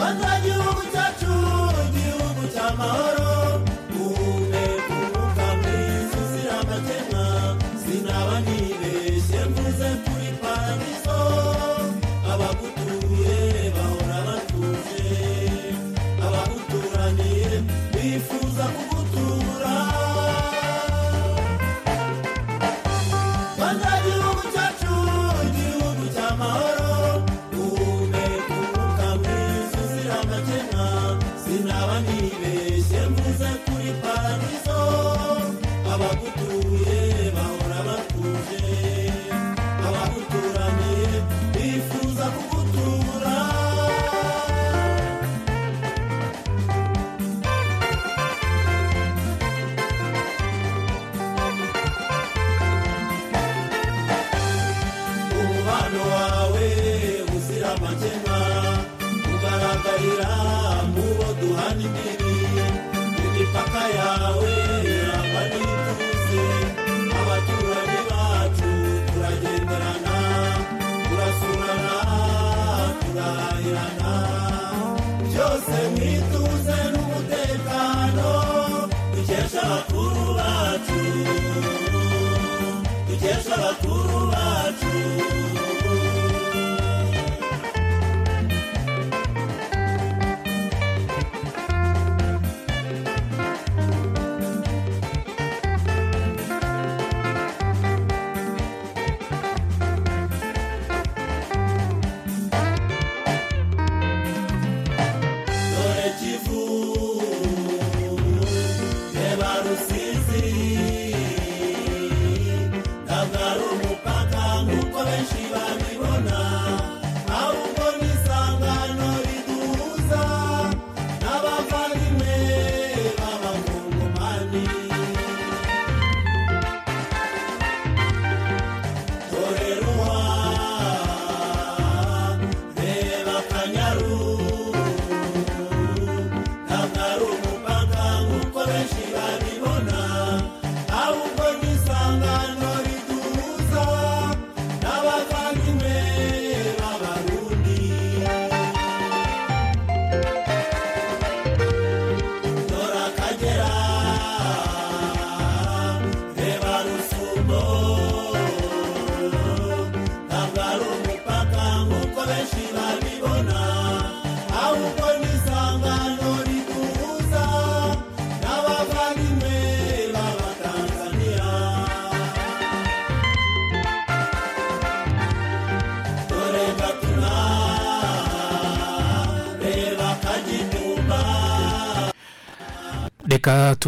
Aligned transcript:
rwanda 0.00 0.59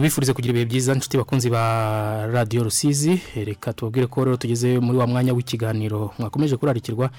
tubifurize 0.02 0.32
kugira 0.34 0.50
ibihe 0.50 0.66
byiza 0.66 0.94
inshuti 0.98 1.14
bakunzi 1.16 1.46
ba 1.50 2.26
radiyo 2.26 2.64
rusizi. 2.66 3.20
Reka 3.38 3.72
tubabwire 3.72 4.06
ko 4.10 4.24
rero 4.24 4.36
tugeze 4.36 4.78
muri 4.82 4.98
wa 4.98 5.06
mwanya 5.06 5.30
w'ikiganiro 5.32 6.10
mwakomeje 6.18 6.56
kurarikirwa 6.56 7.10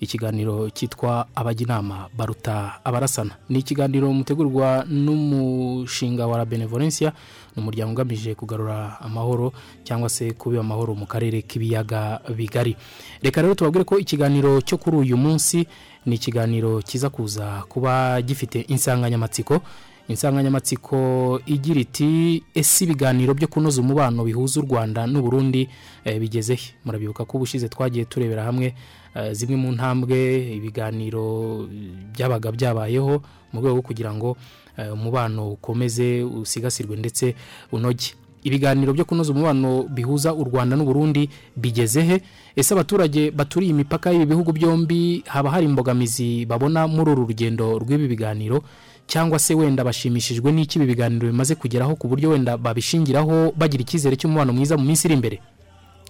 ikiganiro 0.00 0.70
cyitwa 0.72 1.26
abajya 1.36 1.66
inama 1.66 2.08
baruta 2.16 2.80
abarasana. 2.84 3.36
Ni 3.48 3.58
ikiganiro 3.58 4.08
mutegurwa 4.12 4.84
n'umushinga 4.88 6.26
wa 6.26 6.44
benevolencia 6.46 7.12
ni 7.56 7.62
umuryango 7.62 7.92
ugamije 7.92 8.34
kugarura 8.34 9.00
amahoro 9.00 9.52
cyangwa 9.84 10.08
se 10.08 10.32
kubiba 10.32 10.60
amahoro 10.64 10.94
mu 10.94 11.04
karere 11.06 11.42
k'ibiyaga 11.42 12.20
bigari. 12.36 12.76
Reka 13.22 13.42
rero 13.42 13.54
tubabwire 13.54 13.84
ko 13.84 13.98
ikiganiro 13.98 14.60
cyo 14.64 14.78
kuri 14.80 14.96
uyu 14.96 15.16
munsi 15.20 15.66
ni 16.08 16.14
ikiganiro 16.16 16.80
kiza 16.80 17.10
kuza 17.12 17.64
kuba 17.68 18.22
gifite 18.24 18.64
insanganyamatsiko. 18.72 19.60
Insanganyamatsiko 20.10 21.40
igira 21.46 21.80
iti 21.80 22.42
ese 22.54 22.84
ibiganiro 22.84 23.34
byo 23.34 23.48
kunoza 23.48 23.80
umubano 23.80 24.24
bihuza 24.24 24.60
u 24.60 24.64
rwanda 24.66 25.06
n'uburundi 25.06 25.68
eh, 26.04 26.18
bigeze 26.20 26.54
he? 26.54 26.74
Murabibuka 26.84 27.24
ko 27.24 27.36
ubushize 27.38 27.68
twagiye 27.68 28.04
turebera 28.04 28.42
hamwe 28.44 28.74
eh, 29.14 29.32
zimwe 29.32 29.56
mu 29.56 29.72
ntambwe 29.72 30.18
ibiganiro 30.58 31.66
byabaga 32.12 32.52
byabayeho 32.52 33.22
mu 33.52 33.60
rwego 33.60 33.74
rwo 33.78 33.82
kugira 33.82 34.10
ngo 34.14 34.36
eh, 34.76 34.92
umubano 34.92 35.52
ukomeze 35.52 36.22
usigasirwe 36.22 36.96
ndetse 36.96 37.34
unoge. 37.72 38.14
Ibiganiro 38.42 38.92
byo 38.92 39.04
kunoza 39.04 39.32
umubano 39.32 39.84
bihuza 39.86 40.34
u 40.34 40.44
rwanda 40.44 40.76
n'uburundi 40.76 41.28
bigeze 41.56 42.02
he? 42.02 42.16
Ese 42.56 42.74
abaturage 42.74 43.30
baturiye 43.30 43.70
imipaka 43.70 44.10
y'ibi 44.10 44.26
bihugu 44.26 44.52
byombi 44.52 45.22
haba 45.26 45.50
hari 45.50 45.66
imbogamizi 45.66 46.46
babona 46.46 46.88
muri 46.88 47.10
uru 47.12 47.26
rugendo 47.30 47.78
rw'ibi 47.78 48.08
biganiro? 48.08 48.64
Cyangwa 49.10 49.38
se 49.42 49.54
wenda 49.58 49.82
bashimishijwe 49.84 50.52
n'iki 50.54 50.78
ibi 50.78 50.86
biganiro 50.86 51.26
bimaze 51.26 51.54
kugeraho 51.58 51.96
ku 51.98 52.06
buryo 52.08 52.30
wenda 52.30 52.54
babishingiraho 52.56 53.50
bagira 53.58 53.82
icyizere 53.82 54.14
cy'umubano 54.16 54.52
mwiza 54.54 54.76
mu 54.78 54.84
minsi 54.86 55.06
iri 55.10 55.14
imbere. 55.18 55.36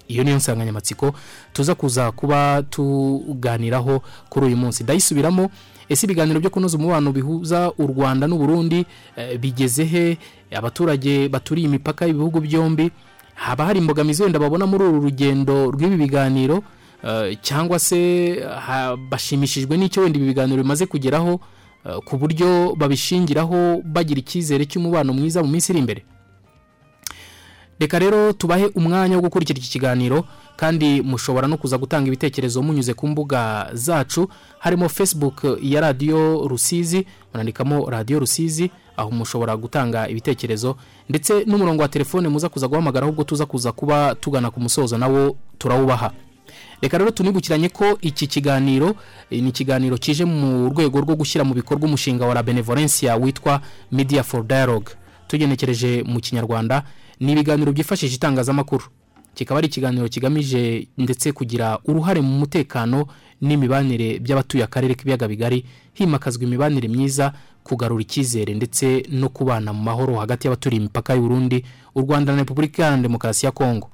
Iyo 0.09 0.21
niyo 0.25 0.37
nsanganyamatsiko 0.37 1.15
tuza 1.53 1.75
kuza 1.75 2.13
kuba 2.13 2.63
tuganiraho 2.71 4.03
kuri 4.29 4.47
uyu 4.47 4.57
munsi. 4.57 4.85
Ndayisubiramo 4.85 5.49
ese 5.89 6.05
ibiganiro 6.07 6.41
byo 6.45 6.51
kunoza 6.51 6.77
umubano 6.77 7.09
bihuza 7.13 7.73
u 7.79 7.87
rwanda 7.87 8.27
n'uburundi 8.29 8.85
eh, 9.17 9.39
bigeze 9.41 9.85
he? 9.85 10.19
Abaturage 10.53 11.29
baturiye 11.29 11.67
imipaka 11.73 12.05
y'ibihugu 12.07 12.41
byombi 12.41 12.91
haba 13.35 13.65
hari 13.65 13.79
imbogamizi 13.81 14.23
wenda 14.23 14.39
babona 14.39 14.67
muri 14.67 14.85
uru 14.85 15.01
rugendo 15.01 15.71
rw'ibi 15.73 15.97
biganiro? 15.97 16.63
Eh, 17.07 17.39
cyangwa 17.43 17.79
se 17.79 17.97
bashimishijwe 19.11 19.77
n'icyo 19.81 20.03
wenda 20.03 20.19
ibi 20.19 20.27
biganiro 20.37 20.63
bimaze 20.63 20.87
kugeraho? 20.87 21.41
Ku 22.05 22.17
buryo 22.19 22.75
babishingiraho 22.77 23.81
bagira 23.85 24.21
icyizere 24.21 24.65
cy'umubano 24.67 25.13
mwiza 25.13 25.43
mu 25.43 25.49
minsi 25.49 25.73
iri 25.73 25.79
imbere. 25.81 26.03
Reka 27.81 27.99
rero 27.99 28.33
tubahe 28.33 28.67
umwanya 28.77 29.17
wo 29.17 29.23
gukurikira 29.23 29.59
iki 29.59 29.71
kiganiro 29.81 30.25
kandi 30.57 31.01
mushobora 31.01 31.49
no 31.49 31.57
kuza 31.57 31.79
gutanga 31.81 32.07
ibitekerezo 32.13 32.61
munyuze 32.63 32.93
ku 32.95 33.09
mbuga 33.09 33.71
zacu. 33.73 34.29
Harimo 34.59 34.89
facebook 34.89 35.41
ya 35.63 35.81
radiyo 35.81 36.45
rusizi 36.49 37.07
munandikamo 37.33 37.91
radiyo 37.91 38.19
rusizi 38.21 38.71
aho 38.97 39.11
mushobora 39.11 39.57
gutanga 39.57 40.09
ibitekerezo. 40.09 40.77
Ndetse 41.09 41.45
n'umurongo 41.49 41.83
wa 41.83 41.89
telefone 41.89 42.29
muza 42.29 42.49
kuza 42.49 42.69
guhamagara 42.69 43.07
ahubwo 43.07 43.25
tuza 43.25 43.47
kuza 43.47 43.73
kuba 43.73 44.15
tugana 44.15 44.51
ku 44.51 44.61
musozo 44.61 44.99
nawo 44.99 45.37
turawubaha. 45.59 46.13
Reka 46.83 46.99
rero 46.99 47.11
tunibukiranye 47.11 47.69
ko 47.69 47.99
iki 48.01 48.27
kiganiro 48.27 48.95
eh, 49.31 49.43
ni 49.43 49.49
ikiganiro 49.49 49.97
kije 49.99 50.25
mu 50.25 50.69
rwego 50.69 51.01
rwo 51.01 51.17
gushyira 51.17 51.45
mu 51.45 51.55
bikorwa 51.55 51.85
umushinga 51.85 52.27
wa 52.27 52.35
la 52.35 52.43
benevolencia 52.43 53.17
witwa 53.17 53.61
media 53.93 54.23
for 54.23 54.45
dialogue. 54.47 54.93
Tugenekereje 55.29 56.03
mu 56.07 56.21
kinyarwanda 56.21 56.83
ni 57.21 57.33
ibiganiro 57.33 57.73
byifashisha 57.73 58.15
itangazamakuru. 58.17 58.85
Kikaba 59.35 59.59
ari 59.59 59.67
ikiganiro 59.69 60.09
kigamije 60.09 60.89
ndetse 60.99 61.33
kugira 61.33 61.79
uruhare 61.85 62.21
mu 62.21 62.39
mutekano 62.39 63.07
n'imibanire 63.41 64.19
by'abatuye 64.19 64.65
akarere 64.65 64.95
k'ibiyaga 64.95 65.29
bigari 65.29 65.65
himakazwa 65.95 66.43
imibanire 66.45 66.89
myiza 66.89 67.33
kugarura 67.63 68.03
icyizere 68.03 68.55
ndetse 68.55 69.05
no 69.13 69.29
kubana 69.29 69.73
mu 69.73 69.83
mahoro 69.83 70.17
hagati 70.19 70.47
y'abaturiye 70.47 70.81
imipaka 70.81 71.15
y'u 71.15 71.23
Burundi 71.23 71.65
u 71.95 72.01
Rwanda 72.01 72.33
na 72.33 72.39
Repubulika 72.39 72.83
Iharanira 72.83 73.03
Demokarasi 73.09 73.47
ya 73.47 73.53
Kongo 73.53 73.91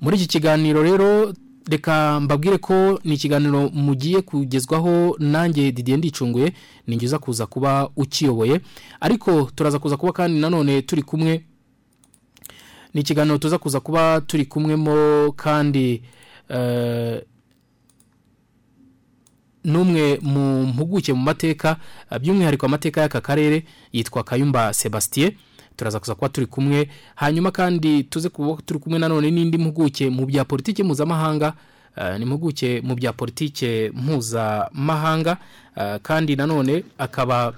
muri 0.00 0.16
iki 0.16 0.26
kiganiro 0.26 0.82
rero 0.82 1.32
reka 1.70 2.20
mbabwire 2.20 2.58
ko 2.58 3.00
ni 3.04 3.14
ikiganiro 3.14 3.68
mugiye 3.68 4.22
kugezwaho 4.22 5.16
nanjye 5.18 5.72
Didier 5.72 5.98
Ndicunguye 5.98 6.52
ninjiza 6.86 7.18
kuza 7.18 7.46
kuba 7.46 7.90
ukiyoboye. 7.96 8.60
Ariko 9.00 9.50
turaza 9.54 9.78
kuza 9.78 9.96
kuba 9.96 10.12
kandi 10.12 10.40
nanone 10.40 10.82
turi 10.82 11.02
kumwe. 11.02 11.44
Ni 12.94 13.00
ikiganiro 13.00 13.38
tuza 13.38 13.58
kuza 13.58 13.80
kuba 13.80 14.20
turi 14.20 14.44
kumwemo 14.46 15.32
kandi 15.36 16.02
eh, 16.48 17.22
n'umwe 19.64 20.18
mu 20.22 20.66
mpuguke 20.66 21.12
mu 21.12 21.22
mateka 21.22 21.76
by'umwihariko 22.20 22.66
amateka 22.66 23.00
y'aka 23.00 23.20
karere 23.20 23.64
yitwa 23.92 24.24
kayumba 24.24 24.72
sebastien. 24.74 25.32
Turaza 25.76 26.00
kuza 26.00 26.14
kuba 26.14 26.28
turi 26.28 26.46
kumwe. 26.46 26.88
Hanyuma 27.14 27.50
kandi 27.50 28.02
tuze 28.04 28.28
kuba 28.28 28.62
turi 28.66 28.80
kumwe 28.80 28.98
nanone 28.98 29.30
n'indi 29.30 29.58
mpuguke 29.58 30.10
mu 30.10 30.26
bya 30.26 30.44
politiki 30.44 30.82
mpuzamahanga 30.82 31.52
eh, 31.96 32.18
ni 32.18 32.22
impuguke 32.24 32.80
mu 32.80 32.94
bya 32.94 33.12
politiki 33.12 33.90
mpuzamahanga 33.94 35.36
eh, 35.76 35.98
kandi 36.02 36.36
nanone 36.36 36.84
akaba 36.98 37.54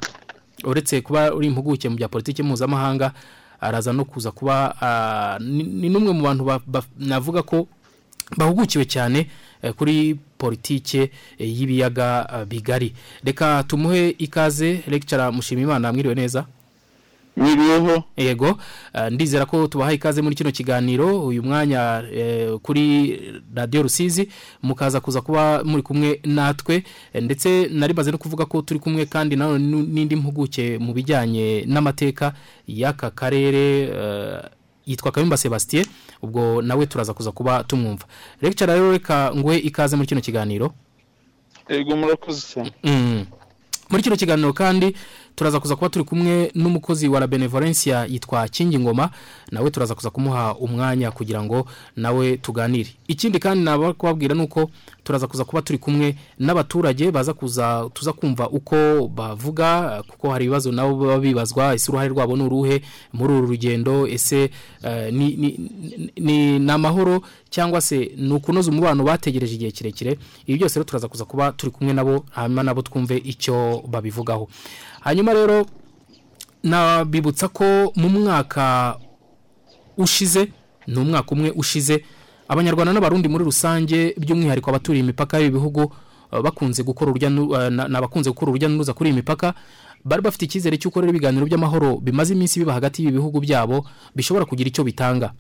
uretse 0.65 1.01
kuba 1.01 1.35
uri 1.35 1.47
impuguke 1.47 1.89
mu 1.89 1.97
bya 1.97 2.09
politiki 2.09 2.43
mpuzamahanga 2.43 3.13
araza 3.61 3.93
no 3.93 4.05
kuza 4.05 4.31
kuba 4.31 4.75
ah, 4.81 5.39
ni 5.41 5.89
n'umwe 5.89 6.13
mu 6.13 6.23
bantu 6.23 6.45
ba- 6.45 6.61
ba- 6.67 6.85
navuga 6.99 7.43
ko 7.43 7.69
bahugukiwe 8.37 8.85
cyane 8.85 9.27
eh, 9.63 9.73
kuri 9.73 10.15
politike 10.39 11.11
eh, 11.39 11.61
y'ibiyaga 11.61 12.45
bigari. 12.49 12.93
Reka 13.25 13.63
tumuhe 13.69 14.09
ikaze 14.19 14.81
lecturer 14.89 15.33
mushimimana 15.33 15.93
mwiriwe 15.93 16.15
neza. 16.15 16.47
Mwiriweho 17.37 18.03
yego. 18.17 18.59
Eh, 18.95 19.13
ndizera 19.13 19.47
ko 19.47 19.67
tubahaye 19.67 19.97
ikaze 19.97 20.23
muri 20.23 20.37
kino 20.37 20.51
kiganiro. 20.53 21.27
Uyu 21.27 21.43
mwanya 21.43 22.05
eh, 22.15 22.59
kuri 22.63 23.21
radiyo 23.55 23.83
rusizi 23.83 24.29
mukaza 24.63 25.01
kuza 25.01 25.21
kuba 25.21 25.65
muri 25.65 25.83
kumwe 25.83 26.21
natwe. 26.25 26.85
Eh, 27.13 27.23
ndetse 27.23 27.69
nari 27.73 27.95
maze 27.95 28.11
no 28.11 28.19
kuvuga 28.19 28.45
ko 28.47 28.63
turi 28.63 28.81
kumwe 28.81 29.07
kandi 29.07 29.37
n'indi 29.37 30.17
mpuguke 30.17 30.79
mu 30.79 30.93
bijyanye 30.93 31.65
n'amateka 31.67 32.33
y'aka 32.67 33.11
karere 33.11 33.83
eh, 33.83 34.43
yitwa 34.87 35.13
kayumba 35.13 35.37
sebastien. 35.37 35.87
Ubwo 36.23 36.63
nawe 36.63 36.87
turaza 36.87 37.15
kuza 37.15 37.33
kuba 37.33 37.65
tumwumva. 37.65 38.07
Lecture 38.43 38.73
rero 38.75 38.93
reka 38.93 39.33
nguhe 39.37 39.59
ikaze 39.59 39.97
muri 39.97 40.09
kino 40.09 40.21
kiganiro. 40.21 40.73
Ego 41.69 41.97
murakoze 41.97 42.41
cyane. 42.55 42.73
Mm. 42.85 43.27
muri 43.91 44.03
kino 44.03 44.17
kiganiro 44.17 44.53
kandi 44.53 44.97
turaza 45.37 45.61
kuza 45.61 45.77
kuba 45.77 45.89
turi 45.89 46.05
kumwe 46.05 46.51
n'umukozi 46.55 47.09
wa 47.09 47.21
la 47.21 47.27
benevolencia 47.27 48.07
yitwa 48.07 48.49
kingi 48.49 48.79
ngoma 48.79 49.11
nawe 49.53 49.71
turaza 49.71 49.95
kuza 49.95 50.11
kumuha 50.11 50.55
umwanya 50.55 51.11
kugira 51.11 51.43
ngo 51.43 51.67
nawe 51.97 52.37
tuganire. 52.37 52.91
Ikindi 53.09 53.39
kandi 53.39 53.65
naba 53.65 53.93
kubabwira 53.93 54.35
ni 54.35 54.43
uko 54.43 54.71
turaza 55.05 55.27
kuza 55.27 55.45
kuba 55.45 55.63
turi 55.63 55.79
kumwe 55.79 56.17
n'abaturage 56.39 57.11
baza 57.11 57.33
kuza 57.35 57.89
tuza 57.95 58.13
kumva 58.13 58.49
uko 58.49 59.09
bavuga 59.15 60.03
kuko 60.09 60.31
hari 60.31 60.45
ibibazo 60.45 60.73
nabo 60.73 60.97
baba 60.97 61.19
bibazwa 61.19 61.75
ese 61.75 61.91
uruhare 61.91 62.09
rwabo 62.09 62.37
ni 62.37 62.43
uruhe 62.43 62.83
muri 63.13 63.33
uru 63.35 63.47
rugendo 63.47 64.07
ese 64.09 64.51
eh, 64.83 65.13
ni, 65.13 65.37
ni, 65.37 65.71
ni, 66.17 66.59
ni 66.59 66.73
amahoro 66.73 67.23
cyangwa 67.51 67.81
se 67.81 68.11
ni 68.17 68.33
ukunoza 68.33 68.71
umubano 68.71 69.05
bategereje 69.05 69.55
igihe 69.55 69.71
kirekire. 69.71 70.19
Ibi 70.47 70.59
byose 70.59 70.75
rero 70.79 70.85
turaza 70.85 71.09
kuza 71.09 71.25
kuba 71.25 71.53
turi 71.53 71.73
kumwe 71.73 71.93
nabo 71.95 72.25
hanyuma 72.31 72.63
nabo 72.63 72.83
twumve 72.83 73.17
icyo 73.17 73.83
babivugaho. 73.89 74.49
Hanyuma 75.07 75.31
rero 75.33 75.67
nabibutsa 76.63 77.49
ko 77.49 77.93
mu 77.97 78.09
mwaka 78.09 78.99
ushize 79.97 80.51
ni 80.87 80.99
umwaka 80.99 81.31
umwe 81.35 81.51
ushize 81.57 82.03
abanyarwanda 82.49 82.93
n'abarundi 82.93 83.29
muri 83.29 83.45
rusange 83.45 84.15
by'umwihariko 84.19 84.71
abaturiye 84.71 85.03
imipaka 85.05 85.39
y'ibihugu 85.39 85.93
eh, 86.33 86.41
bakunze 86.43 86.83
gukora 86.83 87.11
urujya 87.11 87.29
eh, 87.31 87.71
na- 87.71 87.89
ni 87.89 87.97
abakunze 87.97 88.31
gukora 88.31 88.51
urujya 88.51 88.69
n'uruza 88.69 88.93
kuri 88.95 89.11
iyi 89.11 89.17
mipaka 89.23 89.55
bari 90.05 90.23
bafite 90.23 90.43
icyizere 90.47 90.79
cy'uko 90.79 91.01
rero 91.01 91.11
ibiganiro 91.11 91.47
by'amahoro 91.47 91.97
bimaze 91.99 92.35
iminsi 92.35 92.59
biba 92.63 92.73
hagati 92.75 93.03
y'ibi 93.03 93.19
bihugu 93.19 93.41
byabo 93.41 93.87
bishobora 94.15 94.45
kugira 94.47 94.69
icyo 94.71 94.85
bitanga. 94.85 95.33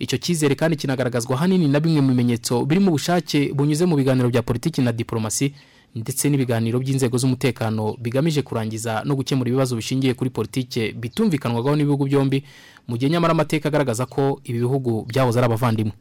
Icyo 0.00 0.18
cyizere 0.18 0.54
kandi 0.56 0.76
kinagaragazwa 0.80 1.36
ahanini 1.36 1.68
na 1.68 1.78
bimwe 1.80 2.00
mu 2.00 2.08
bimenyetso 2.16 2.64
birimo 2.64 2.88
ubushake 2.90 3.52
bunyuze 3.52 3.84
mu 3.86 3.94
biganiro 4.00 4.26
bya 4.32 4.42
politiki 4.42 4.80
na 4.82 4.90
diporomasi 4.96 5.54
ndetse 5.94 6.30
n'ibiganiro 6.30 6.78
by'inzego 6.78 7.18
z'umutekano 7.18 7.96
bigamije 7.98 8.42
kurangiza 8.42 9.02
no 9.04 9.14
gukemura 9.18 9.48
ibibazo 9.50 9.76
bishingiye 9.76 10.14
kuri 10.14 10.30
politiki 10.30 10.92
bitumvikanwagaho 10.94 11.76
n'ibihugu 11.76 12.04
byombi 12.06 12.44
mu 12.88 12.96
gihe 12.96 13.10
nyamara 13.10 13.32
amateka 13.34 13.68
agaragaza 13.68 14.06
ko 14.06 14.40
ibi 14.44 14.58
bihugu 14.58 15.04
byahoze 15.08 15.38
ari 15.38 15.46
abavandimwe. 15.46 15.92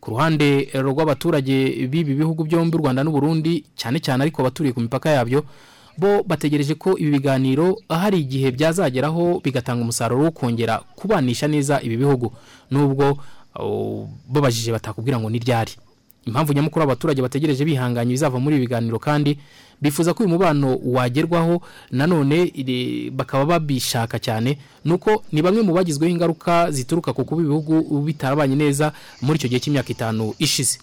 Ku 0.00 0.10
ruhande 0.14 0.70
eh, 0.72 0.82
rw'abaturage 0.82 1.86
b'ibi 1.90 2.14
bihugu 2.14 2.44
byombi 2.46 2.76
u 2.76 2.80
rwanda 2.80 3.02
n'uburundi 3.02 3.64
cyane 3.74 3.98
cyane 3.98 4.22
ariko 4.22 4.42
abaturiye 4.42 4.72
ku 4.72 4.80
mipaka 4.80 5.10
yabyo 5.10 5.42
bo 5.98 6.22
bategereje 6.22 6.74
ko 6.78 6.94
ibi 6.94 7.10
biganiro 7.18 7.74
hari 7.90 8.22
igihe 8.22 8.54
byazageraho 8.54 9.42
bigatanga 9.42 9.82
umusaruro 9.82 10.24
wo 10.24 10.30
kongera 10.30 10.78
kubanisha 10.94 11.50
neza 11.50 11.82
ibi 11.82 11.96
bihugu. 11.98 12.30
Nubwo 12.70 13.18
oh, 13.58 14.06
babajije 14.30 14.70
batakubwira 14.72 15.18
ngo 15.18 15.26
ni 15.30 15.42
ryari. 15.42 15.74
Impamvu 16.28 16.52
nyamukuru 16.52 16.82
abaturage 16.84 17.22
bategereje 17.22 17.64
bihanganye 17.64 18.12
bizava 18.12 18.36
muri 18.38 18.56
ibi 18.56 18.66
biganiro 18.68 18.98
kandi 19.00 19.38
bifuza 19.82 20.14
ko 20.14 20.22
uyu 20.22 20.32
mubano 20.36 20.76
wagerwaho 20.84 21.62
nanone 21.90 22.52
bakaba 23.16 23.44
babishaka 23.58 24.18
cyane 24.18 24.58
nuko 24.84 25.22
ni 25.32 25.42
bamwe 25.42 25.62
mu 25.62 25.72
bagizweho 25.72 26.10
ingaruka 26.12 26.70
zituruka 26.70 27.12
ku 27.12 27.24
kuba 27.24 27.42
ibihugu 27.42 28.00
bitarabanye 28.04 28.56
neza 28.56 28.92
muri 29.22 29.38
icyo 29.38 29.48
gihe 29.48 29.60
cy'imyaka 29.60 29.88
itanu 29.92 30.34
ishize. 30.38 30.78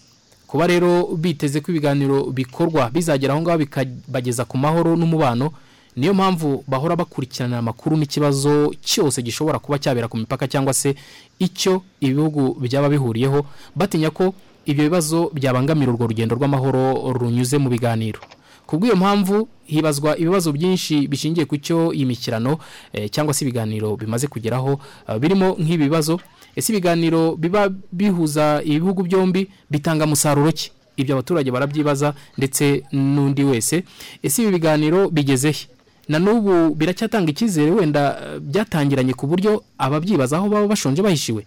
Kuba 0.46 0.66
rero 0.66 1.06
biteze 1.18 1.60
ko 1.60 1.70
ibiganiro 1.74 2.30
bikorwa 2.30 2.90
bizagera 2.90 3.34
aho 3.34 3.42
ngaho 3.42 3.58
bikabageza 3.66 4.44
ku 4.46 4.56
mahoro 4.58 4.96
n'umubano 4.96 5.50
niyo 5.96 6.14
mpamvu 6.14 6.64
bahora 6.68 6.96
bakurikirana 6.96 7.58
amakuru 7.58 7.96
n'ikibazo 7.96 8.72
cyose 8.84 9.22
gishobora 9.22 9.58
kuba 9.58 9.78
cyabera 9.78 10.08
ku 10.08 10.16
mipaka 10.16 10.46
cyangwa 10.48 10.72
se 10.74 10.94
icyo 11.38 11.82
ibihugu 12.00 12.54
byaba 12.62 12.88
bihuriyeho 12.88 13.42
batinya 13.76 14.10
ko 14.14 14.34
ibyo 14.66 14.84
bibazo 14.84 15.30
byabangamira 15.34 15.92
urwo 15.92 16.06
rugendo 16.06 16.34
rw'amahoro 16.36 17.12
runyuze 17.14 17.58
mu 17.58 17.68
biganiro. 17.70 18.20
Ku 18.66 18.76
bw'iyo 18.82 18.96
mpamvu 18.98 19.48
hibazwa 19.70 20.18
ibibazo 20.18 20.50
byinshi 20.52 21.06
bishingiye 21.06 21.46
ku 21.46 21.54
cyo 21.56 21.94
iyi 21.94 22.02
mikirano 22.04 22.58
eh, 22.92 23.06
cyangwa 23.10 23.30
se 23.34 23.44
ibiganiro 23.46 23.94
bimaze 23.96 24.26
kugeraho 24.26 24.80
eh, 25.08 25.18
birimo 25.22 25.54
nk'ibi 25.54 25.86
bibazo 25.86 26.18
ese 26.56 26.72
ibiganiro 26.74 27.36
biba 27.38 27.70
bihuza 27.92 28.58
ibihugu 28.66 29.02
byombi 29.06 29.46
bitanga 29.70 30.06
musaruro 30.06 30.50
ki? 30.52 30.70
Ibyo 30.96 31.14
abaturage 31.14 31.50
barabyibaza 31.50 32.14
ndetse 32.38 32.82
n'undi 32.92 33.44
wese. 33.44 33.84
Ese 34.22 34.42
ibi 34.42 34.58
biganiro 34.58 35.10
bigeze 35.14 35.52
he? 35.52 35.66
Na 36.08 36.18
n'ubu 36.18 36.74
biracyatanga 36.74 37.30
icyizere 37.30 37.70
wenda 37.70 38.18
eh, 38.18 38.40
byatangiranye 38.42 39.14
ku 39.14 39.26
buryo 39.30 39.62
ababyibazaho 39.78 40.48
baba 40.50 40.66
bashonje 40.66 41.02
bahishiwe? 41.06 41.46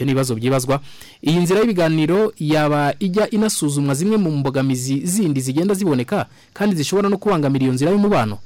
Ibyo 0.00 0.06
ni 0.06 0.12
ibibazo 0.12 0.34
byibazwa. 0.34 0.80
Iyi 1.22 1.38
nzira 1.44 1.60
y'ibiganiro 1.60 2.32
yaba 2.40 2.94
ijya 2.98 3.28
inasuzumwa 3.30 3.94
zimwe 3.94 4.16
mu 4.16 4.30
mbogamizi 4.40 5.04
zindi 5.06 5.40
zigenda 5.40 5.74
ziboneka 5.74 6.26
kandi 6.56 6.76
zishobora 6.76 7.08
no 7.08 7.18
kubangamira 7.20 7.64
iyo 7.64 7.72
nzira 7.76 7.90
y'umubano? 7.92 8.38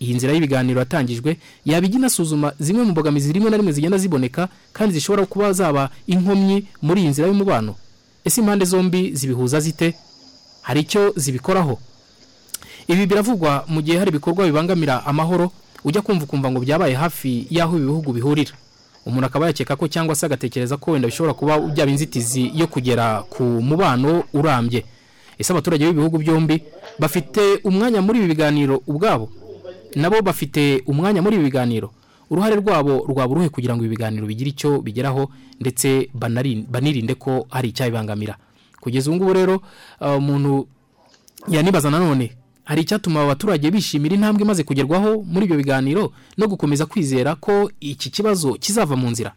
Iyi 0.00 0.14
nzira 0.16 0.32
y'ibiganiro 0.32 0.80
yatangijwe 0.80 1.36
yaba 1.68 1.86
ijya 1.86 1.98
inasuzuma 2.00 2.52
zimwe 2.58 2.82
mu 2.84 2.90
mbogamizi 2.96 3.32
rimwe 3.32 3.50
na 3.50 3.56
rimwe 3.56 3.72
zigenda 3.72 3.98
ziboneka 3.98 4.48
kandi 4.72 4.94
zishobora 4.96 5.26
kuba 5.28 5.52
zaba 5.52 5.90
inkomyi 6.08 6.64
muri 6.82 7.00
iyi 7.04 7.08
nzira 7.12 7.28
y'umubano? 7.28 7.74
Ese 8.24 8.40
impande 8.40 8.64
zombi 8.64 9.12
zibihuza 9.14 9.60
zite? 9.60 9.94
Hari 10.62 10.80
icyo 10.80 11.12
zibikoraho? 11.16 11.76
Ibi 12.88 13.06
biravugwa 13.06 13.64
mu 13.68 13.82
gihe 13.84 13.98
hari 14.00 14.08
ibikorwa 14.10 14.46
bibangamira 14.48 15.04
amahoro 15.06 15.52
ujya 15.84 16.00
kumva 16.02 16.24
ukumva 16.24 16.48
ngo 16.50 16.60
byabaye 16.64 16.94
hafi 16.96 17.46
y'aho 17.52 17.76
ibi 17.76 17.84
bihugu 17.86 18.12
bihurira. 18.12 18.52
Umuntu 19.06 19.26
akaba 19.26 19.46
yakeka 19.46 19.76
ko 19.76 19.88
cyangwa 19.88 20.14
se 20.14 20.26
agatekereza 20.26 20.76
ko 20.76 20.90
wenda 20.92 21.08
bishobora 21.08 21.34
kuba 21.34 21.58
byaba 21.60 21.90
inzitizi 21.90 22.50
yo 22.54 22.66
kugera 22.66 23.22
ku 23.28 23.42
mubano 23.42 24.24
urambye. 24.32 24.84
Ese 25.38 25.52
abaturage 25.52 25.84
b'ibihugu 25.86 26.18
byombi 26.18 26.62
bafite 26.98 27.60
umwanya 27.64 28.00
muri 28.02 28.18
ibi 28.18 28.28
biganiro 28.28 28.82
ubwabo? 28.86 29.28
Nabo 29.94 30.22
bafite 30.22 30.82
umwanya 30.86 31.22
muri 31.22 31.36
ibi 31.36 31.44
biganiro. 31.44 31.90
Uruhare 32.30 32.56
rwabo 32.56 33.04
rwaba 33.08 33.32
uruhe 33.32 33.48
kugira 33.48 33.76
ngo 33.76 33.84
ibi 33.84 33.96
biganiro 33.96 34.26
bigire 34.26 34.50
icyo 34.50 34.80
bigeraho 34.80 35.28
ndetse 35.60 36.08
banirinde 36.70 37.14
ko 37.14 37.46
hari 37.50 37.68
icyabibangamira. 37.68 38.36
Kugeza 38.80 39.10
ubu 39.10 39.16
ngubu 39.16 39.32
rero 39.32 39.54
uh, 40.00 40.16
umuntu 40.16 40.66
yanibaza 41.48 41.90
nanone 41.90 42.32
hari 42.64 42.82
icyatuma 42.82 43.20
aba 43.20 43.28
baturage 43.28 43.70
bishimira 43.70 44.14
intambwe 44.14 44.42
imaze 44.44 44.62
kugerwaho 44.64 45.22
muri 45.22 45.44
ibyo 45.46 45.56
biganiro 45.56 46.12
no 46.36 46.48
gukomeza 46.48 46.86
kwizera 46.86 47.34
ko 47.36 47.70
iki 47.80 48.10
kibazo 48.10 48.54
kizava 48.54 48.96
mu 48.96 49.10
nzira. 49.10 49.32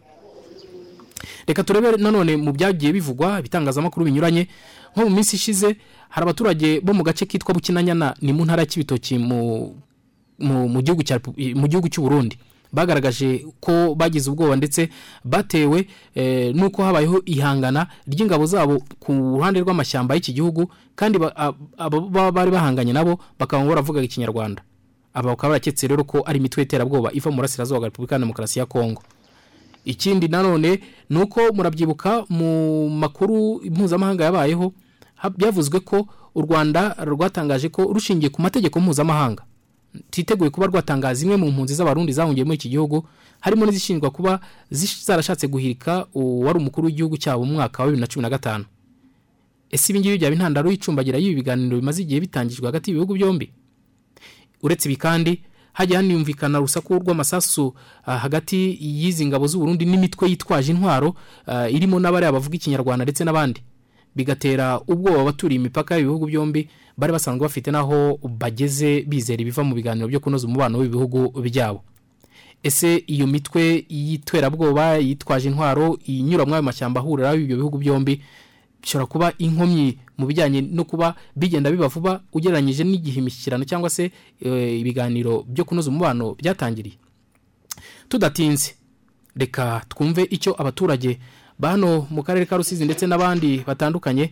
Reka 1.47 1.63
turebe 1.63 1.97
nanone 1.97 2.37
mu 2.37 2.51
byagiye 2.53 2.91
bivugwa 2.93 3.39
ibitangazamakuru 3.39 4.05
binyuranye 4.05 4.47
nko 4.95 5.09
mu 5.09 5.15
minsi 5.15 5.35
ishize 5.35 5.75
hari 6.09 6.23
abaturage 6.23 6.79
bo 6.79 6.93
mu 6.93 7.03
gace 7.03 7.25
kitwa 7.25 7.53
bukinanyana 7.53 8.15
ni 8.21 8.33
mu 8.33 8.45
ntara 8.45 8.61
y'ibitoki 8.63 9.17
mu 9.19 10.81
gihugu 10.83 11.89
cy'u 11.89 12.01
Burundi. 12.03 12.37
Bagaragaje 12.73 13.45
ko 13.59 13.95
bagize 13.95 14.29
ubwoba 14.31 14.55
ndetse 14.55 14.89
batewe 15.23 15.87
eh, 16.15 16.55
nuko 16.55 16.83
habayeho 16.83 17.21
ihangana 17.25 17.87
ry'ingabo 18.07 18.45
zabo 18.45 18.81
ku 18.99 19.11
ruhande 19.13 19.59
rw'amashyamba 19.59 20.15
y'iki 20.15 20.33
gihugu 20.33 20.67
kandi 20.95 21.19
baba 21.19 22.31
bari 22.31 22.51
bahanganye 22.51 22.93
nabo 22.93 23.19
bakaba 23.39 23.65
baravugaga 23.65 24.05
ikinyarwanda. 24.05 24.61
Aba 25.13 25.29
bakaba 25.33 25.51
baraketse 25.57 25.87
rero 25.87 26.03
ko 26.03 26.21
ari 26.25 26.37
imitwe 26.39 26.61
y'iterabwoba 26.61 27.09
iva 27.13 27.29
mu 27.29 27.35
burasirazuba 27.41 27.79
bwa 27.79 27.87
repubulika 27.87 28.15
ya 28.15 28.19
demokarasi 28.19 28.59
ya 28.59 28.65
kongo. 28.65 29.01
Ikindi 29.85 30.27
nanone 30.27 30.79
ni 31.09 31.17
uko 31.21 31.39
murabyibuka 31.53 32.25
mu 32.29 32.89
makuru 32.89 33.61
mpuzamahanga 33.65 34.23
yabayeho 34.23 34.73
byavuzwe 35.37 35.79
ko 35.79 36.07
u 36.35 36.41
rwanda 36.41 36.95
rwatangaje 37.05 37.69
ko 37.69 37.83
rushingiye 37.93 38.29
ku 38.29 38.41
mategeko 38.41 38.79
mpuzamahanga. 38.79 39.43
Titeguye 40.09 40.49
kuba 40.49 40.67
rwatangaza 40.67 41.19
zimwe 41.19 41.35
mu 41.37 41.51
mpunzi 41.51 41.73
z'abarundi 41.75 42.13
zahungiye 42.13 42.45
muri 42.45 42.55
iki 42.57 42.69
gihugu 42.69 43.07
harimo 43.39 43.65
n'izishinjwa 43.65 44.09
kuba 44.11 44.39
zarashatse 45.05 45.47
guhirika 45.47 46.05
uwari 46.13 46.59
umukuru 46.59 46.87
w'igihugu 46.87 47.17
cyabo 47.17 47.45
mu 47.45 47.53
mwaka 47.53 47.83
wa 47.83 47.89
bibiri 47.89 48.01
na 48.01 48.07
cumi 48.07 48.21
na 48.23 48.29
gatanu. 48.29 48.65
Ese 49.71 49.91
ibi 49.93 49.99
ngibi 49.99 50.17
byaba 50.17 50.35
intandaro 50.35 50.71
y'icumbagira 50.71 51.17
y'ibi 51.17 51.35
biganiro 51.35 51.75
bimaze 51.77 52.01
igihe 52.01 52.19
bitangijwe 52.19 52.65
hagati 52.65 52.89
y'ibihugu 52.91 53.13
byombi? 53.13 53.51
Uretse 54.63 54.89
ibi 54.89 54.95
kandi 54.95 55.41
hajya 55.73 55.97
haniyumvikana 55.97 56.59
urusaku 56.59 56.93
rw'amasasu 57.03 57.73
ah, 58.05 58.17
hagati 58.17 58.77
y'izi 58.81 59.25
ngabo 59.25 59.47
z'uburundi 59.47 59.85
n'imitwe 59.85 60.29
yitwaje 60.29 60.71
intwaro 60.71 61.15
ah, 61.45 61.69
irimo 61.69 61.99
n'abariya 61.99 62.31
bavuga 62.31 62.55
ikinyarwanda 62.55 63.05
ndetse 63.05 63.23
n'abandi. 63.23 63.61
Bigatera 64.15 64.81
ubwoba 64.87 65.21
abaturiye 65.21 65.59
imipaka 65.61 65.97
y'ibihugu 65.97 66.25
byombi 66.25 66.69
bari 66.97 67.11
basanzwe 67.13 67.41
bafite 67.45 67.71
n'aho 67.71 68.17
bageze 68.23 69.01
bizera 69.07 69.41
ibiva 69.41 69.63
mu 69.63 69.75
biganiro 69.75 70.07
byo 70.07 70.19
kunoza 70.19 70.47
umubano 70.47 70.77
w'ibihugu 70.79 71.29
byabo. 71.41 71.83
Ese 72.63 73.03
iyo 73.07 73.27
mitwe 73.27 73.85
y'iterabwoba 73.89 74.97
yitwaje 74.97 75.47
intwaro 75.49 75.99
inyura 76.05 76.43
muri 76.45 76.53
ayo 76.57 76.63
mashyamba 76.63 77.01
ahurira 77.01 77.35
ibyo 77.37 77.55
bihugu 77.57 77.77
byombi 77.77 78.21
bishobora 78.81 79.05
kuba 79.05 79.27
inkomyi 79.37 79.97
mu 80.17 80.25
bijyanye 80.25 80.61
no 80.61 80.83
kuba 80.83 81.15
bigenda 81.35 81.69
biba 81.71 81.87
vuba 81.87 82.21
ugereranyije 82.33 82.83
n'igihe 82.83 83.19
imishyikirano 83.21 83.65
cyangwa 83.65 83.89
se 83.89 84.11
eh, 84.41 84.79
ibiganiro 84.81 85.45
byo 85.47 85.65
kunoza 85.65 85.89
umubano 85.89 86.33
byatangiriye? 86.33 86.97
Tudatinze. 88.09 88.73
Reka 89.35 89.81
twumve 89.89 90.23
icyo 90.29 90.55
abaturage 90.61 91.19
ba 91.59 91.69
hano 91.69 92.07
mu 92.09 92.23
karere 92.23 92.45
ka 92.45 92.57
rusizi 92.57 92.85
ndetse 92.85 93.05
n'abandi 93.07 93.61
batandukanye 93.67 94.31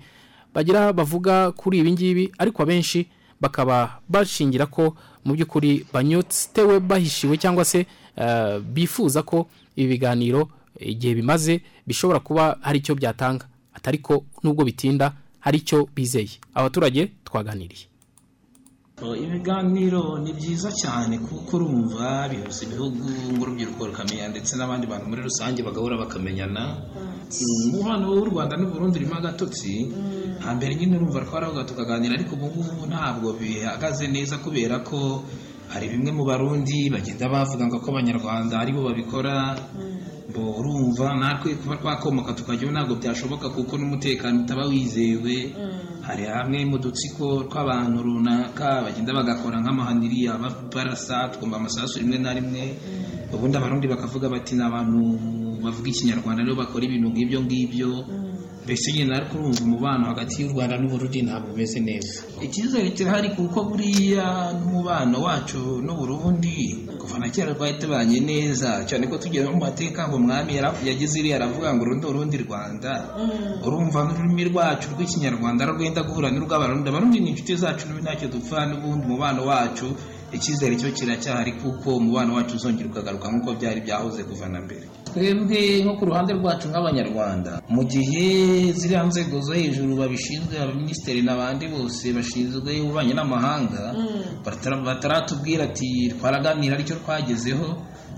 bagira 0.55 0.93
bavuga 0.93 1.51
kuri 1.51 1.79
ibi 1.79 1.91
ngibi 1.91 2.31
ariko 2.37 2.63
abenshi 2.63 3.07
bakaba 3.41 3.99
bashingira 4.09 4.65
ko 4.65 4.95
mu 5.25 5.33
by'ukuri 5.35 5.85
banyotewe 5.93 6.79
bahishiwe 6.79 7.37
cyangwa 7.37 7.65
se 7.65 7.85
eh, 8.17 8.59
bifuza 8.63 9.23
ko 9.23 9.47
ibi 9.75 9.87
biganiro 9.99 10.49
igihe 10.79 11.15
bimaze 11.15 11.61
bishobora 11.87 12.19
kuba 12.19 12.57
hari 12.61 12.79
icyo 12.79 12.95
byatanga. 12.95 13.47
Atari 13.73 13.97
ko 13.97 14.23
nubwo 14.43 14.63
bitinda 14.65 15.13
hari 15.39 15.57
icyo 15.57 15.87
bizeye. 15.95 16.39
Abaturage 16.53 17.11
twaganiriye. 17.23 17.85
Ibiganiro 19.03 20.15
ni 20.23 20.31
byiza 20.31 20.71
cyane 20.71 21.19
kuko 21.19 21.51
urumva 21.59 22.31
bihuza 22.31 22.63
ibihugu 22.63 23.03
nk'urubyiruko 23.35 23.91
rukamenya 23.91 24.31
ndetse 24.31 24.55
n'abandi 24.55 24.87
bantu 24.87 25.05
muri 25.11 25.21
rusange 25.27 25.59
bagahura 25.67 25.99
bakamenyana. 25.99 26.79
Mm, 27.27 27.75
umubano 27.75 28.05
w'u 28.15 28.25
rwanda 28.31 28.55
n'u 28.55 28.71
burundi 28.71 28.95
urimo 29.03 29.15
agatotsi. 29.19 29.91
Hambere 30.39 30.75
nyine 30.79 30.95
urumva 30.95 31.27
twaravuga 31.27 31.67
tukaganira 31.67 32.15
ariko 32.15 32.35
ubu 32.39 32.47
ngubu 32.47 32.83
ntabwo 32.87 33.27
bihagaze 33.35 34.07
neza 34.07 34.39
kubera 34.39 34.79
ko 34.87 35.27
hari 35.67 35.91
bimwe 35.91 36.11
mu 36.15 36.23
barundi 36.23 36.87
bagenda 36.87 37.27
bavuga 37.27 37.67
ngo 37.67 37.77
ko 37.83 37.87
abanyarwanda 37.91 38.53
ari 38.63 38.71
bo 38.71 38.81
babikora. 38.87 39.59
Ngo 39.59 40.14
urumva 40.41 41.15
natwe 41.15 41.55
twakomoka 41.55 42.33
tukajyaho 42.33 42.71
ntabwo 42.73 42.95
byashoboka 42.99 43.49
kuko 43.49 43.77
n'umutekano 43.77 44.43
utaba 44.43 44.67
wizewe. 44.67 45.55
Hari 46.05 46.23
hamwe 46.29 46.65
mu 46.69 46.77
dutsiko 46.77 47.43
tw'abantu 47.49 48.03
runaka 48.03 48.83
bagenda 48.85 49.13
bagakora 49.13 49.57
nk'amahaniri 49.63 50.29
barasa 50.73 51.29
twumva 51.33 51.57
amasasu 51.57 51.99
rimwe 52.03 52.17
na 52.19 52.33
rimwe. 52.33 52.63
Ubundi 53.33 53.57
abarundi 53.57 53.87
bakavuga 53.87 54.29
bati 54.29 54.55
ni 54.55 54.63
abantu 54.63 55.01
bavuga 55.63 55.87
ikinyarwanda 55.89 56.43
nibo 56.43 56.61
bakora 56.61 56.83
ibintu 56.85 57.09
nk'ibyo 57.09 57.39
ngibyo. 57.41 57.91
Mbese 58.65 58.91
nyine 58.93 59.15
ariko 59.15 59.37
urumva 59.37 59.61
umubano 59.63 60.03
hagati 60.11 60.41
y'u 60.41 60.49
rwanda 60.53 60.75
n'uburundi 60.77 61.21
ntabwo 61.21 61.53
umeze 61.53 61.79
neza? 61.79 62.13
Icyizere 62.41 62.89
kirahari 62.97 63.29
kuko 63.37 63.57
buriya 63.69 64.25
n'umubano 64.59 65.21
wacu 65.21 65.61
n'uburundi 65.85 66.57
kuva 66.99 67.19
na 67.21 67.29
kera 67.29 67.53
twari 67.53 67.77
tubanye 67.77 68.19
neza. 68.19 68.81
Cyane 68.89 69.05
ko 69.07 69.17
tugeze 69.21 69.45
mu 69.53 69.61
mateka 69.61 70.07
ngo 70.09 70.15
umwami 70.17 70.57
yara- 70.57 70.73
yagize 70.81 71.19
iriya 71.21 71.35
aravuga 71.37 71.73
ngo 71.77 71.81
urundi 71.85 72.05
urundi 72.09 72.37
rwanda 72.41 72.91
urumva 73.65 73.99
n'ururimi 74.09 74.43
rwacu 74.49 74.89
rw'ikinyarwanda 74.97 75.61
rwenda 75.69 76.01
guhura 76.01 76.29
n'urw'abarundi. 76.33 76.89
Abarundi 76.89 77.19
ni 77.21 77.29
inshuti 77.37 77.53
zacu 77.55 77.85
n'ubu 77.85 78.01
ntacyo 78.01 78.27
dupfa 78.33 78.65
n'ubundi 78.65 79.05
umubano 79.05 79.45
wacu 79.45 79.87
icyizere 80.37 80.75
cyo 80.77 80.91
kiracyahari 80.91 81.51
kuko 81.61 81.95
umubano 81.97 82.35
wacu 82.35 82.55
uzongera 82.55 82.89
ukagaruka 82.89 83.25
nk'uko 83.31 83.49
byari 83.59 83.79
byahoze 83.85 84.21
kuva 84.23 84.45
na 84.51 84.59
mbere. 84.61 84.85
Twebwe 85.15 85.59
nko 85.83 85.93
ku 85.97 86.03
ruhande 86.11 86.31
rwacu 86.35 86.67
nk'abanyarwanda 86.69 87.51
mu 87.71 87.83
gihe 87.87 88.27
ziriya 88.75 89.03
nzego 89.07 89.39
zo 89.41 89.53
hejuru 89.55 89.95
babishinzwe 89.95 90.55
abaminisitiri 90.59 91.21
n'abandi 91.23 91.65
bose 91.71 92.05
bashinzwe 92.15 92.71
ububanyi 92.83 93.13
n'amahanga 93.15 93.83
batara- 94.45 94.83
bataratubwira 94.87 95.63
ati 95.71 96.11
twaraganira 96.19 96.75
ari 96.75 96.83
cyo 96.87 96.95
twagezeho 96.99 97.67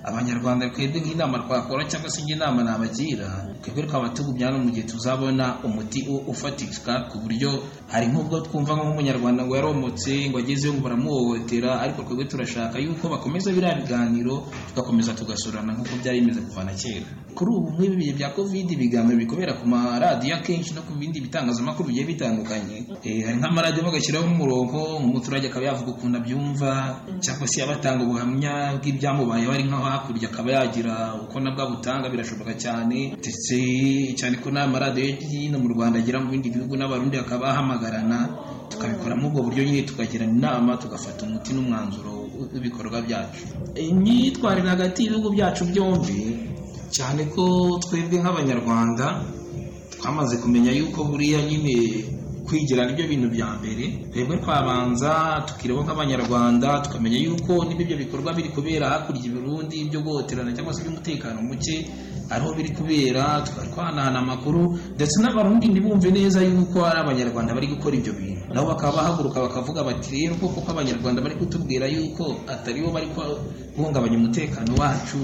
abanyarwanda 0.07 0.69
twebwe 0.71 0.99
nk'inama 1.03 1.43
twakora 1.43 1.83
cyangwa 1.85 2.09
se 2.09 2.21
inama 2.23 2.63
nabagira 2.63 3.27
twebwe 3.61 3.83
twaba 3.87 4.09
tugumya 4.15 4.51
no 4.51 4.59
mu 4.63 4.69
gihe 4.71 4.87
tuzabona 4.87 5.59
umuti 5.67 6.07
ufatika 6.07 7.11
ku 7.11 7.19
buryo 7.19 7.51
hari 7.91 8.07
nk'ubwo 8.07 8.39
twumva 8.47 8.71
nk'umunyarwanda 8.79 9.43
ngo 9.43 9.53
yaromotse 9.55 10.29
ngo 10.31 10.37
agezeho 10.39 10.73
ngo 10.79 10.83
baramuhohotera 10.87 11.81
ariko 11.83 12.03
twebwe 12.07 12.25
turashaka 12.25 12.79
yuko 12.79 13.05
bakomeza 13.11 13.51
biriya 13.51 13.75
biganiro 13.83 14.47
tugakomeza 14.71 15.11
tugasurana 15.13 15.73
nk'uko 15.75 15.93
byari 15.99 16.19
bimeze 16.23 16.41
kuva 16.47 16.63
na 16.63 16.73
kera. 16.73 17.07
Kuri 17.37 17.49
ubu 17.53 17.69
nk'ibi 17.77 17.95
bihe 18.01 18.13
bya 18.17 18.29
covid 18.33 18.65
ibiganiro 18.71 19.13
bikorera 19.19 19.53
ku 19.59 19.67
maradiyo 19.69 20.35
akenshi 20.41 20.73
no 20.73 20.81
ku 20.87 20.93
bindi 20.97 21.21
bitangazamakuru 21.21 21.91
bigiye 21.91 22.05
bitandukanye 22.09 22.77
Eh, 23.05 23.21
hari 23.27 23.37
nk'amaradiyo 23.37 23.83
bagashyiraho 23.85 24.25
umurongo 24.25 24.97
umuturage 25.03 25.47
akaba 25.51 25.69
yavuga 25.69 25.91
ukuntu 25.93 26.17
abyumva 26.17 26.71
cyangwa 27.21 27.45
se 27.47 27.61
yaba 27.61 27.77
atanga 27.77 28.03
ubuhamya 28.03 28.81
bw'ibyamubayeho 28.81 29.51
ari 29.53 29.63
nk'aho 29.69 29.85
hakurya 29.97 30.29
akaba 30.29 30.49
yagira 30.51 30.93
uko 31.25 31.35
nabwo 31.39 31.61
abutanga 31.65 32.09
birashoboka 32.09 32.53
cyane. 32.53 33.17
Ndetse 33.17 33.57
cyane 34.19 34.37
ko 34.37 34.47
n'amaradiyo 34.53 35.17
hino 35.29 35.57
mu 35.59 35.67
rwanda 35.73 35.99
agera 35.99 36.21
mu 36.21 36.29
bindi 36.31 36.49
bihugu 36.53 36.77
n'abarundi 36.77 37.17
bakaba 37.17 37.49
bahamagarana 37.49 38.17
tukabikoramo 38.69 39.27
ubwo 39.27 39.41
buryo 39.47 39.63
nyine 39.65 39.81
tukagirana 39.87 40.31
inama 40.31 40.77
tugafata 40.77 41.25
umuti 41.25 41.53
n'umwanzuro 41.53 42.11
w'ibikorwa 42.53 43.01
byacu. 43.01 43.41
Imyitwarire 43.75 44.69
hagati 44.69 45.03
y'ibihugu 45.03 45.29
byacu 45.35 45.61
byombi 45.71 46.19
cyane 46.95 47.25
ko 47.35 47.43
twebwe 47.83 48.19
nk'abanyarwanda 48.21 49.05
twamaze 49.97 50.37
kumenya 50.37 50.71
yuko 50.71 51.03
buriya 51.09 51.41
nyine 51.47 51.75
kwigira 52.47 52.85
ni 52.87 52.93
byo 52.95 53.05
bintu 53.07 53.27
bya 53.29 53.49
mbere. 53.59 53.85
Twebwe 54.11 54.37
twabanza 54.39 55.43
tukireba 55.47 55.83
nk'abanyarwanda 55.83 56.79
tukamenya 56.87 57.17
yuko 57.19 57.65
niba 57.67 57.81
ibyo 57.83 57.97
bikorwa 57.99 58.33
biri 58.33 58.49
kubera 58.55 58.89
hakurya 58.89 59.25
i 59.25 59.29
Burundi 59.29 59.77
byo 59.91 59.99
guhoterana 60.01 60.55
cyangwa 60.55 60.73
se 60.73 60.81
by'umutekano 60.83 61.41
muke 61.43 61.75
ariho 62.31 62.51
biri 62.55 62.71
kubera 62.71 63.41
tukaba 63.45 63.67
twanahana 63.71 64.19
amakuru 64.23 64.79
ndetse 64.95 65.19
n'abarundi 65.21 65.67
ntibumve 65.67 66.09
neza 66.11 66.39
yuko 66.41 66.85
ari 66.87 66.99
abanyarwanda 67.03 67.53
bari 67.53 67.67
gukora 67.67 67.95
ibyo 67.99 68.13
bintu. 68.15 68.43
Nabo 68.53 68.67
bakaba 68.71 68.95
bahaguruka 69.03 69.37
bakavuga 69.43 69.83
bati 69.83 70.09
rero 70.15 70.35
koko 70.39 70.61
ko 70.63 70.71
abanyarwanda 70.71 71.19
bari 71.21 71.35
kutubwira 71.35 71.85
yuko 71.91 72.39
atari 72.47 72.79
bo 72.81 72.89
bari 72.95 73.07
guhungabanya 73.75 74.17
umutekano 74.17 74.71
wacu 74.79 75.19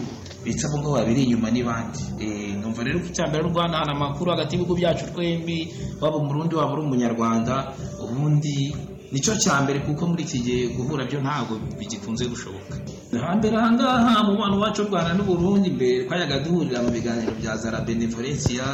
abo 0.67 0.75
ngabo 0.79 0.93
babiri 0.99 1.21
inyuma 1.23 1.47
n'ibandi 1.51 1.99
Eh, 2.23 2.55
numva 2.59 2.83
rero 2.83 2.99
ko 2.99 3.07
icya 3.11 3.27
mbere 3.27 3.39
ari 3.43 3.49
uguhanahana 3.51 3.91
amakuru 3.95 4.31
hagati 4.31 4.51
y'ibihugu 4.55 4.75
byacu 4.79 5.03
twembi 5.13 5.57
waba 6.01 6.17
umurundi 6.19 6.53
waba 6.55 6.73
uri 6.73 6.81
umunyarwanda 6.87 7.73
ubundi 8.03 8.75
ni 9.11 9.19
cyo 9.21 9.33
cya 9.37 9.61
mbere 9.61 9.79
kuko 9.85 10.07
muri 10.09 10.23
iki 10.25 10.39
gihe 10.41 10.61
guhura 10.73 11.05
byo 11.05 11.19
ntabwo 11.21 11.53
bigikunze 11.77 12.25
gushoboka. 12.25 12.73
Hambere 13.13 13.53
ahangaha 13.57 14.25
mu 14.25 14.33
bantu 14.41 14.57
wacu 14.63 14.81
u 14.81 14.87
rwanda 14.89 15.13
n'uburundi 15.13 15.69
mbere 15.69 16.09
twajyaga 16.09 16.41
duhurira 16.41 16.81
mu 16.81 16.89
biganiro 16.89 17.31
bya 17.37 17.53
zara 17.61 17.85
benevolencia 17.85 18.65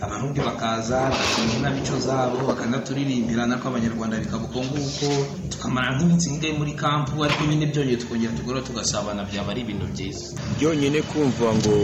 abarundi 0.00 0.40
bakaza 0.40 0.98
bagashinga 1.10 1.54
inamico 1.58 1.94
zabo 2.00 2.36
bakanaturirimbira 2.50 3.46
nako 3.46 3.68
abanyarwanda 3.68 4.18
bikaba 4.18 4.44
uko 4.44 4.58
nguko 4.64 5.06
tukamara 5.50 5.94
nk'iminsi 5.94 6.26
nk'ingahe 6.30 6.54
muri 6.58 6.72
kampu 6.74 7.14
ariko 7.24 7.42
nyine 7.46 7.66
byongeye 7.70 7.96
tukongera 8.02 8.32
tugora 8.38 8.60
tugasabana 8.66 9.22
byaba 9.24 9.50
ari 9.52 9.60
ibintu 9.62 9.86
byiza. 9.92 10.26
Byonyine 10.58 10.98
kumva 11.10 11.48
ngo 11.58 11.74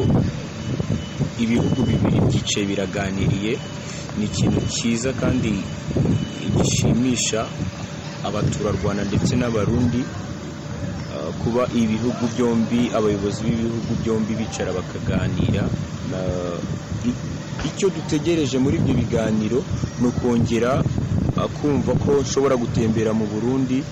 ibihugu 1.38 1.81
bibiri 1.87 2.19
byicaye 2.26 2.64
biraganiriye 2.67 3.52
ni 4.19 4.25
ikintu 4.26 4.59
cyiza 4.75 5.11
kandi 5.14 5.55
gishimisha 6.59 7.47
abaturarwanda 8.26 9.07
ndetse 9.07 9.33
n'abarundi 9.38 10.02
uh, 11.14 11.31
kuba 11.38 11.62
ibihugu 11.71 12.23
byombi 12.35 12.90
abayobozi 12.90 13.47
b'ibihugu 13.47 13.90
byombi 14.02 14.33
bicara 14.35 14.75
bakaganira 14.75 15.62
icyo 17.65 17.88
dutegereje 17.91 18.59
muri 18.59 18.77
ibyo 18.77 18.95
biganiro 18.95 19.59
ni 20.00 20.07
ukongera 20.09 20.83
uh, 21.37 21.49
kumva 21.61 21.93
ko 22.05 22.23
nshobora 22.23 22.57
gutembera 22.57 23.12
mu 23.12 23.27
burundi 23.27 23.83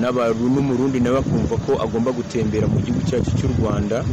n'abaru 0.00 0.48
n'umurundi 0.48 1.00
nawe 1.00 1.18
akumva 1.18 1.54
ko 1.66 1.72
agomba 1.82 2.10
gutembera 2.12 2.66
mu 2.66 2.78
gihugu 2.80 3.02
cyacu 3.08 3.30
cy'u 3.38 3.50
rwanda 3.58 4.04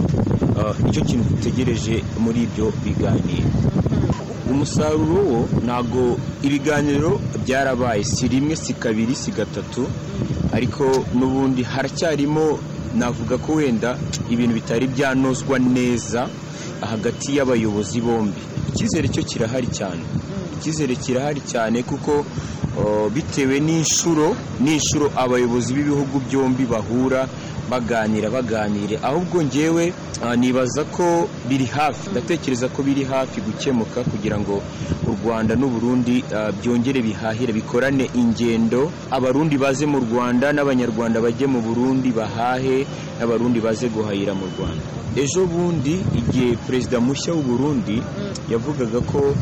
Ah, 0.58 0.74
ni 0.82 0.89
cyo 0.89 1.06
kintu 1.06 1.22
dutegereje 1.38 2.01
muri 2.17 2.50
ibyo 2.50 2.74
biganiro. 2.82 3.46
Umusaruro 4.50 5.22
wo 5.22 5.39
ntabwo 5.62 6.17
ibiganiro 6.41 7.22
byarabaye 7.46 8.01
si 8.01 8.25
rimwe 8.25 8.56
si 8.58 8.74
kabiri 8.74 9.13
si 9.13 9.29
gatatu 9.29 9.86
ariko 10.50 11.06
n'ubundi 11.13 11.62
haracyarimo 11.62 12.58
navuga 12.98 13.38
ko 13.38 13.62
wenda 13.62 14.01
ibintu 14.34 14.58
bitari 14.58 14.89
byanozwa 14.89 15.62
neza 15.62 16.25
hagati 16.81 17.36
y'abayobozi 17.38 18.01
bombi. 18.01 18.41
Icyizere 18.69 19.07
cyo 19.10 19.24
kirahari 19.24 19.67
cyane. 19.67 20.01
Icyizere 20.60 20.96
kirahari 20.96 21.41
cyane 21.41 21.84
kuko 21.84 22.25
oh, 22.79 23.10
bitewe 23.10 23.60
n'inshuro 23.60 24.36
n'inshuro 24.60 25.12
abayobozi 25.15 25.74
b'ibihugu 25.74 26.19
byombi 26.29 26.65
bahura 26.65 27.27
baganira 27.69 28.29
baganire. 28.29 29.00
Ahubwo 29.03 29.43
ngewe 29.43 29.93
ah, 30.24 30.36
nibaza 30.36 30.83
ko 30.83 31.29
biri 31.50 31.65
hafi. 31.65 32.09
Ndatekereza 32.09 32.67
ko 32.69 32.83
biri 32.83 33.03
hafi 33.03 33.41
gukemuka 33.41 34.03
kugira 34.03 34.39
ngo 34.39 34.62
u 35.07 35.12
rwanda 35.24 35.55
n'uburundi 35.55 36.24
ah, 36.36 36.51
byongere 36.51 37.01
bihahire 37.01 37.53
bikorane 37.53 38.09
ingendo. 38.15 38.91
Abarundi 39.12 39.57
baze 39.57 39.86
mu 39.86 40.00
rwanda 40.00 40.53
n'abanyarwanda 40.53 41.21
bajye 41.21 41.47
mu 41.47 41.62
burundi 41.62 42.12
bahahe 42.12 42.86
n'abarundi 43.19 43.59
baze 43.59 43.89
guhahira 43.89 44.33
mu 44.33 44.45
rwanda. 44.57 44.83
Ejo 45.17 45.45
bundi 45.50 45.97
igihe 46.13 46.55
perezida 46.67 47.00
mushya 47.01 47.33
w'u 47.33 47.41
Burundi 47.41 47.97
yavugaga 48.53 49.01
ko 49.01 49.33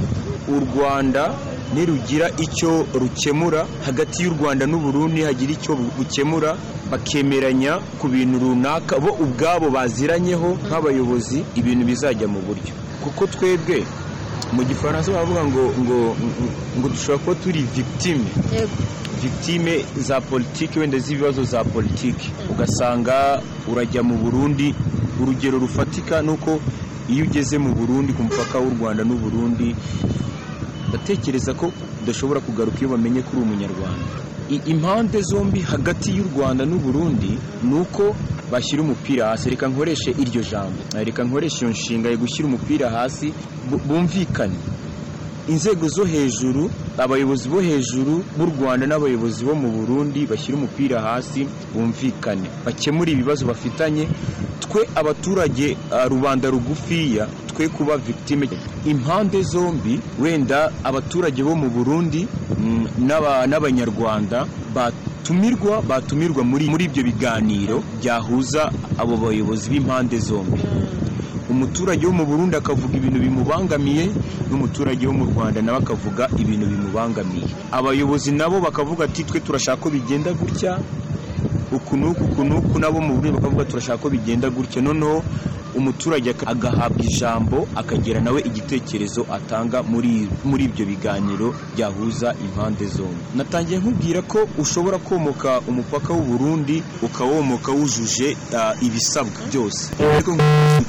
u 0.48 0.55
rwanda 0.63 1.36
nirugira 1.75 2.32
icyo 2.39 2.86
rukemura. 2.94 3.67
Hagati 3.86 4.24
y'u 4.24 4.34
rwanda 4.39 4.65
n'uburundi 4.65 5.22
hagira 5.27 5.51
icyo 5.51 5.75
bukemura. 5.75 6.55
Bakemeranya 6.91 7.77
ku 8.00 8.08
bintu 8.08 8.39
runaka 8.39 9.00
bo 9.00 9.12
ubwabo 9.20 9.70
baziranyeho 9.70 10.58
nk'abayobozi 10.67 11.44
ibintu 11.60 11.84
bizajya 11.86 12.27
mu 12.27 12.39
buryo. 12.48 12.72
Kuko 13.03 13.27
twebwe 13.27 13.84
mu 14.53 14.63
gifaransa 14.63 15.12
baravuga 15.12 15.44
ngo 15.46 15.63
ngo 15.82 15.98
ngo 16.79 16.88
dushobora 16.89 17.20
kuba 17.22 17.36
turi 17.44 17.62
victime. 17.75 18.24
Victime 19.22 19.82
za 19.98 20.22
politiki 20.22 20.79
wenda 20.79 21.00
z'ibibazo 21.00 21.44
za 21.44 21.63
politiki 21.63 22.29
ugasanga 22.50 23.41
urajya 23.67 24.03
mu 24.03 24.15
burundi 24.17 24.75
urugero 25.22 25.58
rufatika 25.60 26.22
ni 26.22 26.29
uko 26.29 26.60
iyo 27.10 27.25
ugeze 27.25 27.58
mu 27.58 27.74
burundi 27.74 28.13
ku 28.13 28.22
mupaka 28.24 28.60
w'u 28.60 28.70
rwanda 28.77 29.01
n'uburundi 29.03 29.75
ndatekereza 30.96 31.54
ko 31.54 31.72
udashobora 32.04 32.40
kugaruka 32.40 32.80
iyo 32.80 32.90
bamenye 32.96 33.22
ko 33.22 33.30
uri 33.38 33.42
umunyarwanda. 33.44 34.06
Impande 34.66 35.22
zombi 35.22 35.60
hagati 35.60 36.16
y'u 36.16 36.24
rwanda 36.36 36.66
n'uburundi 36.66 37.36
ni 37.64 37.75
uko 37.80 38.16
bashyira 38.52 38.82
umupira 38.84 39.28
hasi. 39.30 39.50
Reka 39.50 39.68
nkoreshe 39.68 40.12
iryo 40.12 40.42
jambo. 40.52 40.80
Reka 40.94 41.24
nkoreshe 41.24 41.66
iyo 41.66 41.70
nshinga 41.72 42.10
yo 42.10 42.18
gushyira 42.18 42.48
umupira 42.48 42.90
hasi. 42.90 43.34
Bu- 43.70 43.81
bumvikane. 43.88 44.55
Inzego 45.48 45.88
zo 45.88 46.05
hejuru 46.05 46.72
abayobozi 46.98 47.50
bo 47.50 47.62
hejuru 47.62 48.24
b'u 48.38 48.46
rwanda 48.46 48.88
n'abayobozi 48.88 49.46
bo 49.46 49.53
mu 49.55 49.70
burundi 49.72 50.25
bashyira 50.25 50.58
umupira 50.58 51.01
hasi 51.01 51.48
bumvikane. 51.74 52.48
Bakemure 52.66 53.12
ibibazo 53.12 53.46
bafitanye. 53.46 54.08
Twe 54.60 54.88
abaturage 54.96 55.77
ah, 55.92 56.08
rubanda 56.08 56.50
rugufiya 56.50 57.27
twe 57.55 57.68
kuba 57.70 57.98
victime. 57.98 58.50
Impande 58.85 59.41
zombi 59.44 60.00
wenda 60.20 60.72
abaturage 60.83 61.44
bo 61.44 61.55
mu 61.55 61.70
burundi 61.70 62.27
mm, 62.59 62.87
n'aba- 63.07 63.48
n'abanyarwanda 63.48 64.46
batumirwa 64.75 65.81
batumirwa 65.81 66.44
muri 66.44 66.68
muri 66.68 66.85
ibyo 66.85 67.03
biganiro 67.03 67.79
byahuza 68.03 68.72
abo 69.00 69.15
bayobozi 69.18 69.70
b'impande 69.72 70.20
zombi. 70.20 70.59
Umuturage 71.50 72.05
wo 72.05 72.11
mu 72.11 72.25
Burundi 72.25 72.55
akavuga 72.57 72.98
ibintu 72.98 73.20
bimubangamiye 73.22 74.09
n'umuturage 74.50 75.05
wo 75.07 75.13
mu 75.13 75.25
Rwanda 75.29 75.61
nawe 75.61 75.77
akavuga 75.77 76.27
ibintu 76.41 76.65
bimubangamiye. 76.68 77.46
Abayobozi 77.72 78.31
nabo 78.33 78.59
bakavuga 78.59 79.05
ati 79.05 79.24
twe 79.24 79.39
turashaka 79.39 79.77
ko 79.77 79.89
bigenda 79.94 80.33
gutya. 80.33 80.81
Uku 81.72 81.98
n'uku 81.98 82.24
uku 82.33 82.41
n'uku 82.44 82.75
nabo 82.81 82.98
mu 83.00 83.15
Burundi 83.22 83.37
bakavuga 83.37 83.65
turashaka 83.65 84.01
ko 84.01 84.09
bigenda 84.09 84.50
gutya. 84.50 84.81
Noneho 84.81 85.22
umuturage 85.77 86.35
agahabwa 86.46 87.03
ijambo 87.05 87.68
akagira 87.75 88.20
nawe 88.22 88.42
igitekerezo 88.42 89.25
atanga 89.31 89.83
muri 89.83 90.27
muri 90.46 90.64
ibyo 90.66 90.85
biganiro 90.85 91.55
byahuza 91.75 92.35
impande 92.46 92.85
zombi. 92.88 93.22
Natangiye 93.35 93.79
nkubwira 93.79 94.22
ko 94.22 94.48
ushobora 94.57 94.98
komoka 94.98 95.59
umupaka 95.68 96.14
w'u 96.14 96.24
Burundi 96.25 96.83
ukawomoka 97.01 97.72
wujuje 97.72 98.38
ibisabwa 98.81 99.40
byose. 99.50 99.92
Ariko 100.14 100.31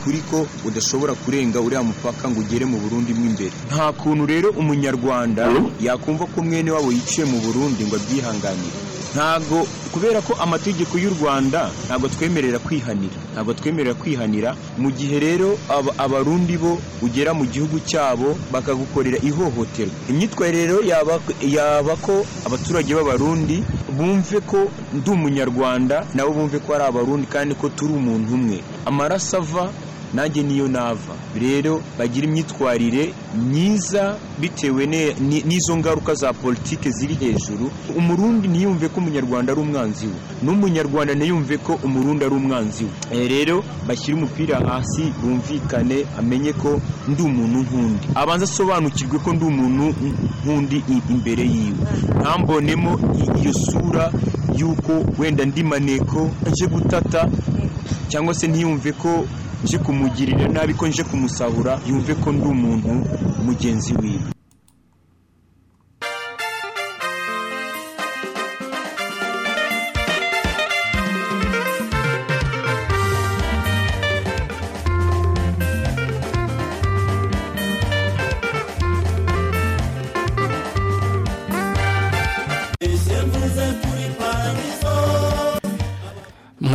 kuri 0.05 0.21
ko 0.31 0.47
udashobora 0.65 1.15
kurenga 1.15 1.61
uriya 1.61 1.83
mupaka 1.83 2.29
ngo 2.31 2.41
ugere 2.41 2.65
mu 2.65 2.79
Burundi 2.79 3.15
mo 3.15 3.27
imbere. 3.27 3.51
Nta 3.69 3.93
kuntu 3.93 4.27
rero 4.27 4.49
umunyarwanda 4.51 5.51
yakumva 5.81 6.25
ko 6.31 6.43
mwene 6.43 6.71
wabo 6.71 6.93
yiciye 6.93 7.25
mu 7.27 7.39
Burundi 7.41 7.85
ngo 7.85 7.97
abyihanganire 7.97 8.86
ntabwo 9.17 9.65
kubera 9.97 10.21
ko 10.21 10.37
amategeko 10.45 10.99
y'u 11.01 11.09
Rwanda 11.17 11.73
ntabwo 11.89 12.05
twemerera 12.13 12.59
kwihanira. 12.61 13.17
Ntabwo 13.33 13.53
twemerera 13.57 13.95
kwihanira. 13.97 14.53
Mu 14.77 14.93
gihe 14.93 15.17
rero 15.17 15.57
aba- 15.73 15.97
abarundi 16.05 16.61
bo 16.61 16.77
ugera 17.01 17.33
mu 17.33 17.49
gihugu 17.49 17.81
cyabo 17.81 18.37
bakagukorera 18.53 19.17
ihohoterwa. 19.25 19.97
Imyitwarire 20.13 20.69
rero 20.69 20.85
yaba 20.85 21.95
ko 22.05 22.15
abaturage 22.45 22.93
b'abarundi 22.93 23.65
bumve 23.97 24.39
ko 24.45 24.69
ndi 24.93 25.09
umunyarwanda 25.09 26.05
nabo 26.13 26.37
bumve 26.37 26.61
ko 26.61 26.77
ari 26.77 26.85
abarundi 26.85 27.25
kandi 27.27 27.57
ko 27.57 27.73
turi 27.73 27.97
umuntu 27.97 28.37
umwe. 28.37 28.61
Amaraso 28.85 29.41
ava 29.41 29.73
nanjye 30.15 30.43
niyo 30.43 30.69
nava. 30.69 31.15
Rero 31.41 31.83
bagira 31.99 32.27
imyitwarire 32.27 33.13
myiza 33.51 34.17
bitewe 34.41 34.87
n'izo 35.47 35.77
ngaruka 35.77 36.15
za 36.15 36.33
politike 36.33 36.91
ziri 36.91 37.15
hejuru. 37.15 37.71
Umurundi 37.97 38.49
ntiyumve 38.49 38.89
ko 38.89 39.01
umunyarwanda 39.01 39.53
ari 39.53 39.61
umwanzi 39.61 40.07
we. 40.07 40.13
N'umunyarwanda 40.43 41.15
ntiyumve 41.15 41.57
ko 41.59 41.79
umurundi 41.85 42.25
ari 42.25 42.35
umwanzi 42.35 42.85
we. 42.85 42.91
Eh, 43.23 43.29
rero 43.31 43.65
bashyire 43.89 44.15
umupira 44.19 44.59
hasi 44.61 45.13
bumvikane 45.23 46.05
amenye 46.19 46.53
ko 46.53 46.81
ndi 47.09 47.23
umuntu 47.23 47.59
nk'undi. 47.67 48.07
Abanza 48.15 48.45
asobanukirwe 48.45 49.19
ko 49.19 49.33
ndi 49.33 49.45
umuntu 49.45 49.95
nk'undi 50.45 50.83
imbere 51.11 51.45
yiwe. 51.45 51.83
Ntambonemo 52.21 52.99
iyo 53.41 53.53
sura 53.55 54.13
y'uko 54.57 54.93
wenda 55.19 55.45
ndi 55.45 55.63
maneko 55.63 56.31
nje 56.51 56.67
gutata 56.67 57.29
cyangwa 58.09 58.35
se 58.35 58.47
ntiyumve 58.49 58.93
ko 58.93 59.27
nje 59.67 59.79
kumugirira 59.79 60.47
nabi 60.49 60.75
ko 60.75 60.87
nje 60.87 61.03
kumusahura 61.05 61.79
yumve 61.89 62.15
ko 62.15 62.33
ndi 62.33 62.47
umuntu 62.55 62.93
mugenzi 63.47 63.93
wiwe. 64.01 64.31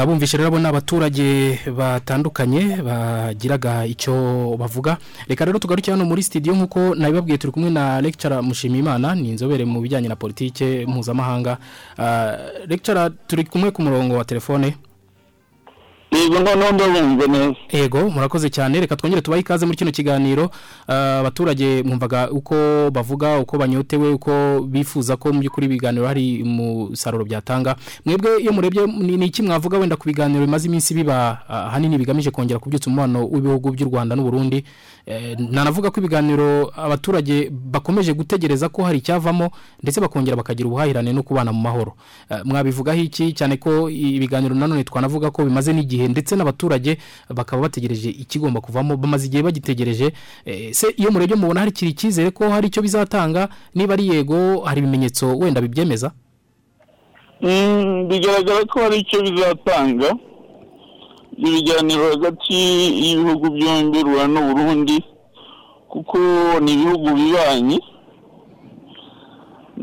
Mwabumvishe 0.02 0.38
rero 0.38 0.60
ni 0.60 0.68
abaturage 0.68 1.60
batandukanye 1.78 2.82
bagiraga 2.82 3.86
icyo 3.86 4.58
bavuga. 4.58 4.98
Reka 5.28 5.46
rero 5.46 5.60
tugaruke 5.60 5.92
hano 5.92 6.06
muri 6.06 6.24
studio 6.24 6.54
nk'uko 6.56 6.96
nabibabwiye 6.96 7.38
turi 7.38 7.54
kumwe 7.54 7.70
na 7.70 8.02
lecturer 8.02 8.42
mushimiyimana 8.44 9.16
ni 9.16 9.30
inzobere 9.30 9.66
mu 9.66 9.82
bijyanye 9.82 10.08
na 10.10 10.16
politike 10.16 10.86
mpuzamahanga. 10.90 11.58
Ah, 11.98 12.34
lecturer 12.68 13.12
turi 13.28 13.44
kumwe 13.46 13.72
ku 13.72 13.82
murongo 13.82 14.16
wa 14.18 14.26
telefone. 14.26 14.74
Yego 16.12 16.40
noneho 16.40 16.72
ndabumva 16.72 17.28
neza. 17.28 17.56
Ego 17.70 18.10
murakoze 18.10 18.50
cyane. 18.50 18.80
Reka 18.80 18.96
twongere 18.96 19.22
tubahe 19.22 19.42
ikaze 19.42 19.66
muri 19.66 19.78
kino 19.78 19.92
kiganiro. 19.92 20.50
Ah, 20.88 21.20
abaturage 21.20 21.84
mwumvaga 21.84 22.30
uko 22.32 22.56
bavuga 22.92 23.40
uko 23.40 23.58
banyotewe 23.58 24.10
uko 24.14 24.60
bifuza 24.68 25.16
ko 25.18 25.34
mu 25.34 25.40
by'ukuri 25.40 25.66
ibiganiro 25.66 26.08
hari 26.08 26.44
umusaruro 26.44 27.26
byatanga. 27.26 27.76
Mwebwe 28.06 28.42
iyo 28.42 28.52
murebye 28.54 28.86
ni 28.88 29.26
iki 29.26 29.42
mwavuga 29.42 29.78
wenda 29.78 29.96
ku 29.96 30.08
biganiro 30.08 30.46
bimaze 30.46 30.68
iminsi 30.68 30.94
biba 30.94 31.40
ah, 31.50 31.66
ahanini 31.68 31.98
bigamije 31.98 32.32
kongera 32.32 32.60
kubyutsa 32.60 32.88
umubano 32.90 33.28
w'ibihugu 33.28 33.72
by'u 33.72 33.88
Rwanda 33.90 34.16
n'u 34.16 34.24
Burundi 34.24 34.64
Eh, 35.06 35.36
nanavuga 35.50 35.90
ko 35.92 35.98
ibiganiro 36.00 36.70
abaturage 36.78 37.50
bakomeje 37.50 38.14
gutegereza 38.14 38.70
ko 38.70 38.84
hari 38.84 38.98
icyavamo 39.02 39.50
ndetse 39.84 39.98
bakongera 40.02 40.38
bakagira 40.38 40.68
ubuhahirane 40.70 41.14
no 41.14 41.24
kubana 41.24 41.52
mu 41.52 41.62
mahoro. 41.62 41.94
Eh, 42.30 42.38
mwabivugaho 42.46 43.00
iki? 43.02 43.34
Cyane 43.34 43.58
ko 43.58 43.90
ibiganiro 43.90 44.54
nanone 44.56 44.84
twanavuga 44.84 45.32
ko 45.34 45.44
bimaze 45.46 45.74
n'igihe 45.74 46.01
ndetse 46.08 46.36
n'abaturage 46.36 46.98
bakaba 47.30 47.62
bategereje 47.62 48.10
ikigomba 48.10 48.62
kuvamo 48.62 48.98
bamaze 48.98 49.26
igihe 49.28 49.44
bagitegereje 49.44 50.14
Eh, 50.46 50.74
se 50.74 50.88
iyo 50.98 51.12
murebye 51.12 51.36
mubona 51.36 51.60
hari 51.60 51.72
kiri 51.72 51.92
icyizere 51.92 52.32
ko 52.32 52.50
hari 52.50 52.68
icyo 52.68 52.82
bizatanga 52.82 53.50
niba 53.76 53.94
ari 53.94 54.08
yego 54.08 54.62
hari 54.66 54.80
ibimenyetso 54.82 55.38
wenda 55.38 55.62
bibyemeza? 55.62 56.12
Mm, 57.42 58.08
bigaragara 58.08 58.66
ko 58.66 58.80
hari 58.80 58.98
icyo 59.02 59.22
bizatanga. 59.22 60.10
Ibiganiro 61.38 62.10
hagati 62.12 62.54
y'ibihugu 63.04 63.50
byombi 63.50 64.04
Rwanda 64.04 64.42
n'u 64.42 64.54
Burundi 64.54 64.98
kuko 65.90 66.18
ni 66.62 66.74
ibihugu 66.74 67.10
bibanyi. 67.16 67.80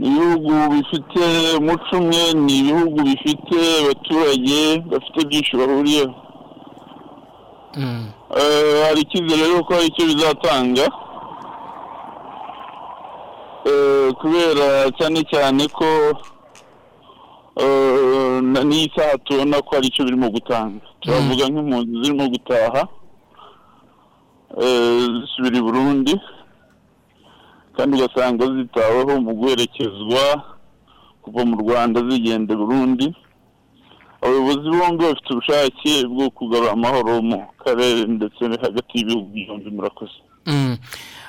Ibihugu 0.06 0.50
bifite 0.72 1.22
umuco 1.58 1.92
umwe 2.00 2.22
ni 2.44 2.52
ibihugu 2.60 2.98
bifite 3.08 3.56
abaturage 3.82 4.58
bafite 4.90 5.18
byinshi 5.28 5.56
bahuriyeho 5.60 6.14
Mm. 7.78 8.06
Eh, 8.36 8.76
hari 8.86 9.00
icyizere 9.04 9.42
rero 9.44 9.62
ko 9.64 9.74
hari 9.74 9.86
icyo 9.86 10.04
bizatanga. 10.10 10.86
Eh, 13.70 14.08
kubera 14.20 14.68
cyane 14.98 15.20
cyane 15.30 15.62
ko 15.68 15.86
eh, 17.62 18.40
n'iyi 18.42 18.90
saha 18.96 19.14
tubona 19.24 19.60
ko 19.62 19.70
hari 19.76 19.86
icyo 19.92 20.02
birimo 20.04 20.26
gutanga. 20.30 20.80
Turavuga 21.00 21.44
nk'impunzi 21.48 21.92
zirimo 22.02 22.24
gutaha. 22.34 22.82
Zisubira 25.20 25.56
i 25.58 25.62
burundi. 25.62 26.14
Kandi 27.78 27.94
ugasanga 27.96 28.42
zitaweho 28.56 29.20
mu 29.22 29.34
guherekezwa 29.38 30.42
kuva 31.22 31.44
mu 31.46 31.56
rwanda 31.62 32.02
zigenda 32.10 32.56
burundi 32.56 33.14
abayobozi 34.22 34.70
bombi 34.70 35.04
bafite 35.04 35.30
ubushake 35.32 36.06
bwo 36.10 36.30
kugarura 36.30 36.72
amahoro 36.72 37.22
mu 37.22 37.38
karere 37.64 38.04
ndetse 38.06 38.42
hagati 38.44 38.98
y'ibihugu 38.98 39.30
byombi 39.34 39.70
murakoze 39.70 40.12
Mm. 40.46 40.76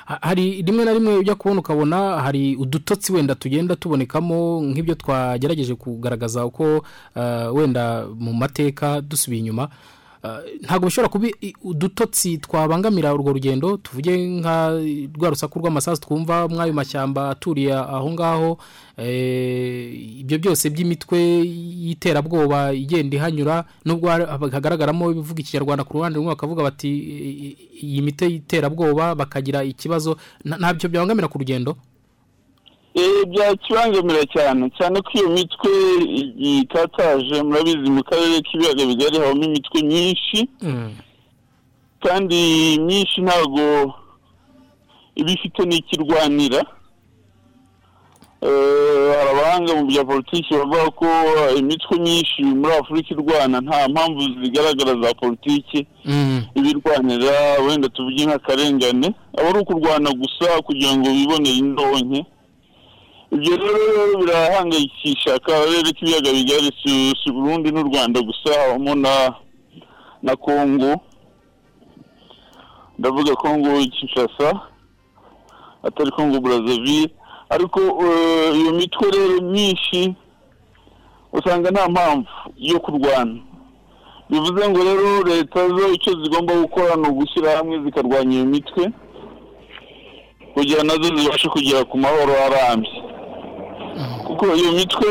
Ha- 0.04 0.18
hari 0.22 0.62
rimwe 0.62 0.84
na 0.84 0.92
rimwe 0.92 1.16
ujya 1.16 1.34
kubona 1.34 1.60
ukabona 1.60 1.96
hari 2.20 2.56
udutotsi 2.56 3.12
wenda 3.12 3.34
tugenda 3.34 3.76
tubonekamo 3.76 4.62
nk'ibyo 4.62 4.94
twagerageje 4.94 5.74
kugaragaza 5.74 6.46
uko 6.46 6.78
uh, 7.16 7.56
wenda 7.56 8.06
mu 8.18 8.32
mateka 8.32 9.00
dusubiye 9.00 9.40
inyuma 9.40 9.68
ntabwo 10.62 10.86
bishobora 10.86 11.08
kuba 11.08 11.28
udutotsi 11.64 12.38
twabangamira 12.38 13.14
urwo 13.14 13.32
rugendo 13.32 13.76
tuvuge 13.76 14.12
nka 14.40 14.76
rwa 15.16 15.28
rusaku 15.32 15.58
rw'amasasu 15.58 16.00
twumva 16.04 16.48
mw'ayo 16.48 16.72
mashyamba 16.76 17.30
aturiye 17.30 17.72
aho 17.72 18.10
ngaho 18.12 18.58
eh, 19.00 20.20
ibyo 20.20 20.38
byose 20.38 20.70
by'imitwe 20.70 21.18
y'iterabwoba 21.84 22.72
igenda 22.72 23.16
ihanyura 23.16 23.64
nubwo 23.84 24.08
hagaragaramo 24.52 25.10
ibivuga 25.10 25.40
ikinyarwanda 25.40 25.84
ku 25.84 25.92
ruhande 25.96 26.16
rumwe 26.20 26.32
bakavuga 26.36 26.62
bati 26.68 26.88
"I- 26.88 27.36
i- 27.46 27.56
iyi 27.82 28.00
mitwe 28.04 28.28
y'iterabwoba 28.28 29.14
bakagira 29.16 29.64
ikibazo. 29.64 30.16
Nta- 30.44 30.58
ntabyo 30.60 30.88
byabangamira 30.92 31.28
ku 31.32 31.38
rugendo. 31.40 31.70
Eh, 31.72 31.89
byakibangamira 33.32 34.22
cyane 34.34 34.70
cyane 34.78 34.96
ko 35.02 35.10
iyo 35.14 35.28
mitwe 35.28 35.70
ikataje 36.36 37.42
murabizi 37.42 37.90
mu 37.90 38.02
karere 38.04 38.40
k'ibiyaga 38.46 38.82
bigari 38.86 39.16
habamo 39.18 39.44
imitwe 39.44 39.78
myinshi 39.82 40.38
Mm. 40.62 40.92
kandi 42.04 42.38
myinshi 42.86 43.20
ntabwo 43.20 43.62
iba 45.14 45.30
ifite 45.30 45.60
n'ikirwanira 45.66 46.60
Eh, 48.42 49.12
hari 49.16 49.30
abahanga 49.30 49.74
mu 49.76 49.84
bya 49.84 50.00
politiki 50.04 50.54
bavuga 50.56 50.88
ko 50.96 51.06
imitwe 51.60 51.98
myinshi 52.00 52.40
muri 52.42 52.72
afurika 52.72 53.08
irwana 53.12 53.60
nta 53.60 53.88
mpamvu 53.88 54.20
zigaragara 54.40 54.92
za 55.02 55.14
politiki 55.14 55.86
Mm. 56.04 56.42
ibirwanira 56.54 57.60
wenda 57.68 57.88
tuvuge 57.88 58.24
nk'akarengane 58.24 59.08
aba 59.38 59.48
ari 59.48 59.58
ukurwana 59.60 60.08
gusa 60.16 60.62
kugira 60.64 60.96
ngo 60.96 61.08
bibonere 61.12 61.56
indonke 61.60 62.20
ibyo 63.32 63.56
rero 63.56 64.18
birahangayikisha 64.20 65.34
akarere 65.34 65.92
k'ibiyaga 65.96 66.30
bigari 66.32 66.70
si 66.82 67.14
si 67.22 67.30
Burundi 67.32 67.70
n'u 67.72 67.82
Rwanda 67.82 68.20
gusa 68.22 68.50
habamo 68.60 68.94
na 70.22 70.36
Congo. 70.36 71.00
Ndavuga 72.98 73.34
Congo 73.36 73.68
Kinshasa 73.94 74.60
atari 75.82 76.10
Congo 76.10 76.40
Brazzaville. 76.40 77.10
Ariko 77.50 77.80
eh, 77.80 78.56
iyo 78.60 78.72
mitwe 78.72 79.10
rero 79.10 79.40
myinshi 79.42 80.14
usanga 81.32 81.70
nta 81.70 81.88
mpamvu 81.88 82.28
yo 82.56 82.80
kurwana. 82.80 83.38
Bivuze 84.30 84.68
ngo 84.68 84.78
rero 84.84 85.22
leta 85.22 85.68
zo 85.68 85.92
icyo 85.92 86.12
zigomba 86.22 86.54
gukora 86.54 86.96
ni 86.96 87.08
ugushyira 87.08 87.56
hamwe 87.56 87.82
zikarwanya 87.84 88.34
iyo 88.36 88.44
mitwe 88.46 88.90
kugira 90.54 90.82
na 90.82 90.92
zo 90.94 91.16
zibashe 91.16 91.48
kugera 91.48 91.84
ku 91.84 91.98
mahoro 91.98 92.32
arambye. 92.46 92.90
Kuko 94.26 94.44
iyo 94.56 94.72
mitwe 94.72 95.08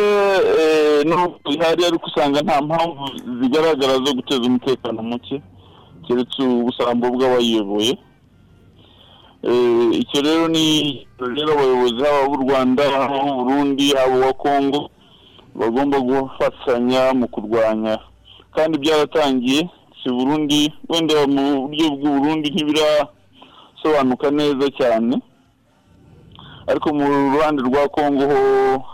eh, 0.62 1.06
nubwo 1.06 1.52
ihari 1.52 1.86
ariko 1.86 2.06
usanga 2.08 2.42
nta 2.42 2.62
mpamvu 2.62 3.04
zigaragara 3.42 3.94
zo 3.94 4.14
guteza 4.14 4.42
umutekano 4.42 5.04
muke 5.04 5.42
keretse 6.08 6.42
ubusambo 6.42 7.06
bw'abayiyoboye. 7.14 7.98
Eh, 9.44 9.90
icyo 10.02 10.20
rero 10.22 10.48
ni 10.48 11.08
rero 11.20 11.54
abayobozi 11.54 12.04
haba 12.04 12.28
b'u 12.28 12.38
rwanda 12.44 12.84
haba 12.92 13.18
b'u 13.24 13.34
burundi 13.44 13.86
haba 13.96 14.16
uwa 14.18 14.34
kongo 14.34 14.90
bagomba 15.56 16.00
gufatanya 16.00 17.14
mu 17.14 17.28
kurwanya. 17.28 18.00
Kandi 18.56 18.78
byaratangiye 18.78 19.70
si 20.04 20.10
burundi 20.10 20.74
wenda 20.90 21.28
mu 21.28 21.68
buryo 21.68 21.86
bw'uburundi 21.96 22.48
ntibirasobanuka 22.52 24.28
neza 24.32 24.66
cyane. 24.80 25.22
Ariko 26.70 26.94
mu 26.94 27.04
ruhande 27.34 27.62
rwa 27.62 27.90
kongo 27.90 28.24
ho 28.30 28.40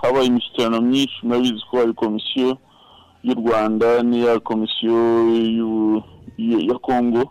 habaye 0.01 0.25
imishyikirano 0.25 0.81
myinshi 0.81 1.15
murabizi 1.23 1.63
ko 1.71 1.77
hari 1.77 1.93
komisiyo 1.93 2.57
y'u 3.23 3.35
rwanda 3.35 4.03
n'iya 4.03 4.39
komisiyo 4.39 4.95
ya- 6.37 6.79
kongo 6.79 7.29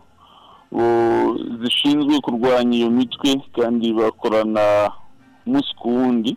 zishinzwe 1.62 2.20
kurwanya 2.20 2.76
iyo 2.78 2.90
mitwe 2.90 3.40
kandi 3.56 3.92
bakorana 3.92 4.90
umunsi 5.46 5.74
ku 5.78 5.88
wundi. 5.88 6.36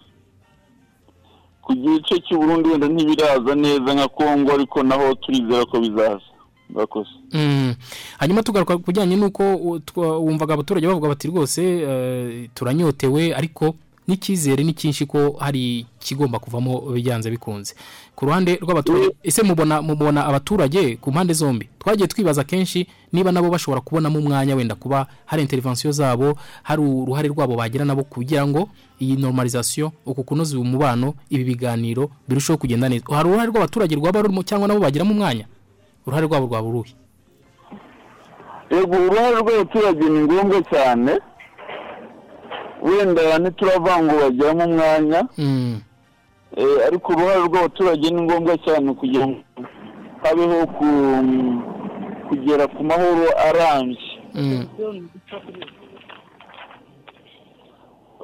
Ku 1.62 1.74
gice 1.74 2.20
cy'uburundi 2.22 2.70
wenda 2.70 2.88
ntibiraza 2.88 3.56
neza 3.56 3.94
nka 3.94 4.08
kongo 4.08 4.52
ariko 4.54 4.84
naho 4.84 5.16
turizera 5.16 5.66
ko 5.66 5.80
bizaza. 5.80 6.22
Murakoze. 6.70 7.10
Mm. 7.34 7.76
hanyuma 8.20 8.44
tugaruka 8.44 8.78
ku 8.78 8.84
bijyanye 8.88 9.16
n'uko 9.16 9.44
wumvaga 9.96 10.54
abaturage 10.54 10.88
bavuga 10.88 11.08
bati 11.08 11.28
rwose 11.28 11.62
eh, 11.64 12.50
turanyotewe 12.54 13.34
ariko 13.36 13.76
n'icyizere 14.08 14.64
ni 14.64 14.74
cyinshi 14.74 15.06
ko 15.06 15.36
hari 15.40 15.80
ikigomba 16.00 16.40
kuvamo 16.40 16.80
byanze 16.96 17.30
bikunze. 17.30 17.76
Ku 18.16 18.26
ruhande 18.26 18.56
rw'abaturage 18.62 19.16
ese 19.24 19.44
mubona 19.44 19.82
mubona 19.82 20.26
abaturage 20.26 20.96
ku 20.96 21.12
mpande 21.12 21.34
zombi? 21.34 21.70
Twagiye 21.80 22.08
twibaza 22.08 22.44
kenshi 22.44 22.88
niba 23.14 23.32
nabo 23.32 23.50
bashobora 23.50 23.82
kubonamo 23.82 24.20
umwanya 24.20 24.56
wenda 24.56 24.76
kuba 24.76 25.08
hari 25.26 25.42
intervention 25.42 25.94
zabo 25.94 26.38
hari 26.64 26.82
uruhare 26.82 27.28
rwabo 27.28 27.56
bagira 27.56 27.86
nabo 27.86 28.04
kugira 28.04 28.48
ngo 28.48 28.70
iyi 29.00 29.16
normalisation 29.16 29.92
uku 30.06 30.24
kunoza 30.24 30.56
uyu 30.56 30.66
mubano 30.66 31.14
ibi 31.30 31.44
biganiro 31.44 32.10
birusheho 32.28 32.58
kugenda 32.58 32.90
neza. 32.90 33.06
Hari 33.12 33.30
uruhare 33.30 33.50
rw'abaturage 33.52 33.96
rwaba 33.96 34.22
rurimo 34.22 34.44
cyangwa 34.44 34.68
nabo 34.68 34.80
bagiramo 34.80 35.12
umwanya? 35.12 35.46
Uruhare 36.08 36.26
rwabo 36.28 36.46
rwaba 36.48 36.68
uruhe 36.68 36.94
yego 38.72 38.96
uruhare 38.96 39.36
rw'abaturage 39.36 40.06
ni 40.10 40.20
ngombwa 40.20 40.62
cyane. 40.72 41.20
Wenda 42.82 43.40
ntiturava 43.40 44.04
ngo 44.04 44.14
bagiramo 44.22 44.64
umwanya 44.66 45.22
Mm. 45.38 45.82
Eh, 46.58 46.78
ariko 46.88 47.12
uruhare 47.14 47.42
rw'abaturage 47.48 48.10
ni 48.10 48.22
ngombwa 48.22 48.58
cyane 48.66 48.94
kugira 48.94 49.28
ngo 49.28 49.40
habeho 50.24 50.60
ku- 50.76 51.62
kugera 52.28 52.66
ku 52.68 52.82
mahoro 52.84 53.28
arambye 53.48 54.10
Mm. 54.34 54.66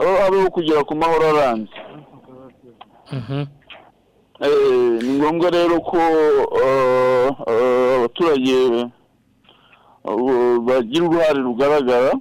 aho 0.02 0.14
habeho 0.24 0.48
kugera 0.50 0.84
ku 0.84 0.96
mahoro 0.96 1.26
arambye 1.30 1.78
Mhm. 3.14 3.46
Eh, 4.40 5.04
ni 5.04 5.20
ngombwa 5.20 5.50
rero 5.52 5.80
ko 5.82 5.98
eh, 6.00 7.30
abaturage 7.98 8.88
bagira 10.66 11.06
uruhare 11.06 11.40
rugaragara 11.44 12.12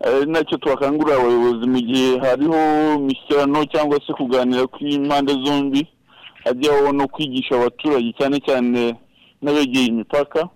ari 0.00 0.26
na 0.30 0.44
cyo 0.44 0.56
twakangurira 0.58 1.16
abayobozi 1.18 1.64
mu 1.66 1.80
gihe 1.80 2.18
hariho 2.18 2.58
imishyikirano 2.98 3.64
cyangwa 3.72 3.98
se 4.06 4.12
kuganira 4.12 4.66
kw'impande 4.66 5.32
zombi 5.44 5.82
hajyaho 6.44 6.92
no 6.92 7.08
kwigisha 7.08 7.54
abaturage 7.58 8.12
cyane 8.18 8.36
cyane 8.46 8.94
n'abegeye 9.42 9.86
imipaka 9.90 10.48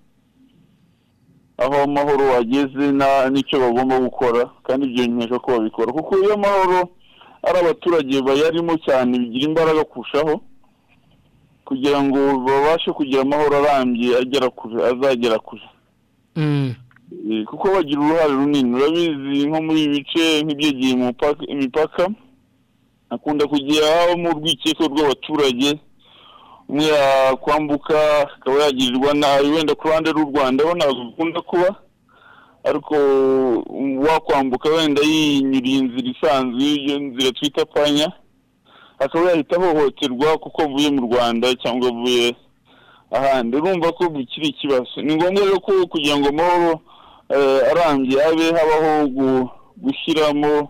aho 1.59 1.75
amahoro 1.83 2.25
wageze 2.35 2.85
n'icyo 3.33 3.57
bagomba 3.61 3.99
gukora 4.01 4.43
kandi 4.67 4.87
ibyo 4.87 5.05
nkesha 5.07 5.39
ko 5.39 5.49
babikora 5.59 5.91
kuko 5.93 6.13
iyo 6.23 6.35
amahoro 6.35 6.79
ari 7.43 7.59
abaturage 7.59 8.23
bayarimo 8.23 8.75
cyane 8.87 9.19
bigira 9.19 9.45
imbaraga 9.51 9.83
kurushaho 9.85 10.41
kugira 11.67 11.99
ngo 12.03 12.21
babashe 12.47 12.91
kugira 12.93 13.23
amahoro 13.23 13.55
arambye 13.59 14.17
agera 14.23 14.49
azagera 14.91 15.39
kure 15.39 15.67
Mm. 16.37 16.71
Eh, 16.71 16.75
kuko 17.47 17.65
bagira 17.75 18.01
uruhare 18.01 18.33
runini. 18.33 18.75
Urabizi 18.77 19.47
nko 19.49 19.59
muri 19.63 19.81
ibi 19.85 19.95
bice 19.99 20.43
nk'ibyegeye 20.45 20.95
mu 20.97 21.13
paka- 21.15 21.47
imipaka 21.47 22.09
hakunda 23.11 23.47
kugira 23.47 23.87
habamo 23.87 24.29
urwikekwe 24.31 24.87
rw'abaturage. 24.89 25.71
Umwe 26.69 26.85
yakwambuka 26.87 27.97
akaba 28.23 28.65
yagirirwa 28.65 29.15
nabi 29.15 29.49
wenda 29.51 29.75
ku 29.75 29.89
ruhande 29.89 30.11
rw'u 30.13 30.31
rwanda 30.33 30.65
ho 30.65 30.73
ntabwo 30.75 31.05
bikunda 31.05 31.41
kuba. 31.41 31.71
Ariko 32.65 32.95
wakwambuka 34.07 34.69
wenda 34.69 35.03
yinyuriye 35.03 35.79
inzira 35.79 36.09
isanzwe 36.15 36.63
iyo 36.65 36.99
nzira 37.01 37.33
twita 37.33 37.65
panya 37.67 38.13
akaba 38.99 39.31
yahita 39.31 39.57
ahohoterwa 39.57 40.39
kuko 40.39 40.63
avuye 40.63 40.91
mu 40.91 41.01
rwanda 41.11 41.55
cyangwa 41.63 41.89
avuye 41.91 42.35
ahandi. 43.11 43.57
Urumva 43.57 43.93
ko 43.93 44.09
bikiri 44.09 44.49
ikibazo. 44.49 45.03
Ni 45.03 45.17
ngombwa 45.17 45.43
rero 45.45 45.61
ko 45.61 45.73
kugira 45.87 46.17
ngo 46.17 46.29
amahoro 46.29 46.81
eh, 47.35 47.61
arambye 47.71 48.21
habe 48.23 48.45
habaho 48.53 49.07
gu- 49.09 49.49
gushyiramo 49.77 50.69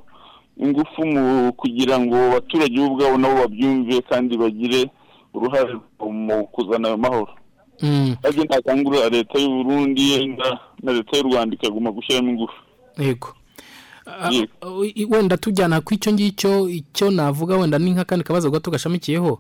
ingufu 0.57 1.07
mu 1.07 1.53
kugira 1.53 1.99
ngo 1.99 2.17
abaturage 2.17 2.77
bo 2.79 2.87
ubwabo 2.87 3.19
nabo 3.19 3.35
babyumve 3.43 4.01
kandi 4.09 4.37
bagire 4.37 4.91
uruhare 5.35 5.75
mu 6.01 6.47
kuzana 6.53 6.89
ayo 6.89 6.97
mahoro. 6.97 7.33
Mm. 7.83 8.15
ariko 8.23 8.45
ntakangurira 8.45 9.09
leta 9.09 9.39
y'u 9.39 9.51
Burundi 9.65 10.27
na- 10.83 10.93
leta 10.93 11.17
y'u 11.17 11.23
Rwanda 11.27 11.57
ikaguma 11.57 11.91
gushyiramo 11.91 12.31
ingufu. 12.31 12.59
Yego. 12.99 13.29
Wenda 15.11 15.37
tujyana 15.37 15.81
ku 15.81 15.95
icyo 15.95 16.13
ngicyo 16.13 16.69
icyo 16.69 17.11
navuga 17.11 17.57
wenda 17.57 17.79
ni 17.79 17.91
nk'akandi 17.91 18.25
kabazo 18.25 18.51
gato 18.51 18.71
gashamikiyeho. 18.71 19.39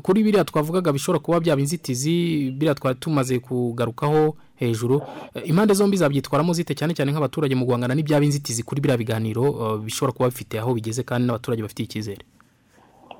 Kuri 0.00 0.22
biriya 0.22 0.44
twavugaga 0.44 0.92
bishobora 0.92 1.18
kuba 1.18 1.40
byaba 1.40 1.60
inzitizi 1.60 2.50
biriya 2.50 2.74
twari 2.74 2.96
tumaze 3.00 3.38
kugarukaho 3.38 4.36
hejuru. 4.56 5.02
Eh, 5.34 5.42
impande 5.48 5.74
zombi 5.74 5.96
zabyitwaramo 5.96 6.52
zite? 6.52 6.74
Cyane 6.74 6.94
cyane 6.94 7.12
nk'abaturage 7.12 7.54
mu 7.54 7.66
guhangana 7.66 7.94
n'ibyaba 7.94 8.24
inzitizi 8.24 8.62
kuri 8.62 8.80
biriya 8.80 8.98
biganiro 8.98 9.44
ah, 9.64 9.76
bishobora 9.78 10.12
kuba 10.12 10.28
bifite 10.30 10.58
aho 10.58 10.74
bigeze 10.74 11.02
kandi 11.02 11.26
n'abaturage 11.26 11.62
bafitiye 11.62 11.84
icyizere. 11.86 12.22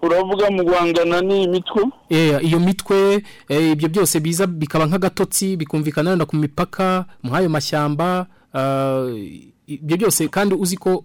Uravuga 0.02 0.50
mu 0.50 0.64
guhangana 0.64 1.20
n'imitwe 1.22 1.82
Eh, 2.10 2.38
iyo 2.42 2.60
mitwe 2.60 3.22
eh, 3.48 3.72
ibyo 3.72 3.88
byose 3.88 4.20
biza 4.20 4.46
bikaba 4.46 4.86
nk'agatotsi 4.86 5.56
bikumvikana 5.56 6.18
ku 6.26 6.36
mipaka 6.36 7.04
mw'ayo 7.22 7.48
mashyamba 7.48 8.26
ah, 8.54 9.06
ibyo 9.66 9.96
byose 9.96 10.28
kandi 10.28 10.54
uzi 10.54 10.76
ko 10.76 11.04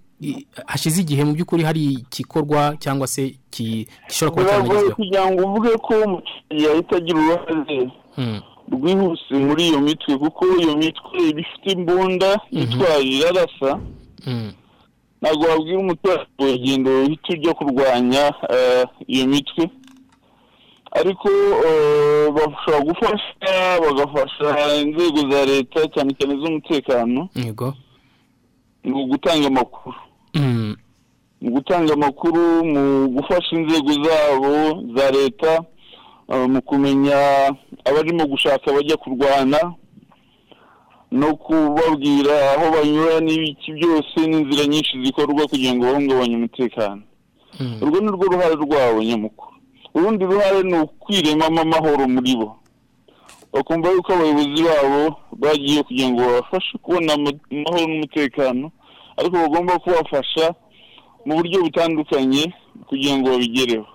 hashize 0.65 1.01
igihe 1.01 1.23
mu 1.23 1.33
by'ukuri 1.33 1.63
hari 1.63 1.83
igikorwa 1.93 2.75
cyangwa 2.79 3.07
se 3.07 3.35
gishobora 3.53 4.31
kuba 4.33 4.45
cyaragezweho 4.49 4.95
kugira 4.95 5.23
ngo 5.31 5.41
uvuge 5.45 5.73
ko 5.77 5.93
umuturage 6.05 6.63
yahita 6.65 6.95
agira 6.97 7.19
uruhare 7.19 7.91
Hmm. 8.17 8.39
rwihuse 8.73 9.33
muri 9.47 9.67
iyo 9.69 9.79
mitwe 9.81 10.17
kuko 10.17 10.41
iyo 10.57 10.73
mitwe 10.77 11.17
iba 11.29 11.39
ifite 11.41 11.67
imbunda 11.77 12.29
itwara 12.51 12.97
irarasa 12.99 13.71
Hmm. 14.25 14.51
ntabwo 15.21 15.43
wabwira 15.49 15.79
umuturage 15.79 16.25
urugendo 16.39 16.89
uhita 17.05 17.33
ujya 17.33 17.53
kurwanya 17.53 18.23
eh, 18.53 18.85
iyo 19.07 19.25
mitwe 19.27 19.63
ariko 20.91 21.29
eh, 21.67 22.25
bashobora 22.35 22.79
gufasha 22.89 23.79
bagafasha 23.83 24.75
inzego 24.81 25.19
za 25.31 25.45
leta 25.45 25.79
cyane 25.93 26.11
cyane 26.17 26.33
z'umutekano 26.41 27.29
yego 27.35 27.73
mu 28.83 29.05
gutanga 29.07 29.47
amakuru 29.47 29.95
Hmm. 29.95 30.06
Mu 31.41 31.49
gutanga 31.51 31.93
amakuru 31.93 32.65
mu 32.65 33.09
gufasha 33.09 33.55
inzego 33.55 33.91
zabo 34.03 34.53
za 34.95 35.11
leta 35.11 35.63
eh, 36.29 36.47
mu 36.49 36.61
kumenya 36.61 37.17
abarimo 37.85 38.25
gushaka 38.27 38.73
bajya 38.73 38.97
kurwana 38.97 39.59
no 41.11 41.35
kubabwira 41.35 42.35
aho 42.51 42.65
banyura 42.75 43.19
n'ibiki 43.19 43.71
byose 43.73 44.17
n'inzira 44.27 44.65
nyinshi 44.67 45.03
zikorwa 45.03 45.47
kugira 45.47 45.73
ngo 45.73 45.85
bahungabanye 45.85 46.35
umutekano. 46.35 47.01
Hmm. 47.57 47.79
urwo 47.81 47.99
ni 48.01 48.11
rwo 48.11 48.25
ruhare 48.27 48.55
rwabo 48.55 49.03
nyamukuru. 49.03 49.53
Urundi 49.95 50.25
ruhare 50.25 50.61
ni 50.63 50.77
ukwiremamo 50.79 51.61
amahoro 51.61 52.07
muri 52.07 52.35
bo. 52.35 52.59
Bakumva 53.53 53.89
yuko 53.91 54.13
abayobozi 54.13 54.61
babo 54.63 55.15
bagiye 55.31 55.83
kugira 55.83 56.09
ngo 56.09 56.21
babafashe 56.21 56.77
kubona 56.77 57.13
ama- 57.13 57.39
amahoro 57.51 57.87
n'umutekano 57.87 58.71
ariko 59.17 59.35
bagomba 59.37 59.79
kubafasha 59.79 60.53
mu 61.25 61.35
buryo 61.35 61.61
butandukanye 61.63 62.53
kugira 62.87 63.17
ngo 63.17 63.29
babigereho 63.29 63.87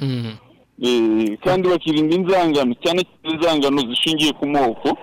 Hmm. 0.00 0.32
Eh, 0.82 1.36
kandi 1.44 1.68
bakirinda 1.68 2.16
inzangano 2.16 2.72
cyane 2.80 3.02
cyane 3.04 3.28
inzangano 3.28 3.80
zishingiye 3.88 4.32
ku 4.32 4.46
moko 4.48 4.96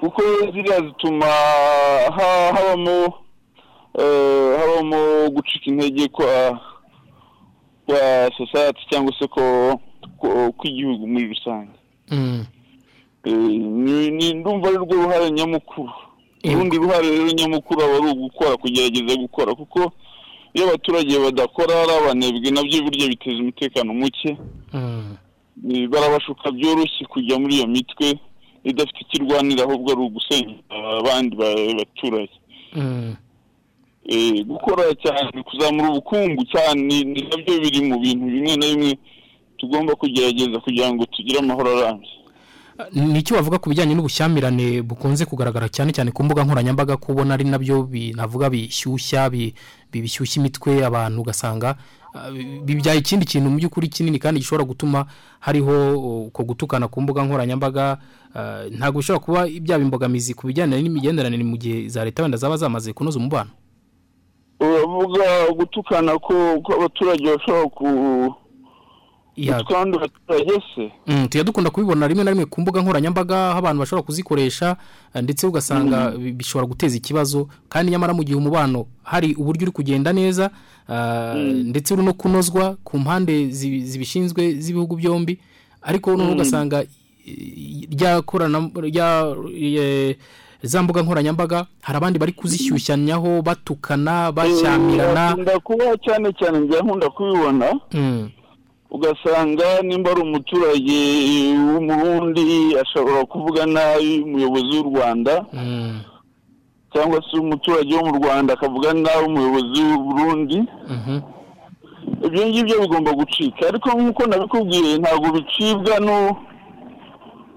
kuko 0.00 0.22
ziriya 0.52 0.80
zituma 0.82 1.26
ha- 2.16 2.50
habamo 2.54 3.14
eh, 3.98 4.58
habamo 4.58 5.30
gucika 5.30 5.66
intege 5.70 6.08
kwa 6.08 6.60
kwa 7.86 8.30
society 8.36 8.80
cyangwa 8.90 9.12
se 9.18 9.26
ko 9.28 9.42
kw'igihugu 10.58 11.06
muri 11.06 11.28
rusange 11.28 11.78
Hmm. 12.10 12.44
Eh, 13.24 13.32
ni- 14.10 14.34
ndumva 14.34 14.68
ari 14.68 14.76
rwo 14.76 14.94
ruhare 14.94 15.30
nyamukuru 15.30 15.92
Yego. 16.44 16.56
urundi 16.60 16.76
ruhare 16.76 17.08
rero 17.10 17.30
nyamukuru 17.32 17.80
aba 17.82 17.96
ari 17.96 18.06
ugukora 18.12 18.56
kugerageza 18.56 19.16
gukora 19.16 19.54
kuko 19.54 19.92
iyo 20.54 20.68
abaturage 20.68 21.18
badakora 21.18 21.82
ari 21.82 21.92
abanebwe 21.98 22.50
na 22.50 22.62
byo 22.62 22.82
burya 22.84 23.08
biteza 23.08 23.38
umutekano 23.42 23.94
muke. 23.94 24.36
Eh, 24.74 25.88
barabashuka 25.88 26.50
byoroshye 26.50 27.04
kujya 27.06 27.38
muri 27.38 27.54
iyo 27.56 27.66
mitwe 27.66 28.18
idafite 28.64 29.00
icyo 29.00 29.16
irwanira 29.24 29.62
ahubwo 29.64 29.92
ari 29.92 30.00
ugusenya 30.02 30.54
abandi 31.00 31.36
ba- 31.36 31.74
baturage 31.78 32.32
Hmm. 32.74 33.14
Eh, 34.04 34.44
gukora 34.44 34.82
cyane 35.02 35.42
kuzamura 35.42 35.88
ubukungu 35.90 36.44
cyane 36.52 37.04
na 37.04 37.36
byo 37.40 37.54
biri 37.62 37.80
mu 37.88 37.96
bintu 38.02 38.24
bimwe 38.26 38.56
na 38.56 38.66
bimwe 38.66 38.92
tugomba 39.56 39.94
kugerageza 39.94 40.60
kugira 40.60 40.92
ngo 40.92 41.04
tugire 41.06 41.38
amahoro 41.38 41.70
arambye 41.78 42.10
ni 42.92 43.18
iki 43.18 43.34
wavuga 43.34 43.58
ku 43.58 43.68
bijyanye 43.70 43.94
n'ubushyamirane 43.94 44.82
bukunze 44.82 45.24
kugaragara 45.24 45.68
cyane 45.68 45.92
cyane 45.92 46.10
ku 46.10 46.24
mbuga 46.24 46.44
nkoranyambaga 46.44 46.96
ko 46.96 47.12
ubona 47.12 47.34
ari 47.34 47.44
na 47.44 47.58
byo 47.58 47.82
bi- 47.86 48.12
navuga 48.16 48.50
bishyushya 48.50 49.30
bi- 49.30 49.54
bi- 49.92 50.02
bishyushya 50.02 50.40
imitwe 50.42 50.82
abantu 50.84 51.20
ugasanga 51.22 51.76
bi- 52.34 52.60
bibyaye 52.66 52.98
ikindi 52.98 53.26
kintu 53.26 53.50
mu 53.50 53.56
by'ukuri 53.62 53.88
kinini 53.88 54.18
kandi 54.18 54.40
gishobora 54.42 54.64
gutuma 54.66 55.06
hariho 55.40 55.98
uko 56.26 56.42
gutukana 56.44 56.88
ku 56.90 56.98
mbuga 57.02 57.22
nkoranyambaga 57.22 57.98
ntabwo 58.74 58.98
bishobora 58.98 59.22
kuba 59.24 59.40
byaba 59.46 59.82
imbogamizi 59.86 60.34
ku 60.34 60.46
bijyanye 60.50 60.82
n'imigenderanire 60.82 61.44
mu 61.46 61.54
gihe 61.56 61.88
za 61.88 62.02
leta 62.04 62.22
wenda 62.26 62.38
zaba 62.38 62.56
zamaze 62.58 62.90
kunoza 62.92 63.18
umubano. 63.22 63.50
Uravuga 64.60 65.50
gutukana 65.56 66.18
ko 66.18 66.58
ko 66.62 66.70
abaturage 66.74 67.22
bashobora 67.26 67.66
ku 67.70 67.86
Se 69.36 69.52
Mm, 71.06 71.28
tujya 71.28 71.44
dukunda 71.44 71.70
kubibona 71.70 72.08
rimwe 72.08 72.24
na 72.24 72.30
rimwe 72.30 72.46
ku 72.46 72.60
mbuga 72.60 72.82
nkoranyambaga 72.82 73.50
aho 73.50 73.58
abantu 73.58 73.78
bashobora 73.80 74.02
kuzikoresha 74.06 74.76
eh, 75.14 75.22
ndetse 75.22 75.46
ugasanga 75.46 76.10
bi- 76.10 76.32
bishobora 76.32 76.66
guteza 76.66 76.96
ikibazo. 76.96 77.48
Kandi 77.68 77.92
nyamara 77.92 78.14
mu 78.14 78.22
gihe 78.24 78.36
umubano 78.38 78.86
hari 79.02 79.34
uburyo 79.34 79.62
uri 79.62 79.70
kugenda 79.72 80.12
neza 80.12 80.50
ah, 80.88 81.34
ndetse 81.64 81.94
uri 81.94 82.02
no 82.02 82.12
kunozwa 82.12 82.76
ku 82.84 82.98
mpande 82.98 83.48
zi- 83.50 83.80
zibishinzwe 83.80 84.52
z'ibihugu 84.60 84.96
byombi 84.96 85.38
ariko 85.82 86.10
noneho 86.10 86.32
ugasanga 86.32 86.84
eh, 87.26 87.88
za 90.62 90.82
mbuga 90.82 91.02
nkoranyambaga 91.02 91.66
hari 91.82 91.96
abandi 91.96 92.18
bari 92.18 92.32
kuzishyushyanyaho 92.32 93.42
batukana 93.42 94.32
bashyamirana 94.32 95.30
nkunda 95.30 95.58
kuba 95.60 95.96
cyane 96.04 96.32
cyane 96.32 96.58
njya 96.60 96.80
nkunda 96.82 97.10
kubibona. 97.10 97.66
Mm, 97.92 98.30
ugasanga 98.94 99.66
nimba 99.82 100.10
ari 100.10 100.20
umuturage 100.22 100.98
w'umurundi 101.68 102.76
ashobora 102.82 103.20
kuvuga 103.32 103.66
nabi 103.66 104.22
umuyobozi 104.26 104.72
w'u 104.78 104.88
rwanda 104.90 105.34
Mm. 105.52 105.98
cyangwa 106.92 107.18
se 107.26 107.34
umuturage 107.38 107.90
wo 107.96 108.04
mu 108.08 108.14
rwanda 108.22 108.54
akavuga 108.54 108.92
nabi 108.94 109.24
umuyobozi 109.26 109.80
w'u 109.88 109.98
burundi 110.06 110.58
Mhm. 110.94 111.16
ibyo 112.26 112.42
ngibyo 112.48 112.76
bigomba 112.82 113.10
gucika 113.18 113.62
ariko 113.68 113.88
nk'uko 113.98 114.22
nabikubwiye 114.26 114.90
ntabwo 115.02 115.26
bicibwa 115.36 115.94
no 116.06 116.16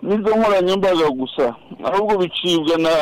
n'izo 0.02 0.30
nkoranyambaga 0.38 1.08
gusa 1.20 1.46
ahubwo 1.88 2.14
bicibwa 2.22 2.76
na 2.86 2.94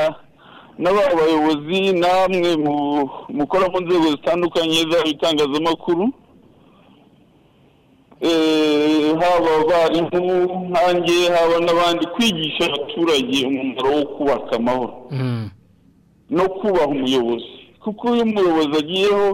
na 0.78 0.90
ba 0.92 1.04
bayobozi 1.18 1.80
namwe 2.04 2.50
mu- 2.64 3.08
mukora 3.38 3.66
mu 3.72 3.80
nzego 3.82 4.08
zitandukanye 4.16 4.80
zaba 4.92 5.08
itangazamakuru 5.08 6.06
Eh, 6.08 6.24
haba 8.22 9.50
abarimu 9.62 10.70
nkanjye 10.70 11.30
haba 11.36 11.60
n'abandi 11.60 12.06
kwigisha 12.08 12.66
abaturage 12.66 13.46
umumaro 13.46 13.90
wo 13.96 14.06
kubaka 14.06 14.56
amahoro. 14.56 15.08
Mm. 15.12 15.50
no 16.30 16.50
kubaha 16.50 16.88
umuyobozi. 16.88 17.46
Kuko 17.80 18.16
iyo 18.16 18.24
umuyobozi 18.24 18.78
agiyeho 18.80 19.28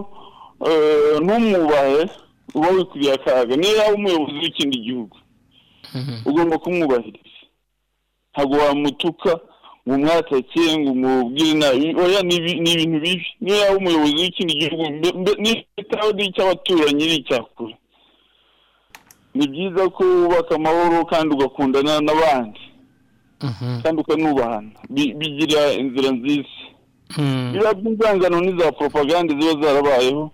eh, 0.66 1.20
ntumwubahe 1.22 2.06
uba 2.54 2.68
wikuriye 2.68 3.12
akaga. 3.12 3.56
Niyo 3.56 3.76
yaba 3.76 3.94
umuyobozi 3.94 4.38
w'ikindi 4.38 4.78
gihugu 4.78 5.16
Mhm. 5.94 6.14
ugomba 6.26 6.58
kumwubahiriza. 6.58 7.40
Ntabwo 8.32 8.56
wamutuka 8.56 9.30
ngo 9.88 9.94
umwatake 9.94 10.78
ngo 10.78 10.90
umubwire 10.92 11.54
nabi 11.54 11.86
oya 12.02 12.22
ni 12.22 12.34
ibi- 12.36 12.60
ni 12.60 12.72
ibintu 12.72 12.98
bibi. 13.00 13.26
Niyo 13.40 13.56
yaba 13.56 13.76
umuyobozi 13.76 14.14
w'ikindi 14.22 14.52
gihugu 14.60 14.84
mbe- 14.90 15.12
mbe- 15.20 15.38
n'itaho 15.42 16.12
n'icy'abaturanyi 16.12 17.04
ni 17.06 17.14
icyakure. 17.16 17.74
Ni 19.34 19.46
byiza 19.48 19.88
ko 19.90 20.02
wubaka 20.04 20.54
amahoro 20.54 21.04
kandi 21.04 21.34
ugakundana 21.34 22.00
n'abandi 22.00 22.60
Mhm. 23.42 23.82
kandi 23.82 23.98
ukanubahana 24.02 24.70
Bi- 24.90 25.14
bigira 25.18 25.72
inzira 25.72 26.10
nziza 26.14 26.54
Mm. 27.18 27.52
biriya 27.52 27.74
by'inzangano 27.74 28.36
n'iza 28.40 28.72
poropaganda 28.72 29.34
ziba 29.34 29.54
zarabayeho 29.62 30.30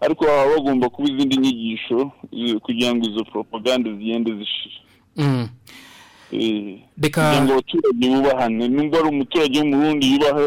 ariko 0.00 0.22
haba 0.24 0.46
bagomba 0.56 0.86
kuba 0.88 1.08
izindi 1.10 1.36
nyigisho 1.36 2.10
eh, 2.32 2.56
kugira 2.64 2.94
ngo 2.94 3.02
izo 3.10 3.24
poropaganda 3.24 3.90
zigende 3.96 4.30
zishira 4.38 4.78
Mm. 5.16 5.48
Eh, 6.32 6.78
kugira 6.96 7.42
ngo 7.44 7.52
abaturage 7.52 8.06
bubahane 8.10 8.68
nimba 8.68 8.98
ari 8.98 9.08
umuturage 9.08 9.56
w'umurundi 9.60 10.06
yubahe 10.12 10.46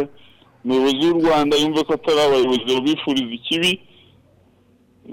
umuyobozi 0.65 1.03
w'u 1.07 1.19
rwanda 1.21 1.53
yumve 1.57 1.81
ko 1.88 1.93
atari 1.93 2.19
abayobozi 2.21 2.65
babifuriza 2.75 3.33
ikibi 3.39 3.71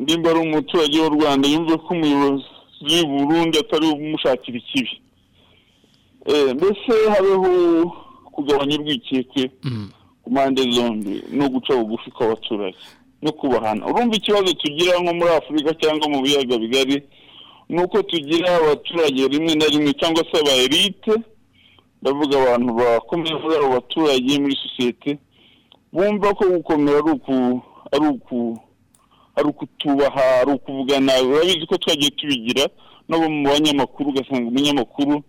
nimba 0.06 0.30
ari 0.30 0.40
umuturage 0.40 0.96
w'u 1.00 1.14
rwanda 1.16 1.44
yumve 1.48 1.74
ko 1.78 1.88
umuyobozi 1.94 2.48
w'u 2.88 3.06
burundi 3.26 3.58
atari 3.58 3.86
umushakira 3.86 4.58
ikibi 4.58 5.00
Eh, 6.26 6.54
mbese 6.56 6.92
habeho 7.12 7.50
kugabanya 8.32 8.74
urwikekwe 8.80 9.50
Mm. 9.64 9.88
ku 10.22 10.30
mpande 10.30 10.62
zombi 10.72 11.22
no 11.30 11.48
guca 11.48 11.76
bugufi 11.76 12.10
kw'abaturage 12.10 12.76
no 13.22 13.32
kubahana 13.32 13.86
urumva 13.86 14.16
ikibazo 14.16 14.52
tugira 14.56 14.98
nko 15.00 15.12
muri 15.14 15.30
afurika 15.36 15.70
cyangwa 15.80 16.08
mu 16.08 16.22
biyaga 16.24 16.56
bigari 16.58 16.96
ni 17.68 17.82
uko 17.82 18.02
tugira 18.02 18.56
abaturage 18.56 19.28
rimwe 19.28 19.54
na 19.54 19.66
rimwe 19.68 19.92
cyangwa 20.00 20.24
se 20.32 20.36
aba 20.40 20.52
elite 20.64 21.12
ndavuga 22.02 22.34
abantu 22.42 22.70
bakomeye 22.74 23.34
muri 23.42 23.54
abo 23.56 23.68
baturage 23.76 24.32
muri 24.40 24.56
sosiyete 24.64 25.18
bumva 25.92 26.34
ko 26.34 26.44
gukomera 26.56 26.98
ari 27.92 28.06
uku 28.16 28.58
ari 29.36 29.48
uku 29.48 29.64
ari 29.64 29.66
ukutubaha 29.68 30.24
ari 30.40 30.50
ukuvuga 30.52 31.00
nabi 31.00 31.26
urabizi 31.28 31.66
ko 31.66 31.76
twagiye 31.78 32.10
tubigira. 32.10 32.64
No 33.08 33.18
mu 33.28 33.48
banyamakuru 33.50 34.10
ugasanga 34.10 34.48
umunyamakuru 34.48 35.22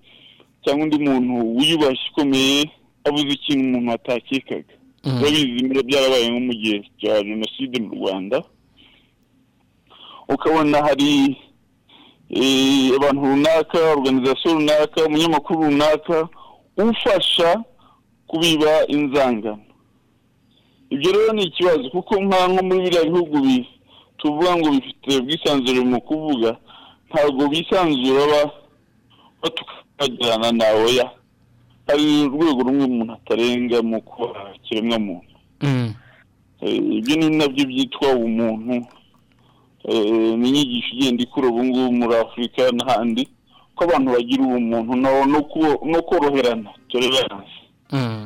cyangwa 0.64 0.84
undi 0.86 0.98
muntu 1.00 1.34
wiyubashye 1.58 2.08
ukomeye 2.12 2.70
abuze 3.04 3.28
ikintu 3.36 3.64
umuntu 3.68 3.92
atakekaga. 3.92 4.74
Urabizi 5.22 5.66
mbere 5.66 5.82
byarabaye 5.84 6.26
nko 6.30 6.40
mu 6.40 6.54
gihe 6.54 6.78
cya 7.00 7.14
jenoside 7.24 7.76
mu 7.84 7.92
rwanda. 8.00 8.38
Ukabona 10.30 10.78
hari 10.82 11.38
eh, 12.30 12.92
abantu 12.98 13.22
runaka 13.22 13.78
organizasiyo 13.92 14.54
runaka 14.54 15.06
umunyamakuru 15.06 15.62
runaka 15.70 16.28
ufasha 16.78 17.64
kubiba 18.28 18.88
inzangano. 18.88 19.62
Ibyo 20.90 21.12
rero 21.12 21.34
ni 21.34 21.44
ikibazo 21.44 21.90
kuko 21.90 22.16
nko 22.22 22.64
muri 22.64 22.80
biriya 22.82 23.04
bihugu 23.04 23.38
bi- 23.42 23.68
tuvuga 24.26 24.58
ngo 24.58 24.70
bifite 24.74 25.10
ubwisanzure 25.22 25.80
mu 25.86 26.02
kuvuga 26.02 26.58
ntabwo 27.14 27.46
bisanzura 27.54 28.24
ba- 28.34 28.54
batukajyana 29.42 30.50
nawe 30.52 30.90
ya 30.98 31.08
hari 31.88 32.26
urwego 32.26 32.62
rumwe 32.66 32.86
umuntu 32.90 33.14
atarenga 33.14 33.78
mu 33.86 34.02
kuba 34.02 34.50
ikiremwamuntu. 34.58 35.30
Mm. 35.62 35.94
Eh, 36.62 36.76
ibyo 36.98 37.14
ni 37.16 37.38
na 37.38 37.46
byo 37.48 37.64
byitwa 37.70 38.08
ubumuntu 38.18 38.88
Eh, 39.86 40.34
ni 40.42 40.50
inyigisho 40.50 40.96
igenda 40.98 41.24
ikura 41.24 41.48
ubu 41.48 41.62
ngubu 41.64 41.94
muri 41.94 42.16
afurika 42.18 42.62
n'ahandi 42.74 43.30
ko 43.78 43.84
abantu 43.86 44.18
bagira 44.18 44.42
ubumuntu 44.44 44.92
no- 44.98 45.26
koroherana. 46.10 46.70
Tolerance 46.90 47.54
Mm. 47.94 48.26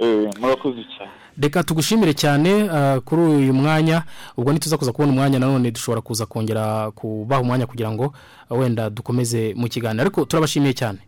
Eh, 0.00 0.30
murakoze 0.40 0.80
cyane. 0.96 1.12
Reka 1.40 1.62
tugushimire 1.62 2.14
cyane 2.14 2.68
ah, 2.70 3.00
kuri 3.00 3.22
uyu 3.22 3.54
mwanya. 3.54 4.02
Ubwo 4.36 4.52
ntituza 4.52 4.76
kuza 4.78 4.92
kubona 4.92 5.12
umwanya 5.12 5.38
nanone 5.38 5.70
dushobora 5.70 6.00
kuza 6.00 6.26
kongera 6.26 6.90
kubaha 6.90 7.40
umwanya 7.42 7.66
kugira 7.66 7.90
ngo 7.92 8.14
ah, 8.50 8.54
wenda 8.54 8.90
dukomeze 8.90 9.54
mu 9.56 9.68
kiganiro. 9.68 10.02
Ariko 10.02 10.24
turabashimiye 10.24 10.72
cyane. 10.74 10.98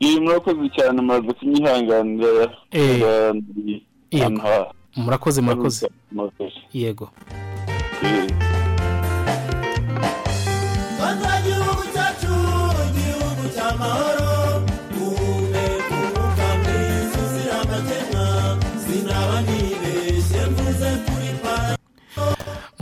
Iyi 0.00 0.20
murakoze 0.20 0.68
cyane 0.76 1.02
muraza 1.02 1.32
kunyihanganira 1.32 2.50
Eh, 2.70 3.02
murakoze 4.96 5.40
murakoze. 5.40 5.88
Yego. 6.72 7.10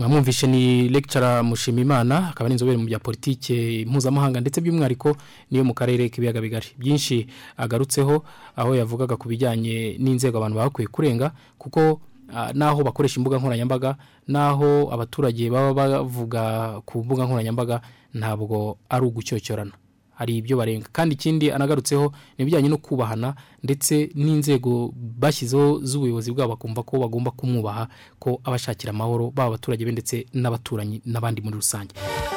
Mwamwumvishe 0.06 0.46
ni 0.46 0.88
lecturer 0.88 1.44
mushimimana 1.44 2.28
akaba 2.28 2.46
ari 2.46 2.52
inzobere 2.54 2.76
mu 2.78 2.86
bya 2.86 2.98
politike 2.98 3.84
mpuzamahanga 3.90 4.40
ndetse 4.40 4.60
by'umwihariko 4.60 5.16
niyo 5.50 5.64
mu 5.64 5.74
karere 5.74 6.08
k'ibiyaga 6.08 6.40
bigari. 6.40 6.66
Byinshi 6.78 7.26
agarutseho 7.56 8.22
aho 8.56 8.70
yavugaga 8.78 9.16
ku 9.18 9.26
bijyanye 9.28 9.96
n'inzego 9.98 10.38
abantu 10.38 10.56
bakwiye 10.62 10.86
kurenga 10.88 11.32
kuko 11.58 12.00
ah, 12.34 12.52
n'aho 12.54 12.84
bakoresha 12.86 13.18
imbuga 13.18 13.38
nkoranyambaga 13.38 13.96
n'aho 14.30 14.94
abaturage 14.94 15.50
baba 15.50 15.74
bavuga 15.74 16.42
ku 16.86 17.02
mbuga 17.04 17.26
nkoranyambaga 17.26 17.80
ntabwo 18.14 18.78
ari 18.88 19.04
ugucyocyorana. 19.06 19.72
Hari 20.16 20.36
ibyo 20.40 20.56
barenga. 20.56 20.88
Kandi 20.92 21.14
ikindi 21.14 21.52
anagarutseho 21.52 22.12
ni 22.38 22.42
ibijyanye 22.42 22.68
no 22.68 22.76
kubahana 22.80 23.34
ndetse 23.62 24.10
n'inzego 24.14 24.90
bashyizeho 24.96 25.80
z'ubuyobozi 25.84 26.32
bwabo 26.32 26.50
bakumva 26.56 26.82
ko 26.82 26.98
bagomba 26.98 27.30
kumwubaha 27.30 27.88
ko 28.18 28.40
abashakira 28.44 28.90
amahoro 28.96 29.28
baba 29.30 29.48
abaturage 29.52 29.84
be 29.84 29.92
ndetse 29.92 30.26
n'abaturanyi 30.34 31.00
n'abandi 31.04 31.40
muri 31.44 31.56
rusange. 31.60 31.92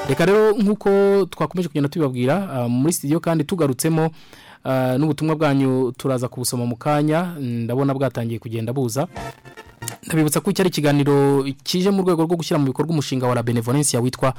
Reka 0.09 0.25
rero 0.25 0.51
nk'uko 0.59 0.89
twakomeje 1.31 1.67
kugenda 1.71 1.89
tubibabwira 1.89 2.35
ah, 2.51 2.67
muri 2.67 2.93
studio 2.93 3.19
kandi 3.19 3.43
tugarutsemo 3.43 4.09
ah, 4.63 4.97
n'ubutumwa 4.97 5.35
bwanyu 5.35 5.91
turaza 5.97 6.27
kubusoma 6.27 6.65
mu 6.65 6.75
kanya. 6.75 7.39
Ndabona 7.39 7.93
bwatangiye 7.93 8.39
kugenda 8.39 8.73
buza. 8.73 9.07
Ndabibutsa 10.07 10.41
ko 10.41 10.51
iki 10.51 10.61
ari 10.61 10.69
ikiganiro 10.69 11.43
kije 11.63 11.91
mu 11.91 12.01
rwego 12.03 12.23
rwo 12.27 12.35
gushyira 12.35 12.59
mu 12.59 12.65
bikorwa 12.67 12.91
umushinga 12.91 13.27
wa 13.27 13.35
la 13.35 13.43
benevolencia 13.43 13.99
witwa 13.99 14.33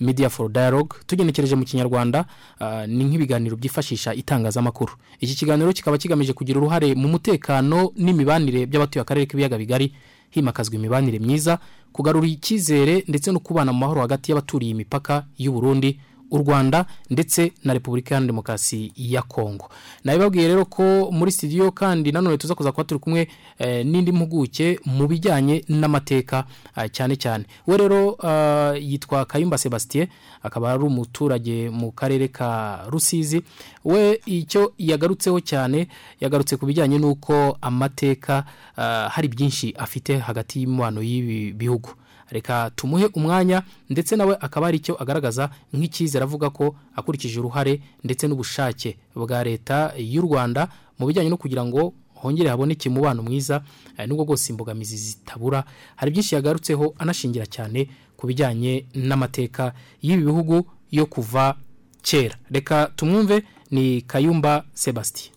media 0.00 0.28
for 0.30 0.48
dialogue. 0.52 0.96
Tugenekereje 1.06 1.56
mu 1.56 1.64
kinyarwanda 1.64 2.24
ah, 2.60 2.86
ni 2.86 3.04
nk'ibiganiro 3.04 3.56
byifashisha 3.56 4.14
itangazamakuru. 4.14 4.92
Iki 5.20 5.34
kiganiro 5.34 5.72
kikaba 5.72 5.98
kigamije 5.98 6.32
kugira 6.32 6.58
uruhare 6.60 6.94
mu 6.94 7.08
mutekano 7.08 7.90
n'imibanire 7.96 8.66
by'abatuye 8.66 9.02
akarere 9.02 9.26
k'ibiyaga 9.26 9.58
bigari. 9.58 9.92
Himakazwa 10.30 10.74
imibanire 10.74 11.18
myiza 11.18 11.58
kugarura 11.92 12.26
icyizere 12.26 13.04
ndetse 13.08 13.32
no 13.32 13.40
kubana 13.40 13.72
mu 13.72 13.78
mahoro 13.78 14.00
hagati 14.00 14.30
y'abaturiye 14.30 14.70
imipaka 14.72 15.24
y'u 15.38 15.52
Burundi. 15.52 16.00
U 16.30 16.38
Rwanda 16.38 16.86
ndetse 17.10 17.52
na 17.64 17.72
Repubulika 17.72 18.14
ya 18.14 18.20
Demokarasi 18.20 18.92
ya 18.96 19.22
Kongo 19.22 19.68
nabibabwiye 20.04 20.48
rero 20.48 20.64
ko 20.64 21.08
muri 21.12 21.32
studio 21.32 21.70
kandi 21.72 22.12
nanone 22.12 22.36
tuza 22.38 22.54
kuza 22.54 22.72
kuba 22.72 22.84
turi 22.84 23.00
kumwe 23.00 23.28
eh, 23.58 23.86
n'indi 23.86 24.12
mpuguke 24.12 24.80
mu 24.84 25.06
bijyanye 25.08 25.64
n'amateka 25.68 26.44
ah, 26.74 26.88
cyane 26.88 27.16
cyane. 27.16 27.44
We 27.66 27.76
rero 27.76 28.16
ah, 28.22 28.74
yitwa 28.80 29.24
Kayumba 29.24 29.58
Sebastien 29.58 30.08
akaba 30.42 30.72
ari 30.72 30.84
umuturage 30.84 31.70
mu 31.70 31.92
karere 31.92 32.28
ka 32.28 32.84
Rusizi. 32.88 33.42
We 33.84 34.20
icyo 34.26 34.72
yagarutseho 34.78 35.40
cyane 35.40 35.88
yagarutse 36.20 36.56
ku 36.56 36.66
bijyanye 36.66 36.98
n'uko 36.98 37.58
amateka 37.60 38.44
ah, 38.76 39.08
hari 39.08 39.28
byinshi 39.28 39.74
afite 39.78 40.18
hagati 40.18 40.60
y'imibano 40.60 41.02
y'ibi 41.02 41.52
bihugu. 41.52 41.90
Reka 42.30 42.70
tumuhe 42.76 43.06
umwanya 43.14 43.62
ndetse 43.90 44.16
nawe 44.16 44.36
akaba 44.40 44.66
ari 44.68 44.76
icyo 44.76 45.02
agaragaza 45.02 45.50
nk'icyizere 45.72 46.22
avuga 46.24 46.50
ko 46.50 46.76
akurikije 46.96 47.38
uruhare 47.40 47.80
ndetse 48.04 48.26
n'ubushake 48.28 48.98
bwa 49.14 49.44
leta 49.44 49.92
y'u 49.96 50.22
Rwanda 50.22 50.68
mu 50.98 51.06
bijyanye 51.06 51.30
no 51.30 51.36
kugira 51.36 51.64
ngo 51.64 51.92
hongere 52.14 52.48
haboneke 52.50 52.88
umubano 52.88 53.22
mwiza 53.22 53.62
eh, 53.98 54.08
nubwo 54.08 54.24
bwose 54.24 54.50
imbogamizi 54.52 54.96
zitabura 54.96 55.64
hari 55.96 56.10
byinshi 56.10 56.34
yagarutseho 56.34 56.94
anashingira 56.98 57.46
cyane 57.46 57.88
ku 58.16 58.26
bijyanye 58.26 58.84
n'amateka 58.94 59.72
y'ibi 60.02 60.22
bihugu 60.26 60.66
yo 60.90 61.06
kuva 61.06 61.56
kera. 62.02 62.34
Reka 62.50 62.90
tumwumve 62.96 63.42
ni 63.70 64.02
kayumba 64.02 64.64
sebastien 64.74 65.30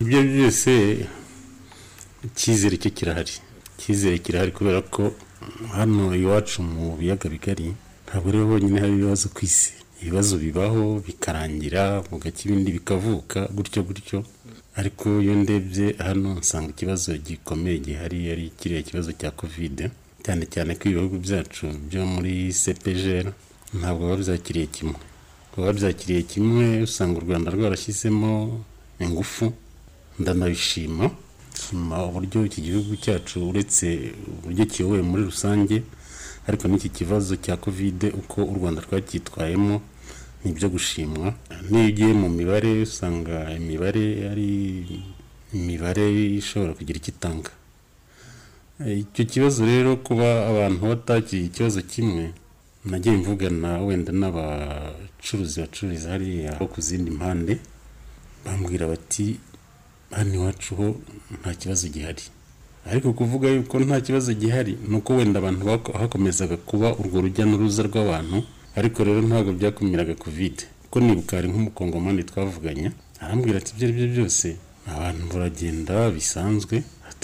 ibyo 0.00 0.22
byose 0.22 0.70
icyizere 2.24 2.76
cyo 2.76 2.90
kirahari. 2.90 3.32
Icyizere 3.78 4.18
kirahari 4.18 4.52
kubera 4.52 4.82
ko 4.82 5.10
hano 5.76 6.14
iwacu 6.16 6.62
mu 6.62 6.96
biyaga 6.98 7.28
bigari 7.34 7.68
ntabwo 8.06 8.28
rero 8.32 8.46
honyine 8.50 8.78
hari 8.80 8.92
ibibazo 8.98 9.28
ku 9.34 9.40
isi. 9.48 9.72
Ibibazo 10.02 10.34
bibaho 10.38 10.84
bikarangira 11.06 11.82
bugacya 12.10 12.42
ibindi 12.46 12.70
bikavuka 12.78 13.38
gutyo 13.56 13.82
gutyo. 13.88 14.18
Ariko 14.78 15.06
iyo 15.22 15.34
ndebye 15.34 15.86
hano 15.98 16.38
nsanga 16.40 16.70
ikibazo 16.70 17.10
gikomeye 17.26 17.78
gihari 17.86 18.18
ari 18.32 18.44
kiriya 18.58 18.82
kibazo 18.82 19.10
cya 19.20 19.30
kovide 19.34 19.90
cyane 20.24 20.44
cyane 20.52 20.70
ko 20.78 20.82
ibihugu 20.88 21.16
byacu 21.24 21.66
byo 21.88 22.02
muri 22.06 22.34
cepgr 22.62 23.26
ntabwo 23.78 24.02
biba 24.06 24.16
byakiriye 24.22 24.66
kimwe. 24.76 24.98
Kuba 25.52 25.72
byakiriye 25.78 26.22
kimwe 26.30 26.66
usanga 26.86 27.14
u 27.18 27.24
rwanda 27.26 27.50
rwarashyizemo 27.50 28.32
ingufu 29.04 29.46
ndanabishima. 30.20 31.10
Nshima 31.58 31.96
uburyo 32.06 32.38
iki 32.48 32.60
gihugu 32.66 32.92
cyacu 33.04 33.36
uretse 33.50 33.86
uburyo 34.30 34.64
kiyobowe 34.70 35.02
muri 35.10 35.22
rusange 35.30 35.76
ariko 36.48 36.64
n'iki 36.68 36.88
kibazo 36.98 37.32
cya 37.44 37.54
kovide 37.64 38.06
uko 38.20 38.38
u 38.52 38.54
rwanda 38.58 38.80
rwacyitwayemo 38.86 39.76
ni 40.44 40.50
ibyo 40.54 40.68
gushimwa. 40.74 41.34
N'iyo 41.70 41.88
ugiye 41.90 42.12
mu 42.22 42.28
mibare 42.38 42.70
usanga 42.86 43.36
imibare 43.58 44.04
ari 44.30 44.50
imibare 45.58 46.04
ishobora 46.40 46.72
kugira 46.78 46.96
icyo 47.00 47.12
itanga. 47.14 47.50
Icyo 49.02 49.22
kibazo 49.32 49.60
rero 49.66 49.90
kuba 50.06 50.28
abantu 50.50 50.80
batakiriye 50.92 51.46
ikibazo 51.50 51.80
kimwe 51.92 52.24
nagiye 52.90 53.16
mvugana 53.20 53.70
wenda 53.86 54.12
n'abacuruzi 54.20 55.56
bacururiza 55.62 56.08
hariya 56.14 56.52
ku 56.72 56.78
zindi 56.86 57.10
mpande 57.18 57.54
bambwira 58.44 58.86
bati 58.92 59.26
hano 60.16 60.34
iwacu 60.34 60.70
ho 60.78 60.86
nta 61.40 61.54
kibazo 61.60 61.88
gihari. 61.94 62.22
Ariko 62.90 63.12
kuvuga 63.12 63.46
yuko 63.50 63.74
nta 63.80 64.00
kibazo 64.00 64.30
gihari 64.34 64.72
ni 64.88 64.96
uko 64.96 65.10
wenda 65.16 65.38
abantu 65.38 65.62
hakomezaga 66.00 66.56
kuba 66.56 66.88
urwo 67.00 67.20
rujya 67.20 67.44
n'uruza 67.46 67.82
rw'abantu 67.88 68.38
ariko 68.78 68.98
rero 69.04 69.20
ntabwo 69.28 69.50
byakumiraga 69.58 70.14
kovide 70.14 70.62
kuko 70.82 70.96
nibuka 71.00 71.36
hari 71.36 71.48
nk'umukongomani 71.52 72.22
twavuganye 72.30 72.88
arambwira 73.20 73.56
ati 73.60 73.70
ibyo 73.74 73.84
ari 73.88 73.94
byo 73.98 74.06
byose 74.14 74.46
abantu 74.94 75.22
baragenda 75.32 75.94
bisanzwe. 76.16 76.76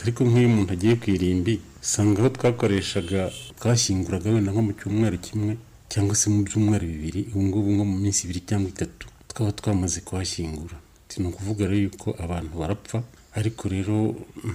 Ariko 0.02 0.20
nk'iyo 0.28 0.48
umuntu 0.52 0.70
agiye 0.76 0.94
ku 1.00 1.06
irimbi 1.16 1.54
usanga 1.84 2.18
aho 2.20 2.28
twakoreshaga 2.36 3.20
twashyinguraga 3.58 4.28
wenda 4.34 4.50
nko 4.52 4.62
mu 4.66 4.72
cyumweru 4.78 5.16
kimwe 5.26 5.52
cyangwa 5.92 6.14
se 6.20 6.26
mu 6.32 6.42
byumweru 6.46 6.84
bibiri 6.92 7.20
ubu 7.32 7.40
ngubu 7.46 7.68
nko 7.74 7.84
mu 7.90 7.96
minsi 8.02 8.20
ibiri 8.26 8.40
cyangwa 8.48 8.68
itatu 8.74 9.04
twaba 9.30 9.50
twamaze 9.58 9.98
kuhashyingura. 10.06 10.76
Ni 11.20 11.26
ukuvuga 11.30 11.62
rero 11.66 11.78
yuko 11.86 12.08
abantu 12.24 12.52
barapfa 12.60 12.98
ariko 13.38 13.62
rero 13.74 13.96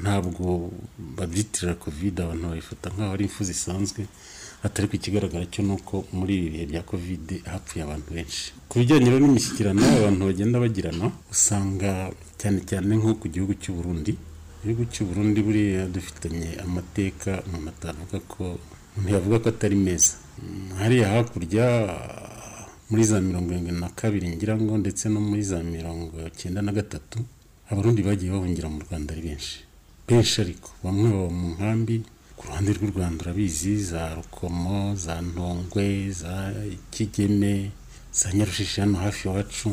ntabwo 0.02 0.72
babyitirira 1.18 1.76
kovide 1.84 2.20
abantu 2.24 2.44
babifata 2.50 2.88
nk'aho 2.94 3.12
ari 3.16 3.24
impfu 3.28 3.42
zisanzwe 3.50 4.02
atari 4.66 4.88
ku 4.92 4.96
ikigaragara 5.00 5.46
cyo 5.54 5.62
ni 5.64 5.72
uko 5.76 5.96
muri 6.18 6.34
ibi 6.40 6.48
bihe 6.54 6.66
bya 6.72 6.82
kovide 6.90 7.36
hapfuye 7.52 7.82
abantu 7.84 8.08
benshi. 8.16 8.52
Ku 8.70 8.76
bijyanye 8.80 9.08
rero 9.12 9.24
n'imishyikirano 9.24 9.80
abantu 10.00 10.22
bagenda 10.30 10.58
bagirana 10.64 11.06
usanga 11.34 11.92
cyane 12.40 12.60
cyane 12.70 12.92
nko 13.00 13.16
ku 13.22 13.26
gihugu 13.34 13.54
cy'u 13.62 13.74
Burundi 13.80 14.12
igihugu 14.64 14.84
cy'u 14.92 15.06
Burundi 15.08 15.40
buriya 15.48 15.84
dufitanye 15.94 16.50
amateka 16.66 17.32
umuntu 17.48 17.70
atavuga 17.72 18.18
ko 18.32 18.44
umuntu 18.96 19.10
yavuga 19.16 19.36
ko 19.44 19.48
atari 19.54 19.76
meza. 19.86 20.14
Hariya 20.80 21.08
hakurya 21.16 21.66
muri 22.90 23.04
za 23.04 23.22
mirongo 23.22 23.50
irindwi 23.54 23.72
na 23.80 23.90
kabiri 23.90 24.28
ngira 24.36 24.54
ngo 24.58 24.78
ndetse 24.78 25.10
no 25.10 25.20
muri 25.20 25.44
za 25.44 25.60
mirongo 25.64 26.16
cyenda 26.38 26.62
na 26.62 26.72
gatatu 26.72 27.20
abarundi 27.70 28.02
bagiye 28.04 28.32
bahungira 28.32 28.70
mu 28.70 28.80
rwanda 28.86 29.14
ari 29.14 29.22
benshi. 29.22 29.58
Benshi 30.08 30.42
ariko. 30.42 30.70
Bamwe 30.84 31.08
baba 31.14 31.30
mu 31.30 31.48
nkambi 31.54 31.96
ku 32.38 32.42
ruhande 32.48 32.70
rw'u 32.74 32.90
rwanda 32.94 33.20
urabizi 33.24 33.78
za 33.84 34.16
rukomo 34.18 34.96
za 34.96 35.22
ntongwe 35.22 36.10
za 36.12 36.34
kigeme 36.90 37.72
za 38.14 38.34
nyarushishi 38.34 38.82
hano 38.82 38.98
hafi 38.98 39.28
iwacu. 39.28 39.70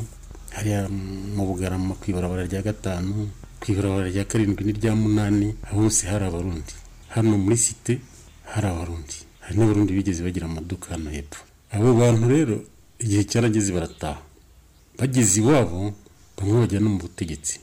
Hariya 0.53 0.89
mu 1.37 1.43
bugarama 1.49 1.95
ku 1.97 2.05
ibarabara 2.11 2.45
rya 2.45 2.61
gatanu 2.63 3.31
ku 3.61 3.65
ibarabara 3.73 4.09
rya 4.13 4.25
karindwi 4.29 4.65
n'irya 4.65 4.93
munani 4.93 5.57
hose 5.73 6.05
hari 6.07 6.25
abarundi. 6.29 6.73
Hano 7.17 7.39
muri 7.41 7.57
site 7.57 7.95
hari 8.53 8.67
abarundi. 8.69 9.17
Hari 9.41 9.57
n'abarundi 9.57 9.93
bigeze 9.97 10.21
bagira 10.21 10.45
amaduka 10.47 10.93
hano 10.93 11.09
hepfo. 11.17 11.43
Abo 11.73 11.95
bantu 11.97 12.29
rero 12.29 12.57
igihe 13.03 13.23
cyarageze 13.31 13.71
barataha. 13.77 14.21
Bageze 14.99 15.41
iwabo 15.41 15.93
bamwe 16.37 16.55
bajya 16.65 16.79
no 16.81 16.89
mu 16.95 16.99
butegetsi. 17.05 17.61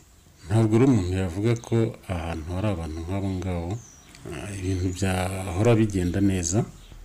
Ntabwo 0.48 0.74
rero 0.78 0.92
umuntu 0.92 1.14
yavuga 1.24 1.52
ko 1.68 1.76
ahantu 2.14 2.48
hari 2.56 2.68
abantu 2.74 2.98
nk'abo 3.06 3.30
ngabo 3.40 3.70
ah, 4.30 4.48
ibintu 4.60 4.88
byahora 4.98 5.72
bigenda 5.80 6.20
neza. 6.22 6.60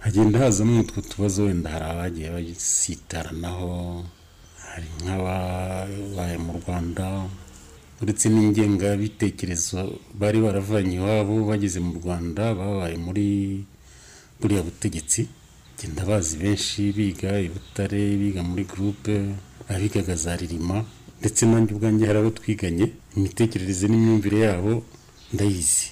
Hagenda 0.04 0.36
hazamo 0.42 0.80
utwo 0.82 1.00
tubazo 1.10 1.38
wenda 1.46 1.68
hari 1.74 1.86
abagiye 1.92 2.28
basitaranaho 2.34 3.70
hari 4.68 4.88
nk'ababaye 5.02 6.36
mu 6.44 6.52
rwanda 6.58 7.04
uretse 8.02 8.26
n'ingengabitekerezo 8.30 9.98
bari 10.20 10.38
baravanye 10.44 10.94
iwabo 11.02 11.34
bageze 11.50 11.78
mu 11.82 11.92
rwanda 11.98 12.42
babaye 12.58 12.96
muri 13.06 13.26
buriya 14.38 14.62
butegetsi. 14.62 15.26
Genda 15.78 16.04
bazi 16.08 16.36
benshi 16.42 16.92
biga 16.96 17.30
i 17.40 17.48
butare 17.48 18.16
biga 18.20 18.42
muri 18.42 18.64
gurupe 18.70 19.14
abigaga 19.68 20.14
za 20.16 20.36
ririma 20.36 20.84
ndetse 21.20 21.46
nanjye 21.46 21.70
ubwanjye 21.74 22.04
hari 22.06 22.18
abo 22.18 22.30
twiganye 22.38 22.86
imitekerereze 23.16 23.84
n'imyumvire 23.88 24.38
yabo 24.46 24.72
ndayizi. 25.34 25.86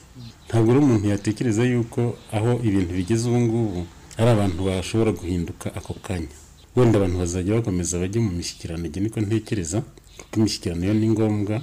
Ntabwo 0.48 0.68
rero 0.72 0.84
umuntu 0.86 1.06
yatekereza 1.12 1.62
yuko 1.72 2.00
aho 2.36 2.50
ibintu 2.68 2.92
bigeze 2.98 3.24
ubu 3.28 3.40
ngubu 3.44 3.80
ari 4.18 4.28
abantu 4.34 4.60
bashobora 4.68 5.10
guhinduka 5.18 5.66
ako 5.78 5.92
kanya. 6.06 6.34
Wenda 6.76 6.94
abantu 6.98 7.16
bazajya 7.22 7.54
bakomeza 7.58 7.98
bajye 8.02 8.18
mu 8.26 8.30
mishyikirano 8.38 8.84
igihe 8.86 9.02
niko 9.04 9.18
ntekereza 9.20 9.78
kuko 10.18 10.32
imishyikirano 10.40 10.82
yo 10.88 10.94
ni 10.94 11.08
ngombwa 11.12 11.56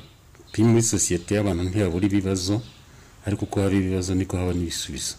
muri 0.69 0.83
sosiyete 0.93 1.29
y'abantu 1.35 1.61
ntiyabura 1.63 2.05
ibibazo 2.09 2.55
ariko 3.25 3.41
uko 3.47 3.55
haba 3.61 3.75
ibibazo 3.81 4.11
niko 4.15 4.33
haba 4.37 4.53
n'ibisubizo. 4.53 5.13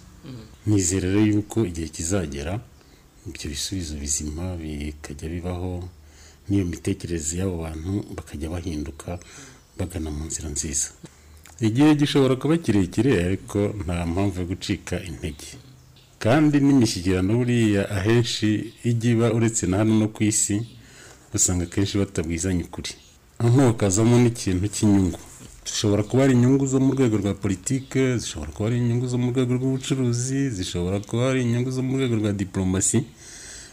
Nizera 0.67 1.09
rero 1.09 1.23
yuko 1.33 1.59
igihe 1.71 1.89
kizagera 1.97 2.53
ibyo 3.29 3.47
bisubizo 3.53 3.95
bizima 4.03 4.45
bikajya 4.63 5.27
bibaho 5.35 5.73
n'iyo 6.49 6.65
mitekerereze 6.73 7.33
y'abo 7.41 7.57
bantu 7.65 7.91
bakajya 8.17 8.49
bahinduka 8.55 9.09
bagana 9.79 10.11
mu 10.17 10.25
nzira 10.29 10.49
nziza. 10.55 10.89
Igihe 11.69 11.95
gishobora 12.01 12.35
kuba 12.37 12.57
kirekire 12.65 13.13
ariko 13.27 13.59
nta 13.85 13.97
mpamvu 14.13 14.37
yo 14.41 14.47
gucika 14.51 14.95
intege. 15.11 15.49
Kandi 16.25 16.57
n'imishyikirano 16.61 17.31
buriya 17.41 17.83
ahenshi 17.99 18.49
ijya 18.91 19.11
iba 19.13 19.27
uretse 19.37 19.65
na 19.67 19.77
hano 19.81 19.93
no 20.01 20.07
ku 20.15 20.21
isi 20.31 20.57
usanga 21.37 21.65
akenshi 21.69 21.99
batabwizanya 22.01 22.65
ukuri. 22.69 22.93
Aho 23.45 23.61
hakazamo 23.69 24.17
n'ikintu 24.23 24.67
cy'inyungu. 24.75 25.21
Zishobora 25.67 26.03
kuba 26.03 26.25
ari 26.25 26.33
inyungu 26.35 26.67
zo 26.67 26.81
mu 26.81 26.93
rwego 26.95 27.17
rwa 27.23 27.35
politike 27.35 28.19
zishobora 28.19 28.51
kuba 28.53 28.67
ari 28.69 28.77
inyungu 28.79 29.07
zo 29.07 29.19
mu 29.19 29.31
rwego 29.33 29.53
rw'ubucuruzi 29.59 30.51
zishobora 30.51 31.01
kuba 31.01 31.31
ari 31.31 31.43
inyungu 31.43 31.71
zo 31.71 31.83
mu 31.83 31.97
rwego 31.97 32.15
rwa 32.21 32.33
diporomasi 32.33 32.99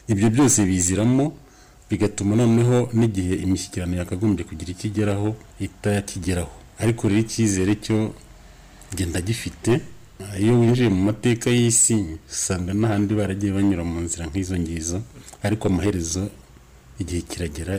ibyo 0.08 0.28
byose 0.30 0.60
biziramo 0.66 1.26
bigatuma 1.90 2.36
noneho 2.36 2.90
n'igihe 2.94 3.36
imishyikirano 3.46 3.96
yakagombye 4.00 4.44
kugira 4.48 4.72
icyo 4.72 4.88
igeraho 4.90 5.30
itakigeraho. 5.60 6.52
Ariko 6.80 7.02
rero 7.10 7.20
icyizere 7.22 7.76
cyo 7.84 7.98
genda 8.96 9.20
gifite 9.22 9.72
iyo 10.40 10.54
winjiye 10.60 10.90
mu 10.90 11.02
mateka 11.12 11.50
y'isi 11.52 11.96
usanga 12.32 12.72
n'ahandi 12.74 13.12
baragiye 13.20 13.52
banyura 13.54 13.84
mu 13.84 14.00
nzira 14.06 14.24
nk'izo 14.32 14.56
ngizo 14.62 14.98
ariko 15.44 15.64
amaherezo 15.68 16.24
igihe 17.02 17.22
kiragera 17.30 17.76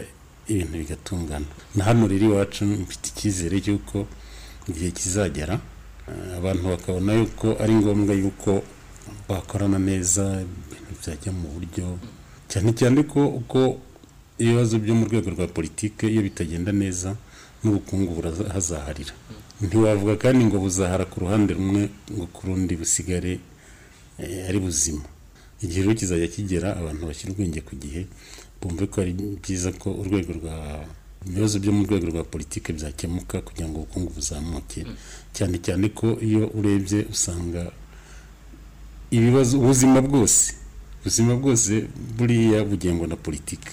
ibintu 0.48 0.74
bigatungana. 0.78 1.46
Na 1.74 1.84
hano 1.84 2.06
rero 2.10 2.26
iwacu 2.26 2.64
mfite 2.64 3.06
icyizere 3.12 3.60
cy'uko 3.64 4.06
igihe 4.68 4.90
kizagera 4.90 5.54
eh, 6.08 6.36
abantu 6.38 6.64
bakabona 6.74 7.12
yuko 7.14 7.46
ari 7.62 7.74
ngombwa 7.74 8.14
yuko 8.14 8.62
bakorana 9.28 9.78
neza 9.78 10.24
ibintu 10.42 10.92
byajya 11.00 11.30
mu 11.32 11.46
buryo 11.54 11.86
cyane 12.50 12.70
cyane 12.78 13.02
ko 13.02 13.20
uko 13.40 13.78
ibibazo 14.38 14.78
byo 14.82 14.94
mu 14.98 15.04
rwego 15.08 15.28
rwa 15.34 15.46
politike 15.46 16.04
iyo 16.10 16.22
bitagenda 16.22 16.72
neza 16.72 17.14
n'ubukungu 17.62 18.10
burahazaharira. 18.18 19.14
Ntiwavuga 19.62 20.16
kandi 20.18 20.44
ngo 20.50 20.58
buzahara 20.58 21.04
ku 21.06 21.16
ruhande 21.22 21.54
rumwe 21.54 21.82
ngo 22.10 22.26
ku 22.34 22.40
rundi 22.46 22.74
busigare 22.76 23.38
eh, 24.18 24.48
ari 24.48 24.58
buzima. 24.58 25.06
Igihe 25.62 25.80
rero 25.86 25.94
kizajya 25.94 26.26
kigera 26.34 26.68
abantu 26.80 27.06
bashyira 27.06 27.30
ubwenge 27.32 27.60
ku 27.62 27.78
gihe 27.78 28.02
bumve 28.62 28.86
ko 28.86 29.00
ari 29.02 29.12
byiza 29.42 29.72
ko 29.74 29.90
urwego 30.00 30.32
rwa 30.38 30.54
ibibazo 31.26 31.58
byo 31.62 31.72
mu 31.72 31.82
rwego 31.86 32.06
rwa 32.12 32.24
politiki 32.24 32.72
byakemuka 32.72 33.40
kugira 33.46 33.68
ngo 33.68 33.76
ubukungu 33.82 34.10
buzamuke. 34.16 34.80
Cyane 35.36 35.56
cyane 35.66 35.88
ko 35.98 36.18
iyo 36.22 36.50
urebye 36.58 37.06
usanga 37.14 37.70
ibibazo 39.10 39.58
ubuzima 39.60 39.98
bwose 40.02 40.54
ubuzima 41.00 41.32
bwose 41.36 41.86
buriya 42.18 42.64
bugengwa 42.64 43.06
na 43.06 43.16
politiki. 43.16 43.72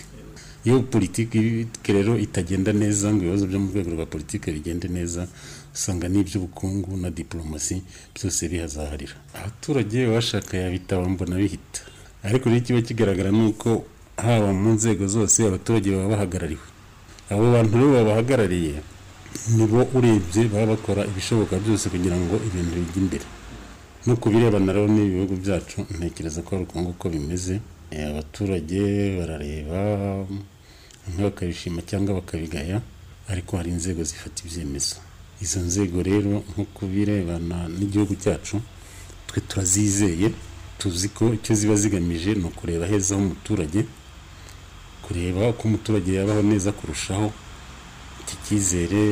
Iyo 0.66 0.82
politiki 0.84 1.68
rero 1.88 2.18
itagenda 2.20 2.74
neza 2.74 3.14
ngo 3.14 3.22
ibibazo 3.24 3.46
byo 3.48 3.60
mu 3.60 3.68
rwego 3.72 3.90
rwa 3.96 4.06
politiki 4.06 4.52
bigende 4.52 4.88
neza 4.88 5.28
usanga 5.76 6.06
n'iby'ubukungu 6.10 6.98
na 6.98 7.10
diporomasi 7.10 7.82
byose 8.16 8.42
bihazaharira. 8.52 9.16
Abaturage 9.34 10.00
bashaka 10.12 10.58
yabitaba 10.58 11.10
mbona 11.10 11.36
bihita. 11.38 11.82
Ariko 12.24 12.50
rero 12.50 12.58
ikiba 12.62 12.82
kigaragara 12.82 13.32
ni 13.32 13.46
uko 13.48 13.86
haba 14.26 14.50
mu 14.62 14.70
nzego 14.78 15.08
zose 15.08 15.38
abaturage 15.48 15.88
baba 15.92 16.08
bahagarariwe. 16.14 16.66
Abo 17.32 17.46
bantu 17.54 17.74
rero 17.78 17.90
babahagarariye 17.98 18.76
nibo 19.56 19.80
urebye 19.98 20.42
baba 20.52 20.66
bakora 20.74 21.02
ibishoboka 21.12 21.54
byose 21.64 21.86
kugira 21.94 22.18
ngo 22.18 22.36
ibintu 22.48 22.72
bijye 22.80 23.00
imbere. 23.04 23.26
No 24.08 24.14
ku 24.22 24.28
birebana 24.32 24.74
rero 24.74 24.88
n'ibihugu 24.88 25.36
byacu 25.44 25.78
ntekereza 25.98 26.40
ko 26.46 26.50
ari 26.56 26.64
uko 26.66 26.76
nguko 26.82 27.06
bimeze 27.14 27.56
Eh, 27.92 28.06
abaturage 28.12 28.82
barareba 29.18 29.78
bamwe 31.04 31.22
bakabishima 31.26 31.82
cyangwa 31.90 32.14
bakabigaya 32.22 32.78
ariko 33.32 33.52
hari 33.58 33.70
inzego 33.74 34.02
zifata 34.10 34.38
ibyemezo. 34.46 34.96
Izo 35.42 35.60
nzego 35.60 35.98
rero 36.10 36.32
nko 36.50 36.64
ku 36.76 36.84
birebana 36.92 37.58
n'igihugu 37.78 38.14
cyacu 38.24 38.56
twe 39.28 39.40
turazizeye 39.48 40.28
tuzi 40.78 41.10
ko 41.18 41.34
icyo 41.38 41.54
ziba 41.60 41.76
zigamije 41.82 42.32
ni 42.38 42.46
ukureba 42.50 42.86
heza 42.92 43.16
h'umuturage 43.18 43.82
kureba 45.10 45.50
uko 45.50 45.64
umuturage 45.68 46.14
yabaho 46.14 46.42
neza 46.46 46.70
kurushaho. 46.72 47.34
Iki 48.22 48.36
cyizere 48.46 49.04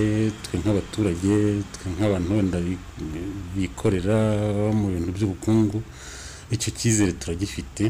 twe 0.45 0.55
nk'abaturage 0.61 1.33
twe 1.73 1.85
nk'abantu 1.97 2.29
wenda 2.37 2.57
bi- 2.61 2.77
bikorera 3.57 4.17
mu 4.79 4.87
bintu 4.93 5.09
by'ubukungu 5.17 5.81
icyo 6.55 6.69
cyizere 6.77 7.11
turagifite 7.21 7.83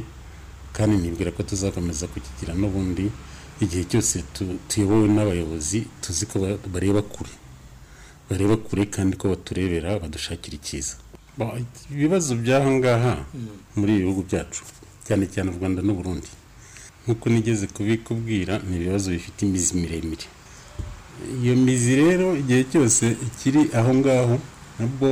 kandi 0.76 0.94
nibwira 1.04 1.32
ko 1.36 1.44
tuzakomeza 1.44 2.08
kukigira 2.08 2.54
n'ubundi. 2.56 3.06
Igihe 3.64 3.84
cyose 3.92 4.24
tu- 4.34 4.56
tuyobowe 4.70 5.08
n'abayobozi 5.16 5.80
tuzi 6.02 6.24
ko 6.30 6.36
ba- 6.40 6.60
bareba 6.74 7.02
kure. 7.14 7.34
Bareba 8.30 8.56
kure 8.66 8.84
kandi 8.96 9.14
ko 9.20 9.26
baturebera 9.34 10.00
badushakira 10.02 10.56
icyiza. 10.62 10.96
Ba- 11.38 11.58
ibibazo 11.92 12.32
by'aha 12.42 12.70
ngaha 12.78 13.14
muri 13.78 13.92
ibi 13.98 14.02
bihugu 14.08 14.22
byacu 14.30 14.62
cyane 15.06 15.26
cyane 15.34 15.48
u 15.52 15.58
rwanda 15.60 15.82
n'u 15.84 15.94
Burundi. 16.00 16.30
Nk'uko 17.08 17.30
nigeze 17.32 17.66
kubikubwira 17.72 18.60
ni 18.68 18.76
ibibazo 18.78 19.08
bifite 19.16 19.40
imizi 19.48 19.74
miremire. 19.80 20.28
Iyo 21.44 21.56
mizi 21.56 21.96
rero 21.96 22.28
igihe 22.42 22.64
cyose 22.72 23.04
ikiri 23.28 23.62
aho 23.80 23.92
ngaho 23.96 24.36
nabwo 24.80 25.10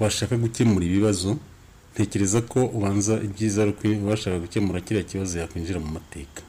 washaka 0.00 0.34
gukemura 0.36 0.84
ibibazo 0.86 1.30
ntekereza 1.94 2.40
ko 2.52 2.60
ubanza 2.76 3.14
ibyiza 3.26 3.62
ari 3.62 3.70
uko 3.74 3.86
washaka 4.10 4.36
gukemura 4.44 4.80
kiriya 4.84 5.04
kibazo 5.10 5.32
yakwinjira 5.38 5.78
mu 5.84 5.90
mateka. 5.98 6.42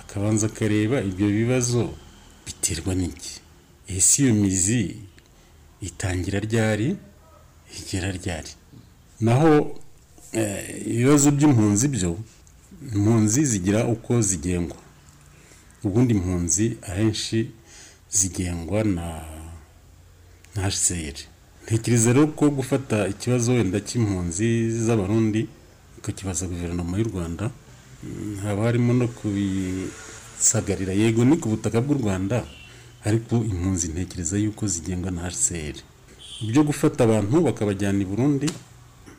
Akabanza 0.00 0.46
akareba 0.50 0.96
ibyo 1.08 1.26
bibazo 1.38 1.80
biterwa 2.46 2.92
n'iki. 2.98 3.34
Ese 3.88 4.14
iyo 4.22 4.34
mizi 4.34 4.82
itangira 5.88 6.38
ryari? 6.40 6.88
Igera 7.78 8.10
ryari? 8.18 8.50
Naho 9.20 9.52
eh, 10.32 10.82
ibibazo 10.92 11.30
by'impunzi 11.36 11.86
byo 11.88 12.10
impunzi 12.94 13.44
zigira 13.44 13.84
uko 13.86 14.20
zigengwa. 14.22 14.76
Ubundi 15.84 16.14
impunzi 16.14 16.76
ahenshi 16.82 17.50
zigengwa 18.10 18.84
na 18.84 19.06
HCR 20.54 21.16
ntekereza 21.66 22.12
rero 22.12 22.26
ko 22.26 22.50
gufata 22.50 23.08
ikibazo 23.08 23.52
wenda 23.52 23.80
cy'impunzi 23.80 24.70
z'abarundi 24.86 25.48
ukakibaza 25.98 26.46
guverinoma 26.46 26.98
y'u 26.98 27.08
rwanda 27.10 27.50
mm, 28.04 28.36
haba 28.42 28.62
harimo 28.62 28.92
no 28.92 29.08
kubisagarira. 29.08 30.92
Yego 30.92 31.24
ni 31.24 31.36
ku 31.36 31.48
butaka 31.48 31.80
bw'u 31.80 31.98
rwanda 31.98 32.44
ariko 33.04 33.36
impunzi 33.36 33.88
ntekereza 33.88 34.38
yuko 34.38 34.66
zigengwa 34.66 35.10
na 35.10 35.30
HCR 35.30 35.76
ibyo 36.42 36.62
gufata 36.64 37.04
abantu 37.04 37.40
bakabajyana 37.40 38.02
i 38.02 38.06
burundi 38.06 38.48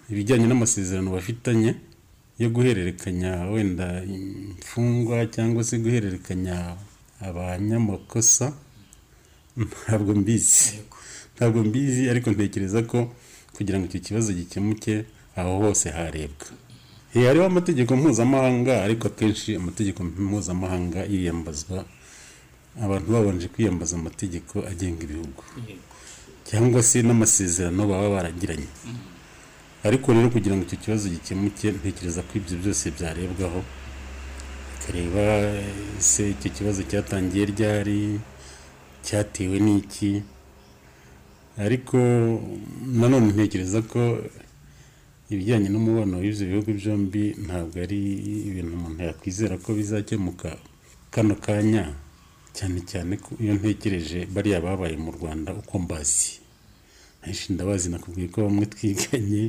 ibijyanye 0.09 0.45
n'amasezerano 0.47 1.11
bafitanye 1.11 1.75
yo 2.39 2.49
guhererekanya 2.49 3.31
wenda 3.53 4.03
imfungwa 4.03 5.25
cyangwa 5.25 5.63
se 5.63 5.77
guhererekanya 5.83 6.75
abanyamakosa 7.27 8.53
ntabwo 9.57 10.11
mbizi. 10.15 10.79
Ntabwo 11.35 11.63
mbizi 11.63 12.09
ariko 12.09 12.27
ntekereza 12.31 12.81
ko 12.91 12.99
kugira 13.55 13.77
ngo 13.79 13.85
icyo 13.89 13.99
kibazo 14.05 14.29
gikemuke 14.33 15.05
aho 15.35 15.51
hose 15.61 15.89
harebwa. 15.89 16.47
Hariho 17.13 17.45
amategeko 17.45 17.95
mpuzamahanga 17.97 18.83
ariko 18.85 19.07
akenshi 19.07 19.55
amategeko 19.55 20.03
mpuzamahanga 20.03 20.99
yiyambazwa 21.09 21.85
abantu 22.83 23.07
babanje 23.13 23.47
kwiyambaza 23.53 23.95
amategeko 23.97 24.61
agenga 24.71 25.01
ibihugu. 25.07 25.41
Cyangwa 26.47 26.83
se 26.83 27.01
n'amasezerano 27.01 27.81
baba 27.89 28.09
baragiranye. 28.15 28.69
Ariko 29.87 30.07
rero 30.13 30.27
kugira 30.29 30.53
ngo 30.55 30.63
icyo 30.67 30.77
kibazo 30.83 31.05
gikemuke 31.09 31.67
ntekereza 31.71 32.21
ko 32.27 32.31
ibyo 32.39 32.55
byose 32.61 32.85
byarebwaho 32.95 33.59
bakareba 34.69 35.23
ese 35.99 36.23
icyo 36.35 36.49
kibazo 36.55 36.79
cyatangiye 36.89 37.43
ryari 37.53 37.99
cyatewe 39.05 39.57
n'iki? 39.65 40.11
Ariko 41.65 41.97
nanone 42.99 43.27
ntekereza 43.35 43.79
ko 43.91 44.01
ibijyanye 45.33 45.67
n'umubano 45.69 46.13
w'ibyo 46.21 46.43
bihugu 46.51 46.69
byombi 46.79 47.23
ntabwo 47.45 47.75
ari 47.85 47.99
ibintu 48.49 48.71
umuntu 48.77 48.99
yakwizera 49.09 49.55
ko 49.63 49.69
bizakemuka 49.77 50.49
kano 51.13 51.35
kanya. 51.45 51.85
Cyane 52.55 52.79
cyane 52.89 53.13
iyo 53.43 53.53
ntekereje 53.59 54.19
bariya 54.33 54.59
babaye 54.65 54.95
mu 55.03 55.11
rwanda 55.17 55.49
uko 55.61 55.73
mbazi. 55.83 56.31
Ahenshi 57.23 57.53
ndabazi 57.53 57.87
nakubwiye 57.89 58.27
ko 58.33 58.37
bamwe 58.45 58.65
twiganye 58.73 59.43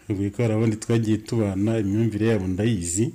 nakubwiye 0.00 0.30
ko 0.34 0.38
hari 0.42 0.52
abandi 0.54 0.76
twagiye 0.82 1.16
tubana 1.26 1.72
imyumvire 1.82 2.24
yabo 2.32 2.46
ndayizi. 2.54 3.06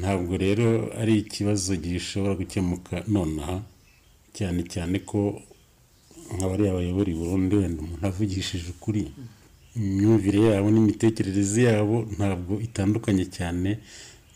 Ntabwo 0.00 0.32
rero 0.44 0.66
ari 1.00 1.14
ikibazo 1.22 1.70
gishobora 1.82 2.34
gukemuka 2.40 2.94
nonaha 3.12 3.56
cyane 4.36 4.60
cyane 4.72 4.96
ko 5.10 5.20
nk'abariya 6.34 6.76
bayobora 6.78 7.08
i 7.10 7.16
Burundi 7.20 7.52
wenda 7.58 7.78
umuntu 7.82 8.04
avugishije 8.06 8.66
ukuri 8.74 9.02
imyumvire 9.78 10.38
yabo 10.54 10.68
n'imitekerereze 10.70 11.60
yabo 11.70 11.96
ntabwo 12.16 12.52
itandukanye 12.66 13.24
cyane 13.36 13.70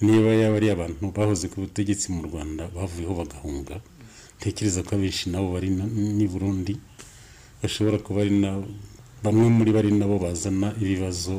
niba 0.04 0.30
yaba 0.40 0.56
ari 0.58 0.68
abantu 0.74 1.02
bahoze 1.16 1.46
ku 1.52 1.56
butegetsi 1.62 2.06
mu 2.14 2.20
rwanda 2.28 2.62
bavuyeho 2.74 3.14
bagahunga. 3.20 3.74
Ntekereza 4.38 4.82
ko 4.86 4.90
abenshi 4.98 5.24
nabo 5.30 5.46
bari 5.54 5.70
n'i 6.16 6.26
burundi. 6.32 6.74
Bashobora 7.64 7.96
kuba 8.06 8.20
ari 8.24 8.34
na 8.44 8.50
bamwe 9.24 9.48
muri 9.58 9.70
bari 9.76 9.90
nabo 10.00 10.16
bazana 10.24 10.68
ibibazo 10.82 11.34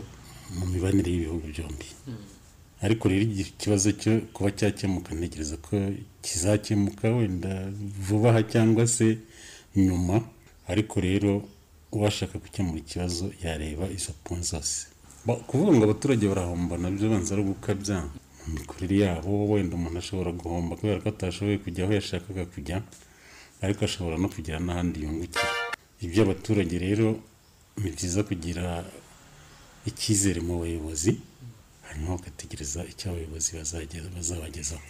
mu 0.58 0.66
mibanire 0.72 1.10
y'ibihugu 1.12 1.46
byombi. 1.54 1.88
Ariko 2.86 3.04
rero 3.10 3.22
iki 3.26 3.44
kibazo 3.62 3.88
cyo 4.02 4.12
kuba 4.34 4.50
cyakemuka 4.58 5.10
ntekereza 5.16 5.56
ko 5.66 5.74
kizakemuka 6.26 7.06
wenda 7.18 7.52
vuba 8.06 8.30
aha 8.34 8.42
cyangwa 8.54 8.84
se 8.96 9.08
nyuma. 9.86 10.16
Ariko 10.72 10.96
rero 11.08 11.32
uwashaka 11.96 12.36
gukemura 12.44 12.80
ikibazo 12.84 13.26
yareba 13.44 13.86
izo 13.98 14.12
poni 14.24 14.44
zose 14.52 14.78
kuvuga 15.48 15.72
ngo 15.74 15.84
abaturage 15.86 16.26
barahomba 16.28 16.74
na 16.78 16.90
byo 16.94 17.06
banza 17.10 17.30
ari 17.34 17.42
ugukabya 17.46 17.98
mu 18.46 18.50
mikorere 18.60 18.96
yabo 19.06 19.32
wenda 19.50 19.74
umuntu 19.78 19.98
ashobora 20.04 20.32
guhomba 20.40 20.76
kubera 20.78 21.02
ko 21.02 21.08
atashoboye 21.10 21.58
kujya 21.64 21.82
aho 21.86 21.94
yashakaga 21.98 22.44
kujya 22.54 22.76
ariko 23.64 23.80
ashobora 23.88 24.16
no 24.22 24.28
kugera 24.34 24.60
n'ahandi 24.62 24.98
yungukira. 25.04 25.50
Iby'abaturage 26.02 26.76
rero 26.80 27.08
ni 27.82 27.90
byiza 27.92 28.24
kugira 28.24 28.66
icyizere 29.90 30.40
mu 30.48 30.60
bayobozi 30.62 31.12
hanyuma 31.88 32.16
bagategereza 32.18 32.80
icyo 32.92 33.06
abayobozi 33.12 33.50
bazabagezaho. 34.16 34.88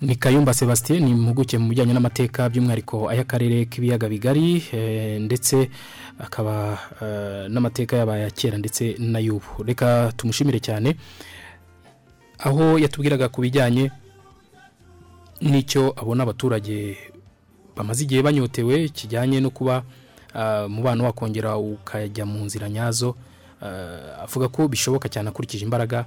Ni 0.00 0.16
kayumba 0.16 0.54
sebastien 0.54 1.04
ni 1.04 1.10
impuguke 1.10 1.58
mu 1.58 1.68
bijyanye 1.68 1.92
n'amateka 1.94 2.48
by'umwihariko 2.48 3.08
ay'akarere 3.08 3.64
k'ibiyaga 3.64 4.08
bigari 4.08 4.62
eh, 4.72 5.20
ndetse 5.20 5.70
akaba 6.18 6.78
eh, 7.02 7.48
n'amateka 7.50 7.96
yabaye 7.96 8.30
kera 8.30 8.58
ndetse 8.58 8.96
n'ay'ubu. 8.98 9.64
Reka 9.64 10.12
tumushimire 10.16 10.60
cyane. 10.60 10.96
Aho 12.38 12.78
yatubwiraga 12.78 13.28
ku 13.28 13.40
bijyanye 13.40 13.90
n'icyo 15.40 15.94
abona 15.96 16.22
abaturage 16.22 16.96
bamaze 17.76 18.04
igihe 18.04 18.22
banyotewe 18.22 18.88
kijyanye 18.88 19.40
no 19.40 19.50
kuba 19.50 19.82
ah, 20.34 20.66
umubano 20.66 21.04
wakongera 21.04 21.56
ukajya 21.56 22.26
mu 22.26 22.44
nzira 22.44 22.68
nyazo 22.68 23.16
avuga 24.20 24.48
ko 24.48 24.68
bishoboka 24.68 25.08
cyane 25.08 25.28
akurikije 25.32 25.64
imbaraga 25.64 26.04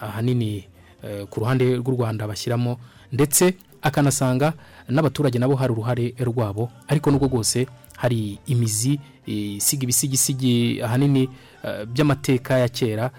ahanini 0.00 0.64
eh, 1.04 1.26
ku 1.28 1.40
ruhande 1.40 1.76
rw'u 1.76 1.92
rwanda 1.92 2.24
bashyiramo 2.26 2.80
ndetse 3.12 3.54
akanasanga 3.82 4.52
n'abaturage 4.88 5.38
nabo 5.38 5.54
hari 5.54 5.72
uruhare 5.72 6.14
rwabo 6.20 6.70
ariko 6.88 7.10
nubwo 7.10 7.26
rwose 7.28 7.66
hari 7.96 8.38
imizi 8.46 9.00
eh, 9.26 9.56
isiga 9.56 9.82
ibisigisigi 9.84 10.82
ahanini 10.82 11.28
eh, 11.64 11.86
by'amateka 11.86 12.58
ya 12.58 12.68
kera 12.68 13.10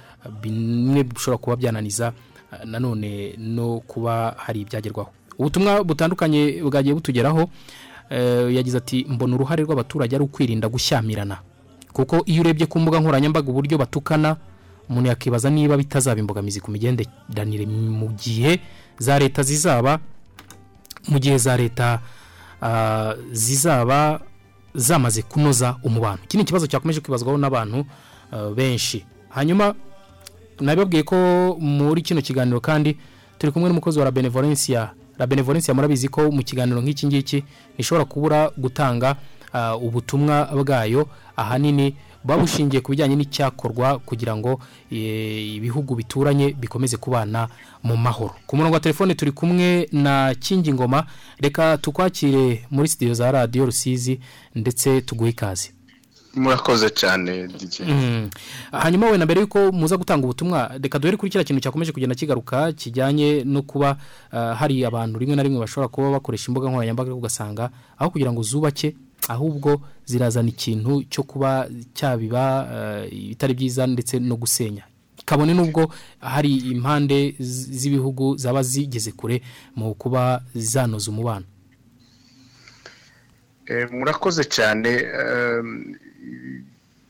bimwe 0.42 1.04
bishobora 1.04 1.38
kuba 1.38 1.56
byananiza 1.56 2.14
eh, 2.54 2.60
nanone 2.66 3.36
no 3.38 3.80
kuba 3.88 4.36
hari 4.38 4.62
ibyagerwaho. 4.62 5.10
Ubutumwa 5.40 5.84
butandukanye 5.84 6.62
bwagiye 6.64 6.96
butugeraho 6.96 7.50
eh, 8.10 8.56
yagize 8.56 8.78
ati 8.78 9.06
mbona 9.10 9.36
uruhare 9.36 9.64
rw'abaturage 9.64 10.16
ari 10.16 10.24
ukwirinda 10.26 10.70
gushyamirana. 10.70 11.38
Kuko 11.94 12.24
iyo 12.26 12.42
urebye 12.42 12.66
ku 12.68 12.80
mbuga 12.80 13.00
nkoranyambaga 13.00 13.50
uburyo 13.52 13.78
batukana 13.78 14.36
umuntu 14.90 15.10
yakibaza 15.10 15.50
niba 15.50 15.78
bitazaba 15.78 16.20
imbogamizi 16.20 16.60
ku 16.62 16.72
migenderanire 16.72 17.66
mu 17.66 18.08
gihe 18.20 18.60
za 18.98 19.20
leta 19.20 19.44
zizaba 19.44 20.00
mu 21.08 21.20
gihe 21.20 21.38
za 21.38 21.58
leta 21.58 22.00
ah, 22.62 23.14
zizaba 23.32 24.20
zamaze 24.76 25.22
kunoza 25.22 25.76
umubano. 25.84 26.18
Iki 26.24 26.38
ni 26.38 26.44
ikibazo 26.44 26.68
cyakomeje 26.68 27.00
kwibazwaho 27.00 27.38
n'abantu 27.38 27.86
ah, 28.32 28.50
benshi. 28.50 29.06
Hanyuma 29.30 29.76
nabibabwiye 30.60 31.04
ko 31.04 31.16
muri 31.60 32.02
kino 32.02 32.22
kiganiro 32.22 32.60
kandi 32.60 32.98
turi 33.38 33.52
kumwe 33.52 33.70
n'umukozi 33.70 34.00
wa 34.00 34.06
la 34.06 34.12
benevolencia. 34.12 35.74
Murabizi 35.74 36.08
ko 36.10 36.32
mu 36.32 36.44
kiganiro 36.44 36.82
nk'iki 36.82 37.08
ngiki 37.08 37.44
ntishobora 37.76 38.06
kubura 38.06 38.50
gutanga 38.58 39.16
ah, 39.54 39.76
ubutumwa 39.78 40.46
bwayo 40.64 41.08
ahanini 41.38 41.96
buba 42.26 42.38
bushingiye 42.42 42.82
ku 42.82 42.90
bijyanye 42.92 43.16
n'icyakorwa 43.16 44.00
kugira 44.02 44.34
ngo 44.36 44.58
eh, 44.92 45.56
ibihugu 45.62 45.96
bituranye 45.96 46.54
bikomeze 46.58 46.98
kubana 46.98 47.48
mu 47.86 47.94
mahoro. 47.98 48.34
Ku 48.50 48.58
murongo 48.58 48.74
wa 48.74 48.80
telefone 48.80 49.14
turi 49.14 49.32
kumwe 49.32 49.86
na 49.92 50.34
kingi 50.40 50.74
ngoma. 50.74 51.06
Reka 51.38 51.78
tukwakire 51.78 52.66
muri 52.72 52.88
studio 52.90 53.14
za 53.14 53.32
radiyo 53.32 53.66
rusizi 53.66 54.20
ndetse 54.56 55.02
tuguhe 55.02 55.30
ikaze. 55.30 55.72
Murakoze 56.36 56.90
cyane 56.90 57.48
DJ 57.48 57.80
Mm. 57.88 58.30
hanyuma 58.72 59.10
wenda 59.10 59.26
mbere 59.26 59.42
yuko 59.42 59.72
muza 59.72 59.98
gutanga 59.98 60.24
ubutumwa 60.26 60.72
reka 60.82 61.00
duhere 61.00 61.18
kuri 61.18 61.32
kiriya 61.32 61.44
kintu 61.48 61.62
cyakomeje 61.62 61.92
kugenda 61.92 62.16
kigaruka 62.16 62.72
kijyanye 62.74 63.44
no 63.46 63.62
kuba 63.62 63.98
ah, 64.32 64.54
hari 64.56 64.86
abantu 64.86 65.20
rimwe 65.20 65.36
na 65.36 65.44
rimwe 65.44 65.60
bashobora 65.60 65.88
kuba 65.88 66.12
bakoresha 66.12 66.48
imbuga 66.52 66.70
nkoranyambaga 66.70 67.14
ugasanga 67.14 67.70
aho 67.98 68.10
kugira 68.12 68.32
ngo 68.34 68.44
zubake 68.44 68.96
ahubwo 69.28 69.82
zirazana 70.06 70.50
ikintu 70.50 71.04
cyo 71.10 71.24
kuba 71.24 71.70
cyabiba 71.94 72.44
ah, 72.70 73.06
ibitari 73.06 73.54
byiza 73.54 73.88
ndetse 73.88 74.20
no 74.20 74.36
gusenya. 74.36 74.84
Kabone 75.26 75.54
n'ubwo 75.54 75.90
hari 76.20 76.56
impande 76.70 77.34
z'ibihugu 77.40 78.38
zaba 78.38 78.64
zigeze 78.64 79.12
kure 79.12 79.42
mu 79.76 79.94
kuba 79.96 80.44
zanoza 80.56 81.10
umubano. 81.12 81.46
Eh, 83.66 83.90
murakoze 83.92 84.44
cyane 84.46 84.90
ehm, 84.90 85.96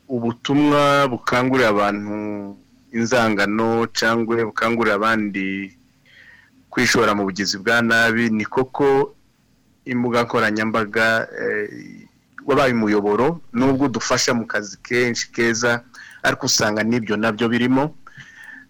ubutumwa 0.08 1.08
bukangurira 1.12 1.70
abantu 1.70 2.56
inzangano 2.96 3.88
cyangwa 3.92 4.46
bukangurira 4.46 4.96
abandi 4.96 5.76
kwishora 6.72 7.12
mu 7.16 7.24
bugizi 7.28 7.58
bwa 7.60 7.82
nabi 7.82 8.30
ni 8.30 8.46
koko 8.46 9.16
imbuga 9.86 10.24
nkoranyambaga 10.24 11.28
eh, 11.42 12.05
wabaye 12.46 12.74
umuyoboro 12.74 13.42
nubwo 13.54 13.86
udufasha 13.86 14.34
mu 14.34 14.46
kazi 14.46 14.78
kenshi 14.88 15.32
keza 15.32 15.82
ariko 16.24 16.46
usanga 16.46 16.84
n'ibyo 16.84 17.16
na 17.18 17.32
byo 17.36 17.46
birimo 17.50 17.84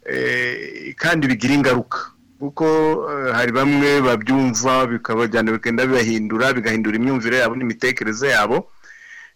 eh, 0.05 0.93
kandi 0.95 1.28
bigira 1.28 1.53
ingaruka. 1.53 1.97
Kuko 2.39 2.65
eh, 3.11 3.32
hari 3.34 3.51
bamwe 3.51 4.01
babyumva 4.01 4.86
bikabajyana 4.91 5.51
bikagenda 5.51 5.86
bibahindura 5.88 6.53
bigahindura 6.53 6.95
imyumvire 6.97 7.38
yabo 7.41 7.55
n'imitekerereze 7.55 8.28
yabo 8.36 8.57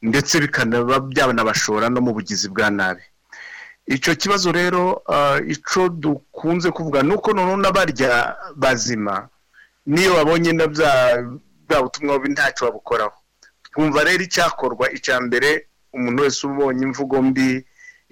ndetse 0.01 0.39
bikanaba 0.39 0.99
byanabashora 0.99 1.89
no 1.89 1.99
mu 2.01 2.11
bugizi 2.15 2.47
bwa 2.49 2.69
nabi. 2.69 3.03
Icyo 3.89 4.15
kibazo 4.15 4.51
rero 4.51 5.01
ah, 5.09 5.39
icyo 5.47 5.89
dukunze 5.89 6.71
kuvuga 6.71 7.03
ni 7.03 7.13
uko 7.15 7.33
noneho 7.33 7.57
n'abarya 7.57 8.35
bazima 8.55 9.27
niyo 9.85 10.13
babonye 10.15 10.51
na 10.53 10.67
bya 10.67 11.77
butumwa 11.83 12.15
bubi 12.19 12.29
ntacyo 12.35 12.65
babukoraho. 12.69 13.18
Twumva 13.80 14.03
rero 14.03 14.23
icyakorwa 14.27 14.86
icya 14.91 15.15
mbere 15.23 15.49
umuntu 15.95 16.19
wese 16.23 16.41
ubonye 16.47 16.84
imvugo 16.88 17.15
mbi 17.27 17.47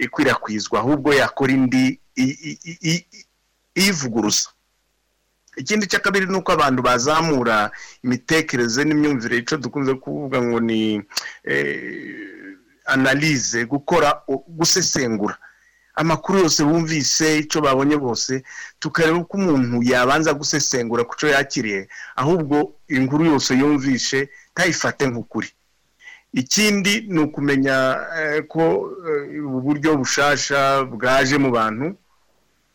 ikwirakwizwa 0.06 0.80
ahubwo 0.80 1.10
yakora 1.22 1.52
indi 1.60 1.86
iyivuguruza 3.76 4.48
ikindi 5.62 5.88
cya 5.92 6.00
kabiri 6.00 6.26
ni 6.32 6.38
uko 6.40 6.50
abantu 6.56 6.80
bazamura 6.88 7.58
imitekerereze 8.06 8.82
n'imyumvire. 8.86 9.36
Icyo 9.42 9.58
dukunze 9.58 9.94
kuvuga 10.04 10.38
ngo 10.42 10.60
ni 10.60 11.02
eh, 11.44 12.56
analize 12.86 13.66
gukora 13.66 14.22
gusesengura. 14.58 15.36
Amakuru 15.96 16.40
yose 16.46 16.64
bumvise 16.64 17.40
icyo 17.44 17.60
babonye 17.62 17.98
bose 17.98 18.44
tukareba 18.80 19.18
uko 19.18 19.34
umuntu 19.38 19.76
yabanza 19.92 20.32
gusesengura 20.34 21.04
ku 21.10 21.14
cyo 21.20 21.28
yakiriye. 21.36 21.90
Ahubwo 22.16 22.56
inkuru 22.88 23.26
yose 23.36 23.50
yumvishe 23.60 24.30
ntayifate 24.54 25.04
nk'ukuri. 25.10 25.50
Ikindi 26.34 27.02
ni 27.08 27.20
ukumenya 27.20 27.98
eh, 28.20 28.44
ko 28.48 28.92
eh, 29.08 29.46
ubu 29.46 29.62
buryo 29.62 29.98
bushasha 29.98 30.84
bwaje 30.84 31.38
mu 31.38 31.52
bantu. 31.52 31.96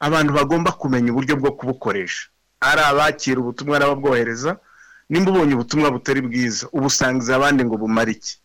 Abantu 0.00 0.32
bagomba 0.34 0.72
kumenya 0.72 1.12
uburyo 1.12 1.36
bwo 1.36 1.53
kubukoresha. 1.53 2.28
Ari 2.61 2.80
abakira 2.82 3.38
ubutumwa 3.40 3.78
n'ababwohereza 3.78 4.57
nimba 5.11 5.30
ubonye 5.30 5.55
ubutumwa 5.55 5.90
butari 5.90 6.20
bwiza 6.22 6.66
ubusangiza 6.72 7.36
abandi 7.36 7.64
ngo 7.64 7.76
bumare 7.76 8.12
iki? 8.12 8.38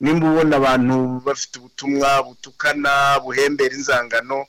Nimba 0.00 0.26
ubona 0.30 0.56
abantu 0.56 0.94
bafite 1.26 1.58
ubutumwa 1.58 2.22
butukana 2.22 2.90
buhembera 3.24 3.74
inzangano 3.74 4.46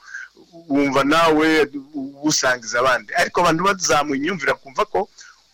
wumva 0.69 1.03
nawe 1.03 1.47
ubusangiza 1.93 2.79
abandi. 2.79 3.09
Ariko 3.13 3.41
abantu 3.41 3.61
bazamuye 3.63 4.17
imyumvire 4.19 4.53
kumva 4.53 4.85
ko 4.85 5.09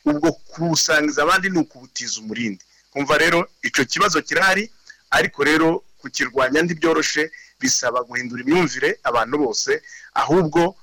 ubwo 0.05 0.31
kubusangiza 0.31 1.23
abandi 1.23 1.49
ni 1.49 1.59
ukubutiza 1.59 2.19
umurindi. 2.23 2.63
Kumva 2.91 3.17
rero 3.17 3.47
icyo 3.63 3.85
kibazo 3.85 4.21
kirahari 4.21 4.71
ariko 5.11 5.43
rero 5.43 5.83
kukirwanya 5.97 6.61
ntibyoroshe 6.61 7.31
bisaba 7.59 8.03
guhindura 8.03 8.41
imyumvire 8.43 8.99
abantu 9.03 9.37
bose 9.37 9.81
ahubwo 10.13 10.75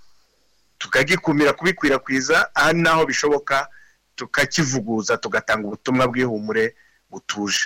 tukagikumira 0.78 1.52
kubikwirakwiza 1.52 2.54
aha 2.54 2.72
naho 2.72 3.06
bishoboka 3.06 3.68
tukakivuguza 4.16 5.16
tugatanga 5.16 5.66
ubutumwa 5.66 6.06
bw'ihumure 6.08 6.74
butuje. 7.10 7.64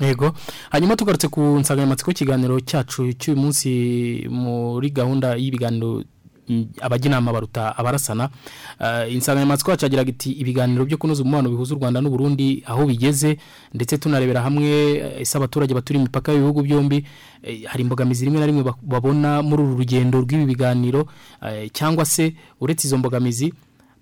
Yego. 0.00 0.32
Hanyuma 0.70 0.96
tugarutse 0.96 1.28
ku 1.28 1.40
nsanganyamatsiko 1.40 2.10
y'ikiganiro 2.10 2.60
cyacu 2.60 3.12
cy'uyu 3.18 3.36
munsi 3.40 3.68
muri 4.30 4.90
gahunda 4.90 5.34
y'ibiganiro 5.36 6.04
abajya 6.80 7.06
inama 7.10 7.32
baruta 7.32 7.76
abarasana. 7.78 8.28
Eh, 8.80 9.12
insanganyamatsiko 9.14 9.70
yacu 9.70 9.84
yagiraga 9.84 10.10
iti 10.10 10.30
ibiganiro 10.32 10.84
byo 10.84 10.96
kunoza 10.98 11.22
umubano 11.22 11.50
bihuza 11.50 11.74
u 11.74 11.78
rwanda 11.78 12.00
n'uburundi 12.00 12.62
aho 12.66 12.86
bigeze. 12.86 13.38
Ndetse 13.74 13.98
tunarebera 13.98 14.40
hamwe 14.42 14.66
eh, 14.96 15.20
ese 15.20 15.38
abaturage 15.38 15.74
baturiye 15.74 16.00
imipaka 16.04 16.32
y'ibihugu 16.32 16.62
byombi 16.62 17.04
eh, 17.42 17.64
hari 17.66 17.82
imbogamizi 17.82 18.24
rimwe 18.24 18.40
na 18.40 18.46
rimwe 18.46 18.64
babona 18.82 19.42
muri 19.42 19.62
uru 19.62 19.76
rugendo 19.76 20.20
rw'ibi 20.20 20.44
biganiro 20.46 21.06
cyangwa 21.72 22.04
se 22.04 22.34
uretse 22.60 22.86
izo 22.86 22.98
mbogamizi 22.98 23.52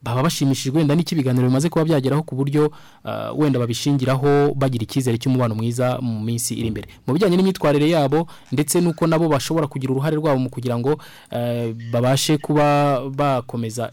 baba 0.06 0.22
bashimishijwe 0.22 0.78
wenda 0.78 0.94
n'iki 0.94 1.14
ibiganiro 1.14 1.48
bimaze 1.48 1.68
kuba 1.68 1.84
byageraho 1.84 2.22
ku 2.22 2.34
buryo 2.38 2.70
ah, 3.04 3.32
wenda 3.34 3.58
babishingiraho 3.58 4.54
bagira 4.54 4.82
icyizere 4.86 5.18
cy'umubano 5.18 5.54
mwiza 5.58 5.98
mu 5.98 6.20
minsi 6.22 6.54
iri 6.54 6.68
imbere. 6.70 6.86
Mu 7.06 7.12
bijyanye 7.14 7.36
n'imyitwarire 7.36 7.90
yabo 7.90 8.26
ndetse 8.52 8.80
n'uko 8.80 9.06
nabo 9.06 9.28
bashobora 9.28 9.66
kugira 9.66 9.92
uruhare 9.92 10.16
rwabo 10.16 10.38
mu 10.38 10.50
kugira 10.50 10.78
ngo 10.78 10.94
eh, 11.30 11.74
babashe 11.90 12.38
kuba 12.38 13.00
bakomeza 13.10 13.90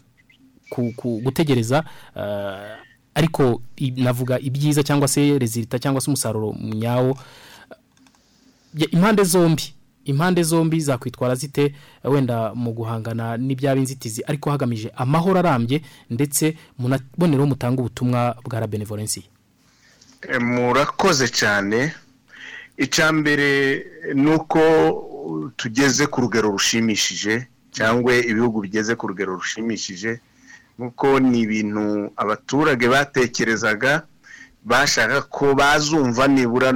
gutegereza 1.24 1.84
ah, 2.16 2.78
ariko 3.16 3.62
navuga 3.98 4.40
ibyiza 4.40 4.84
cyangwa 4.84 5.08
se 5.08 5.38
rezilita 5.40 5.80
cyangwa 5.80 6.02
se 6.02 6.08
umusaruro 6.10 6.56
nyawo 6.62 7.18
Ya- 8.74 8.90
impande 8.92 9.24
zombi. 9.24 9.64
Impande 10.06 10.44
zombi 10.44 10.80
zakwitwara 10.82 11.36
zite 11.36 11.64
eh, 12.04 12.12
wenda 12.12 12.54
mu 12.56 12.72
guhangana 12.74 13.38
n'ibyaba 13.38 13.80
inzitizi 13.80 14.24
ariko 14.28 14.50
hagamije 14.52 14.92
amahoro 14.96 15.40
arambye 15.40 15.82
ndetse 16.10 16.58
munaboneraho 16.80 17.48
mutanga 17.48 17.80
ubutumwa 17.82 18.36
bwa 18.44 18.60
la 18.60 18.68
benevolencia 18.68 19.24
E, 20.30 20.40
murakoze 20.40 21.28
cyane. 21.28 21.92
Mbere 23.14 23.50
ni 24.16 24.32
uko 24.36 24.60
tugeze 25.56 26.08
ku 26.08 26.22
rugero 26.22 26.52
rushimishije 26.52 27.48
cyangwa 27.72 28.16
ibihugu 28.16 28.62
bigeze 28.62 28.96
ku 28.96 29.08
rugero 29.08 29.34
rushimishije 29.36 30.20
nk'uko 30.80 31.20
ni 31.20 31.40
ibintu 31.46 32.12
abaturage 32.18 32.88
batekerezaga 32.88 34.04
bashaka 34.66 35.22
ko 35.28 35.54
bazumva 35.56 36.28
nibura 36.28 36.72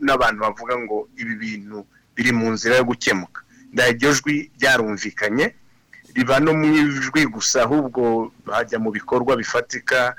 n'abantu 0.00 0.38
bavuga 0.40 0.74
ngo 0.78 1.08
ibi 1.16 1.34
bintu 1.34 1.86
biri 2.16 2.32
mu 2.32 2.50
nzira 2.54 2.76
yo 2.76 2.84
gukemuka. 2.84 3.40
Iryo 3.74 4.10
jwi 4.14 4.50
ryarumvikanye 4.58 5.54
riba 6.14 6.38
no 6.40 6.54
mu 6.54 6.64
ijwi 6.64 7.26
gusa 7.26 7.62
ahubwo 7.66 8.30
hajya 8.46 8.78
mu 8.78 8.90
bikorwa 8.94 9.36
bifatika 9.36 10.14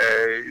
eh, 0.00 0.44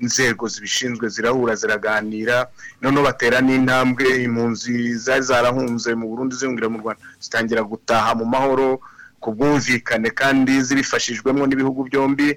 inzego 0.00 0.48
zibishinzwe 0.48 1.08
zirahura 1.08 1.54
ziraganira 1.54 2.48
noneho 2.80 3.04
batera 3.04 3.40
n'intambwe 3.40 4.22
impunzi 4.24 4.94
zari 4.96 5.22
zarahunze 5.22 5.94
mu 5.94 6.08
Burundi 6.08 6.34
ziyongera 6.40 6.68
mu 6.72 6.78
Rwanda 6.80 7.02
zitangira 7.20 7.62
gutaha 7.62 8.14
mu 8.14 8.24
mahoro 8.24 8.80
ku 9.20 9.28
bwumvikane 9.34 10.08
kandi 10.10 10.62
zibifashijwemo 10.62 11.42
n'ibihugu 11.46 11.84
byombi. 11.90 12.28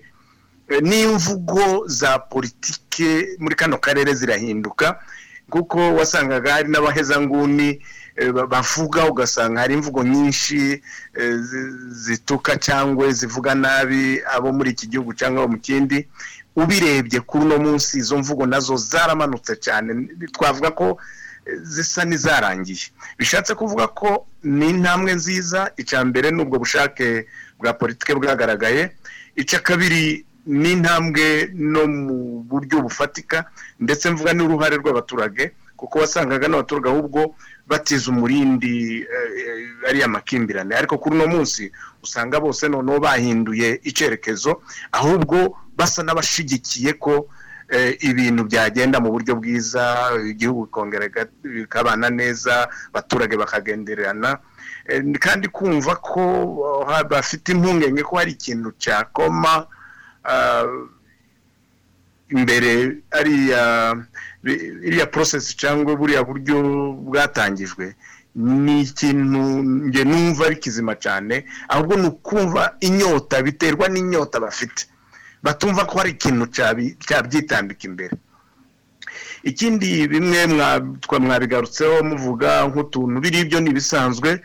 Eh, 0.67 0.82
n'imvugo 0.82 1.88
za 1.88 2.19
politike 2.19 3.36
muri 3.39 3.55
kano 3.55 3.78
karere 3.78 4.11
zirahinduka. 4.15 4.99
Kuko 5.51 5.77
wasangaga 5.99 6.53
hari 6.53 6.69
n'abahezanguni 6.71 7.69
eh, 8.15 8.31
ba- 8.31 8.47
bavuga 8.47 9.05
ugasanga 9.11 9.61
hari 9.61 9.73
imvugo 9.73 10.03
nyinshi 10.03 10.81
eh, 11.19 11.35
zi- 11.37 11.71
zituka 11.89 12.55
cyangwa 12.57 13.11
zivuga 13.11 13.55
nabi 13.55 14.21
abo 14.35 14.51
muri 14.55 14.71
iki 14.71 14.87
gihugu 14.87 15.11
cyangwa 15.13 15.47
mu 15.47 15.57
kindi. 15.59 16.07
Ubirebye 16.55 17.19
kuri 17.23 17.45
uno 17.45 17.57
munsi 17.57 17.97
izo 17.99 18.17
mvugo 18.17 18.45
na 18.45 18.59
zo 18.59 18.75
zaramanutse 18.77 19.55
cyane. 19.55 20.07
Twavuga 20.35 20.71
ko 20.71 20.99
eh, 21.45 21.59
zisa 21.63 22.03
n'izarangiye. 22.05 22.91
Bishatse 23.17 23.55
kuvuga 23.55 23.87
ko 23.87 24.27
ni 24.43 24.69
intambwe 24.69 25.13
nziza 25.15 25.71
icya 25.77 26.03
mbere 26.05 26.31
ni 26.31 26.41
ubwo 26.43 26.59
bushake 26.59 27.27
bwa 27.59 27.73
politike 27.73 28.15
bwagaragaye. 28.15 28.91
Icya 29.35 29.59
kabiri 29.63 30.25
ni 30.45 30.71
intambwe 30.71 31.49
no 31.53 31.87
mu 31.87 32.43
buryo 32.49 32.81
bufatika 32.81 33.45
ndetse 33.79 34.09
mvuga 34.11 34.33
n'uruhare 34.33 34.75
rw'abaturage 34.81 35.51
kuko 35.77 35.99
wasangaga 35.99 36.47
n'abaturage 36.47 36.89
ahubwo 36.89 37.35
batiza 37.67 38.11
umurindi 38.11 39.01
eh, 39.01 39.89
ariya 39.89 40.07
makimbirane. 40.07 40.75
Ariko 40.75 40.97
kuri 40.97 41.15
uno 41.15 41.27
munsi 41.27 41.71
usanga 42.03 42.39
bose 42.39 42.67
noneho 42.69 42.99
bahinduye 42.99 43.79
icyerekezo 43.83 44.61
ahubwo 44.91 45.57
basa 45.77 46.03
n'abashigikiye 46.03 46.93
ko 47.01 47.29
eh, 47.69 47.97
ibintu 48.03 48.43
byagenda 48.45 48.99
mu 48.99 49.09
buryo 49.11 49.35
bwiza 49.39 50.11
igihugu 50.27 50.65
kikongera 50.69 51.07
ga- 51.09 51.33
bikabana 51.43 52.09
neza 52.09 52.69
abaturage 52.93 53.37
bakagendererana. 53.37 54.37
Eh, 54.85 55.01
kandi 55.19 55.47
kumva 55.47 55.95
ko 55.97 56.21
bafite 57.09 57.49
impungenge 57.57 58.03
ko 58.03 58.17
hari 58.17 58.31
ikintu 58.37 58.71
cyakoma 58.77 59.65
imbere 62.32 62.97
ariya 63.11 63.61
iriya 64.88 65.05
process 65.13 65.55
cyangwa 65.55 65.95
buriya 65.95 66.24
buryo 66.24 66.57
bwatangijwe 67.07 67.95
ni 68.36 68.82
ikintu 68.88 69.41
nge 69.91 70.03
numva 70.07 70.45
ari 70.47 70.55
kizima 70.63 70.95
cyane 70.95 71.36
ahubwo 71.67 71.95
ni 71.99 72.07
ukumva 72.07 72.76
inyota 72.80 73.41
biterwa 73.43 73.86
n'inyota 73.91 74.39
bafite. 74.39 74.88
Batumva 75.43 75.84
ko 75.89 75.97
hari 75.99 76.11
ikintu 76.15 76.45
cyabyitambika 77.07 77.84
imbere. 77.89 78.15
Ikindi 79.43 80.07
bimwe 80.07 80.39
mwabigarutseho 81.19 82.03
muvuga 82.03 82.49
nk'utuntu 82.69 83.17
biri 83.19 83.39
ibyo 83.43 83.59
ni 83.59 83.69
ibisanzwe 83.74 84.39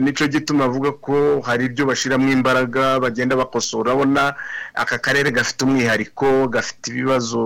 ni 0.00 0.12
cyo 0.14 0.26
gituma 0.28 0.64
avuga 0.64 0.92
ko 0.92 1.40
hari 1.42 1.64
ibyo 1.66 1.86
bashyiramo 1.86 2.30
imbaraga 2.32 3.00
bagenda 3.00 3.36
bakosora 3.36 3.80
urabona 3.90 4.34
aka 4.74 4.98
karere 4.98 5.30
gafite 5.34 5.64
umwihariko 5.66 6.48
gafite 6.48 6.94
ibibazo 6.94 7.42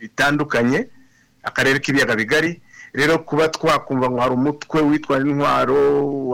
bitandukanye 0.00 0.88
akarere 1.42 1.78
k'ibiyaga 1.78 2.16
bigari. 2.16 2.60
Rero 2.92 3.18
kuba 3.22 3.48
twakumva 3.48 4.10
ngo 4.10 4.18
hari 4.20 4.34
umutwe 4.34 4.80
witwa 4.82 5.18
intwaro 5.22 5.78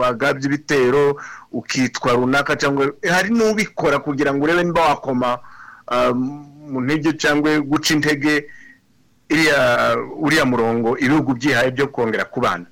wagabye 0.01 0.45
ibitero 0.49 1.21
ukitwa 1.51 2.13
runaka 2.17 2.55
cyangwa 2.57 2.89
hari 3.05 3.29
n'ubikora 3.29 3.99
kugira 4.01 4.33
ngo 4.33 4.43
urebe 4.43 4.63
niba 4.63 4.81
wakoma 4.89 5.37
ah, 5.87 6.13
mu 6.71 6.81
ntege 6.81 7.13
cyangwa 7.13 7.61
guca 7.61 7.93
intege 7.93 8.49
uriya 10.17 10.45
murongo 10.45 10.97
ibihugu 10.97 11.33
byihaye 11.37 11.71
byo 11.71 11.87
kongera 11.87 12.25
kubana. 12.25 12.65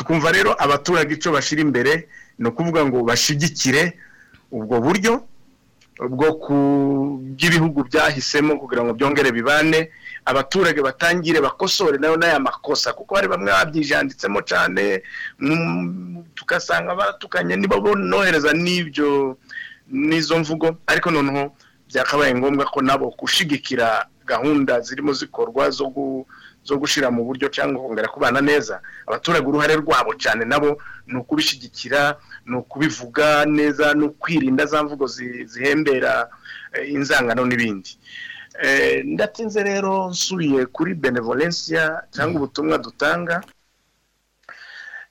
Tukumva 0.00 0.32
rero 0.32 0.56
abaturage 0.64 1.14
icyo 1.20 1.28
bashyira 1.32 1.60
imbere 1.60 2.08
ni 2.40 2.48
ukuvuga 2.48 2.80
ngo 2.88 3.04
bashyigikire 3.04 4.00
ubwo 4.48 4.80
buryo 4.80 5.12
bwo 6.00 6.30
ku 6.40 6.56
by'ibihugu 7.36 7.84
byahisemo 7.84 8.56
kugira 8.56 8.80
ngo 8.84 8.92
byongere 8.96 9.28
bibane 9.36 9.92
abaturage 10.24 10.80
batangire 10.80 11.40
bakosore 11.44 11.98
na 12.00 12.08
yo 12.08 12.16
n'aya 12.16 12.40
makosa 12.40 12.96
kuko 12.96 13.14
hari 13.20 13.28
bamwe 13.28 13.52
babyijanditsemo 13.52 14.40
cyane 14.48 15.02
mm, 15.38 16.24
tugasanga 16.34 16.96
baratukanye 16.96 17.56
niba 17.60 17.76
bonohereza 17.76 18.52
n'ibyo 18.56 19.36
n'izo 19.92 20.38
mvugo. 20.40 20.76
Ariko 20.86 21.10
noneho 21.10 21.52
byakabaye 21.92 22.32
ngombwa 22.34 22.64
ko 22.72 22.80
nabo 22.80 23.12
gushigikira 23.20 24.06
gahunda 24.24 24.80
zirimo 24.80 25.12
zikorwa 25.12 25.68
zo 25.70 25.86
gu- 25.92 26.24
zo 26.64 26.76
gushyira 26.78 27.10
mu 27.10 27.24
buryo 27.24 27.48
cyangwa 27.48 27.82
kongera 27.82 28.08
kubana 28.08 28.40
neza 28.40 28.80
abaturage 29.08 29.46
uruhare 29.48 29.74
rwabo 29.80 30.14
cyane 30.22 30.44
nabo 30.44 30.78
ni 31.06 31.16
ukubishyigikira 31.18 32.16
ni 32.46 32.56
ukubivuga 32.56 33.44
neza 33.46 33.94
ni 33.94 34.04
ukwirinda 34.10 34.66
za 34.66 34.82
mvugo 34.84 35.06
zi- 35.06 35.44
zihembera 35.44 36.28
eh, 36.72 36.92
inzangano 36.92 37.44
n'ibindi. 37.46 37.98
Eh, 38.62 39.04
ndatinze 39.06 39.62
rero 39.62 40.08
nsubiye 40.10 40.66
kuri 40.66 40.94
benevolencia 40.94 42.02
cyangwa 42.14 42.36
ubutumwa 42.40 42.78
dutanga. 42.78 43.40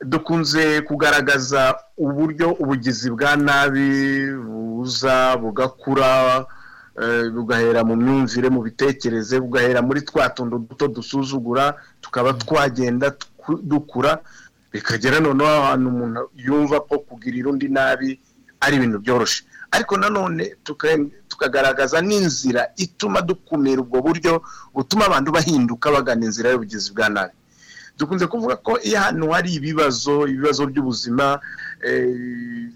Dukunze 0.06 0.82
kugaragaza 0.82 1.76
uburyo 1.98 2.52
ubugizi 2.56 3.10
bwa 3.12 3.36
nabi 3.36 3.90
buza 4.32 5.38
bugakura 5.38 6.46
eh, 7.02 7.32
bugahera 7.32 7.84
mu 7.84 7.96
myumvire 7.96 8.50
mu 8.50 8.62
bitekereze 8.62 9.40
bugahera 9.40 9.82
muri 9.82 10.02
twa 10.04 10.30
tuntu 10.30 10.60
duto 10.68 10.88
dusuzugura 10.88 11.74
tukaba 12.02 12.34
twagenda 12.34 13.08
tku- 13.16 13.62
dukura 13.64 14.20
bikagera 14.72 15.20
noneho 15.20 15.50
ahantu 15.64 15.88
umuntu 15.90 16.22
yumva 16.36 16.80
ko 16.86 17.00
kugirira 17.00 17.50
undi 17.50 17.68
nabi 17.72 18.20
ari 18.60 18.76
ibintu 18.76 19.00
byoroshye. 19.00 19.44
Ariko 19.72 19.98
nanone 19.98 20.56
tuka- 20.64 21.08
tukagaragaza 21.30 22.02
n'inzira 22.02 22.68
ituma 22.76 23.22
dukumira 23.22 23.82
ubwo 23.82 24.02
buryo 24.02 24.42
butuma 24.76 25.06
abantu 25.08 25.30
bahinduka 25.32 25.88
bagana 25.92 26.26
inzira 26.26 26.50
y'ubugizi 26.52 26.92
bwa 26.94 27.10
nabi. 27.10 27.34
Dukunze 27.98 28.28
kuvuga 28.28 28.56
ko 28.60 28.80
iyo 28.84 28.98
ahantu 29.00 29.26
hari 29.32 29.50
ibibazo 29.56 30.28
ibibazo 30.28 30.66
by'ubuzima 30.68 31.40
eh, 31.86 32.68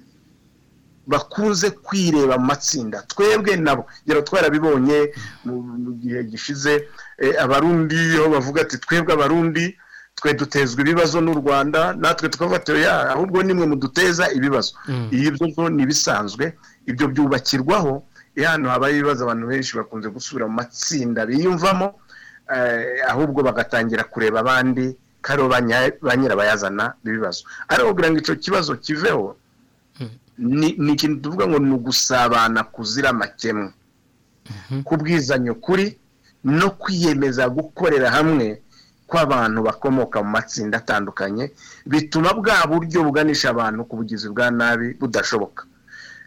bakunze 1.08 1.70
kwireba 1.72 2.38
mu 2.38 2.46
matsinda. 2.46 3.02
Twebwe 3.08 3.56
nabo 3.56 3.86
ngero 4.08 4.22
twarabibonye 4.22 5.12
mu 5.46 5.92
gihe 6.02 6.24
gishize 6.24 6.88
eh, 7.18 7.36
abarundi 7.44 7.96
aho 8.18 8.30
bavuga 8.36 8.62
ati 8.62 8.78
twebwe 8.78 9.14
abarundi 9.14 9.78
twe 10.16 10.34
dutezwa 10.34 10.82
ibibazo 10.82 11.22
n'u 11.22 11.34
rwanda 11.42 11.94
natwe 11.94 12.30
ya 12.82 13.10
ahubwo 13.14 13.44
nimwe 13.44 13.66
muduteza 13.68 14.32
ibibazo. 14.32 14.74
Ibyo 15.12 15.32
byo 15.52 15.70
ni 15.70 15.84
ibisanzwe 15.84 16.54
ibyo 16.88 17.08
byubakirwaho 17.12 18.04
iyo 18.36 18.48
ahantu 18.48 18.70
habaye 18.70 18.94
ibibazo 18.98 19.24
abantu 19.24 19.46
benshi 19.48 19.76
bakunze 19.78 20.08
gusubira 20.10 20.48
mu 20.48 20.54
matsinda 20.58 21.26
biyumvamo 21.26 21.88
eh, 22.56 23.04
ahubwo 23.12 23.44
bagatangira 23.44 24.04
kureba 24.04 24.40
abandi 24.40 24.96
banya- 25.48 25.94
ba 26.02 26.16
nyirabayazana 26.16 26.94
b'ibibazo 27.04 27.44
ariko 27.72 27.90
kugira 27.94 28.10
ngo 28.12 28.18
icyo 28.20 28.36
kibazo 28.36 28.72
kiveho 28.76 29.36
ni 30.38 30.92
ikintu 30.94 31.22
tuvuga 31.22 31.48
ngo 31.48 31.60
ni 31.60 31.74
ugusabana 31.74 32.64
kuzira 32.64 33.10
amakemwa 33.10 33.72
kubwizanya 34.84 35.52
ukuri 35.52 35.98
no 36.44 36.70
kwiyemeza 36.76 37.50
gukorera 37.50 38.12
hamwe 38.12 38.60
kw'abantu 39.08 39.60
bakomoka 39.64 40.18
mu 40.24 40.30
matsinda 40.36 40.78
atandukanye 40.82 41.52
bituma 41.86 42.34
bwa 42.34 42.66
buryo 42.68 43.04
buganisha 43.04 43.50
abantu 43.54 43.86
ku 43.86 43.94
bugizi 44.02 44.28
bwa 44.30 44.52
nabi 44.52 44.94
budashoboka. 45.00 45.64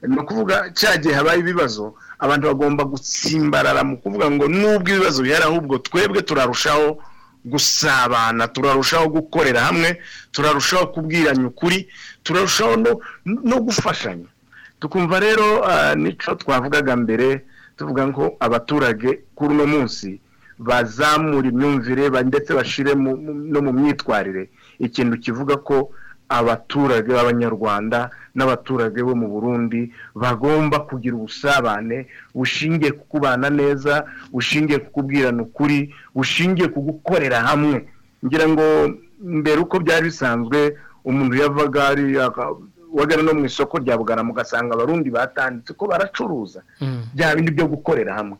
Ni 0.06 0.16
ukuvuga 0.20 0.70
cya 0.76 0.96
gihe 0.96 1.14
habaye 1.14 1.40
ibibazo 1.40 1.94
abantu 2.18 2.46
bagomba 2.52 2.84
gutsimbarara 2.84 3.82
mu 3.84 3.96
kuvuga 3.98 4.30
ngo 4.30 4.44
nubwo 4.48 4.88
ibibazo 4.92 5.22
bihari 5.22 5.44
ahubwo 5.44 5.78
twebwe 5.82 6.22
turarushaho 6.22 7.02
gusabana 7.46 8.48
turarushaho 8.48 9.06
gukorera 9.08 9.60
hamwe 9.70 10.00
turarushaho 10.32 10.86
kubwiranya 10.94 11.46
ukuri 11.46 11.88
turarushaho 12.22 12.76
no, 12.76 12.92
gufashanya. 13.62 14.26
Tukumva 14.80 15.20
rero 15.20 15.64
ah, 15.64 15.94
nico 15.94 16.34
twavugaga 16.34 16.96
mbere 16.96 17.46
tuvuga 17.78 18.06
ngo 18.08 18.36
abaturage 18.40 19.20
kuri 19.34 19.54
uno 19.54 19.66
munsi 19.66 20.20
bazamura 20.58 21.48
imyumvire 21.48 22.08
ndetse 22.24 22.50
mu- 22.94 23.16
no 23.52 23.60
mu 23.62 23.72
myitwarire. 23.72 24.48
Ikintu 24.80 25.16
kivuga 25.20 25.56
ko 25.56 25.90
abaturage 26.28 27.08
b'abanyarwanda 27.12 28.10
n'abaturage 28.36 29.00
bo 29.02 29.14
mu 29.16 29.26
burundi 29.32 29.90
bagomba 30.14 30.84
kugira 30.84 31.16
ubusabane 31.16 32.06
bushingiye 32.36 32.92
ku 32.92 33.04
kubana 33.10 33.48
neza 33.50 34.04
bushingiye 34.32 34.78
ku 34.84 34.90
kubwirana 35.00 35.42
ukuri 35.42 35.94
bushingiye 36.14 36.68
ku 36.68 36.80
gukorera 36.84 37.40
hamwe. 37.48 37.88
Ngira 38.24 38.46
ngo 38.48 38.66
mbere 39.20 39.58
uko 39.64 39.76
byari 39.80 40.04
bisanzwe 40.12 40.76
umuntu 41.04 41.34
yavaga 41.40 41.80
ari 41.96 42.04
wagana 42.96 43.22
no 43.22 43.32
mu 43.34 43.44
isoko 43.48 43.78
rya 43.78 43.96
bugarama 43.98 44.30
ugasanga 44.32 44.74
abarundi 44.74 45.10
batanditse 45.10 45.72
ko 45.78 45.86
baracuruza 45.88 46.60
bya 47.14 47.34
bindi 47.34 47.50
byo 47.56 47.66
gukorera 47.72 48.14
hamwe. 48.20 48.36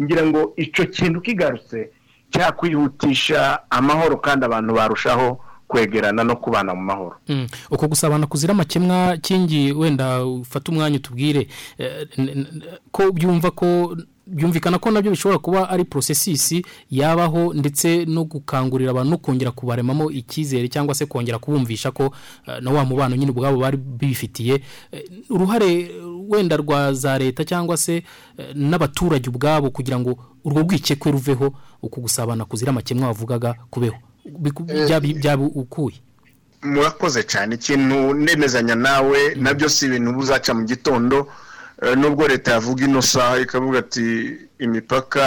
Ngira 0.00 0.22
ngo 0.28 0.52
icyo 0.56 0.84
kintu 0.88 1.20
kigarutse 1.20 1.90
cyakwihutisha 2.32 3.58
amahoro 3.70 4.16
kandi 4.16 4.44
abantu 4.44 4.72
barushaho 4.74 5.28
kwegerana 5.72 6.24
no 6.24 6.36
kubana 6.36 6.74
mu 6.74 6.82
mahoro. 6.84 7.16
Mm. 7.28 7.46
uko 7.70 7.88
gusabana 7.88 8.26
kuzira 8.26 8.52
amakemwa 8.52 9.16
kingi 9.16 9.72
wenda 9.72 10.24
ufate 10.24 10.70
umwanya 10.70 10.96
utubwire 10.96 11.48
eh, 11.78 12.06
ko 12.92 13.12
byumva 13.12 13.50
ko 13.50 13.96
byumvikana 14.26 14.78
ko 14.78 14.90
na 14.90 15.00
byo 15.02 15.10
bishobora 15.10 15.38
kuba 15.38 15.68
ari 15.70 15.84
processus 15.84 16.62
yabaho 16.90 17.54
ndetse 17.54 18.04
no 18.04 18.24
gukangurira 18.24 18.90
abantu 18.90 19.10
no 19.10 19.18
kongera 19.18 19.50
kubaremamo 19.50 20.10
icyizere 20.10 20.68
cyangwa 20.68 20.94
se 20.94 21.06
kongera 21.06 21.38
kubumvisha 21.38 21.90
ko 21.90 22.12
eh, 22.46 22.60
na 22.60 22.70
wa 22.70 22.84
mubano 22.84 23.16
nyine 23.16 23.30
ubwabo 23.32 23.56
bari 23.60 23.76
bifitiye. 23.76 24.60
Eh, 24.92 25.02
uruhare 25.30 25.90
wenda 26.28 26.56
rwa 26.56 26.92
za 26.92 27.18
leta 27.18 27.44
cyangwa 27.44 27.76
se 27.76 28.02
n'abaturage 28.54 29.28
ubwabo 29.28 29.70
kugira 29.70 29.98
ngo 29.98 30.16
urwo 30.44 30.60
rwikekwe 30.62 31.12
ruveho 31.12 31.52
uku 31.82 32.00
gusabana 32.00 32.44
kuzira 32.44 32.70
amakemwa 32.70 33.06
wavugaga 33.08 33.54
kubeho. 33.70 33.96
Byaba- 34.86 35.14
byaba 35.20 35.44
ukuye 35.44 35.98
murakoze 36.62 37.22
cyane. 37.26 37.54
Ikintu 37.58 38.14
nemezanya 38.14 38.74
nawe 38.78 39.34
na 39.34 39.50
byo 39.54 39.68
si 39.68 39.86
ibintu 39.86 40.12
buzaca 40.14 40.54
mu 40.54 40.62
gitondo. 40.64 41.26
Eh, 41.82 41.96
nubwo 41.98 42.28
leta 42.28 42.52
yavuga 42.54 42.84
ino 42.86 43.02
saha 43.02 43.40
ikavuga 43.42 43.78
ati 43.82 44.38
imipaka 44.62 45.26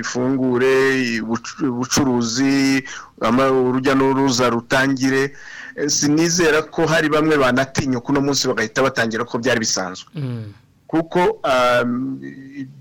ifungure 0.00 1.20
ubucu- 1.20 1.68
ubucuruzi 1.68 2.80
urujya 3.20 3.92
n'uruza 3.94 4.48
rutangire. 4.48 5.36
Eh, 5.76 5.88
sinizera 5.92 6.62
ko 6.72 6.86
hari 6.86 7.08
bamwe 7.12 7.36
banatinyuka 7.36 8.08
uno 8.08 8.20
munsi 8.24 8.48
bagahita 8.48 8.80
batangira 8.82 9.24
ko 9.28 9.36
byari 9.38 9.60
bisanzwe. 9.60 10.08
Kuko 10.88 11.20
um, 11.44 12.20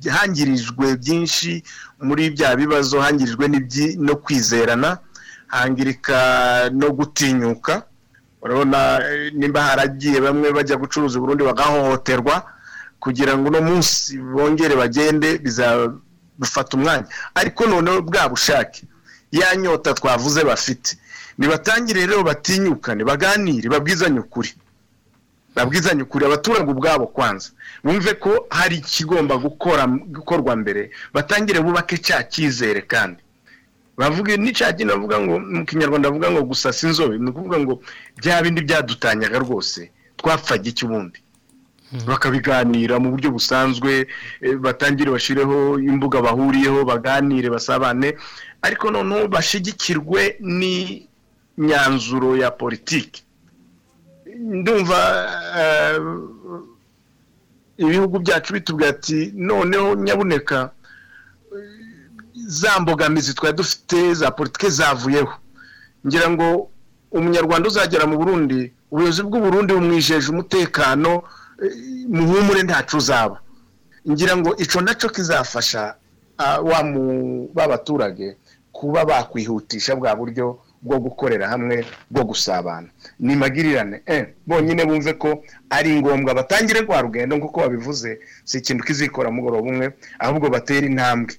hangirijwe 0.07 0.95
byinshi 1.01 1.63
muri 1.99 2.29
bya 2.31 2.55
bibazo 2.55 3.01
hangirijwe 3.03 3.45
no 3.99 4.15
kwizerana. 4.15 4.99
Hangirika 5.53 6.17
no 6.73 6.89
gutinyuka. 6.91 7.83
Urabona 8.41 8.99
eh, 9.09 9.31
nimba 9.33 9.61
haragiye 9.63 10.19
bamwe 10.21 10.51
bajya 10.51 10.75
gucuruza 10.77 11.17
i 11.17 11.21
Burundi 11.21 11.43
bagahohoterwa 11.43 12.43
kugira 12.99 13.37
ngo 13.37 13.47
uno 13.49 13.61
munsi 13.61 14.17
bongere 14.17 14.75
bagende 14.75 15.37
bizabifata 15.37 16.77
umwanya. 16.77 17.07
Ariko 17.35 17.65
noneho 17.67 18.01
bwa 18.01 18.29
bushake 18.29 18.83
ya 19.31 19.55
nyota 19.55 19.93
twavuze 19.93 20.43
bafite. 20.43 20.97
Nibatangire 21.37 22.05
rero 22.05 22.23
batinyukane 22.23 23.03
baganire 23.03 23.69
babwizanye 23.69 24.19
ukuri. 24.19 24.53
Babwizanye 25.55 26.01
ukuri 26.03 26.25
abaturage 26.25 26.71
ubwabo 26.71 27.07
kwanza. 27.07 27.49
Bumve 27.83 28.13
ko 28.13 28.45
hari 28.49 28.75
ikigomba 28.83 29.37
gukorwa 29.37 30.55
mbere. 30.55 30.91
Batangire 31.13 31.59
bubake 31.63 31.97
cya 31.97 32.23
cyizere 32.23 32.81
kandi. 32.81 33.22
Bavuga 33.97 34.37
n'icya 34.37 34.73
kintu 34.73 34.93
bavuga 34.95 35.17
ngo 35.21 35.35
mu 35.39 35.63
kinyarwanda 35.65 36.09
bavuga 36.09 36.31
ngo 36.31 36.41
gusasa 36.49 36.87
inzobe 36.87 37.17
ni 37.21 37.29
ukuvuga 37.29 37.57
ngo 37.61 37.73
bya 38.19 38.41
bindi 38.43 38.61
byadutanyaga 38.67 39.37
rwose 39.45 39.91
twapfaga 40.17 40.65
iki 40.69 40.85
ubundi? 40.85 41.19
Bakabiganira 42.09 42.97
mu 42.97 43.13
buryo 43.13 43.29
busanzwe 43.37 44.07
eh, 44.41 44.55
batangire 44.57 45.11
bashyireho 45.13 45.77
imbuga 45.77 46.25
bahuriyeho 46.25 46.81
baganire 46.89 47.49
basabane. 47.53 48.17
Ariko 48.65 48.89
noneho 48.91 49.27
bashigikirwe 49.29 50.41
n'imyanzuro 50.41 52.33
ya 52.41 52.49
politiki. 52.51 53.21
Ndumva 54.25 54.99
eh, 55.61 56.01
ibihugu 57.77 58.19
byacu 58.19 58.53
bitubwira 58.53 58.89
ati 58.89 59.31
noneho 59.35 59.93
nyabuneka 59.95 60.71
za 62.47 62.79
mbogamizi 62.79 63.33
twari 63.33 63.55
dufite 63.57 64.13
za 64.13 64.31
politiki 64.31 64.69
zavuyeho. 64.69 65.33
Ngira 66.07 66.29
ngo 66.29 66.69
umunyarwanda 67.11 67.67
uzagera 67.69 68.05
mu 68.07 68.17
burundi 68.17 68.73
ubuyobozi 68.91 69.21
bw'uburundi 69.23 69.73
bumwijeje 69.73 70.27
umutekano 70.31 71.23
eh, 71.63 71.71
muhumure 72.09 72.63
ntacu 72.63 72.97
uzaba. 72.97 73.39
Ngira 74.09 74.37
ngo 74.37 74.55
icyo 74.57 74.81
na 74.81 74.93
cyo 74.95 75.09
kizafasha 75.09 75.95
ah, 76.37 76.59
wa 76.61 76.83
mu- 76.83 77.47
ba 77.53 77.67
baturage 77.67 78.35
kuba 78.71 79.05
bakwihutisha 79.05 79.95
bwa 79.95 80.15
buryo 80.15 80.59
bwo 80.83 80.99
gukorera 80.99 81.47
hamwe 81.47 81.85
bwo 82.11 82.23
gusabana. 82.23 82.87
Ni 83.19 83.35
magirirane 83.35 84.01
eh, 84.05 84.33
bonyine 84.47 84.85
bumve 84.85 85.13
ko 85.13 85.43
ari 85.69 85.95
ngombwa 86.01 86.33
batangire 86.35 86.81
rwa 86.83 87.01
rugendo 87.01 87.37
nk'uko 87.39 87.59
babivuze 87.63 88.19
si 88.43 88.57
ikintu 88.59 88.83
kizikora 88.83 89.31
mugoroba 89.31 89.69
umwe 89.69 89.93
ahubwo 90.19 90.49
batera 90.49 90.85
intambwe. 90.87 91.35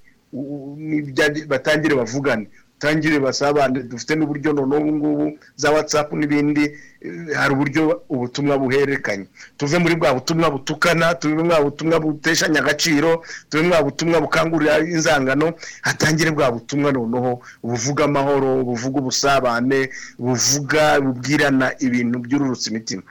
Batangire 1.49 1.95
bavugane. 1.95 2.49
Batangire 2.81 3.19
basabane. 3.19 3.83
Dufite 3.83 4.15
n'uburyo 4.17 4.53
noneho 4.53 4.83
ubu 4.83 4.93
ngubu 4.97 5.39
za 5.57 5.71
watsapu 5.71 6.17
n'ibindi 6.17 6.65
eh, 7.01 7.37
hari 7.37 7.55
uburyo 7.55 8.03
ubutumwa 8.09 8.59
buhererekanye. 8.59 9.27
Tuve 9.57 9.79
muri 9.79 9.95
bwa 9.97 10.15
butumwa 10.15 10.51
butukana 10.51 11.15
tuve 11.15 11.35
muri 11.35 11.49
bwa 11.49 11.61
butumwa 11.65 12.01
buteshanya 12.01 12.61
agaciro 12.61 13.25
tuve 13.49 13.63
muri 13.63 13.73
bwa 13.73 13.83
butumwa 13.83 14.21
bukangurira 14.21 14.79
inzangano 14.79 15.55
hatangire 15.83 16.31
bwa 16.31 16.51
butumwa 16.53 16.93
noneho 16.93 17.41
buvuga 17.63 18.05
amahoro 18.05 18.65
buvuga 18.65 18.99
ubusabane 19.01 19.89
buvuga 20.19 21.01
bubwirana 21.01 21.73
ibintu 21.79 22.19
byururutsa 22.19 22.71
imitima 22.71 23.03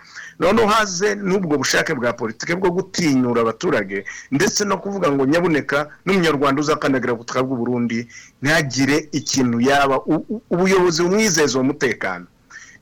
noneho 0.44 0.68
haze 0.68 1.16
n'ubwo 1.16 1.56
bushake 1.58 1.94
bwa 1.96 2.12
politiki 2.14 2.56
bwo 2.60 2.70
gutinyura 2.72 3.42
abaturage 3.42 4.04
ndetse 4.32 4.66
no 4.68 4.76
kuvuga 4.78 5.08
ngo 5.12 5.24
nyabuneka 5.26 5.88
n'umunyarwanda 6.06 6.60
uzakandagira 6.62 7.14
ku 7.16 7.20
butaka 7.24 7.44
bw'u 7.48 7.56
Burundi 7.64 8.08
ntagire 8.44 9.08
ikintu 9.16 9.58
yaba 9.64 9.96
ubuyobozi 10.52 11.00
bumwizeza 11.04 11.56
uwo 11.58 11.64
mutekano 11.72 12.26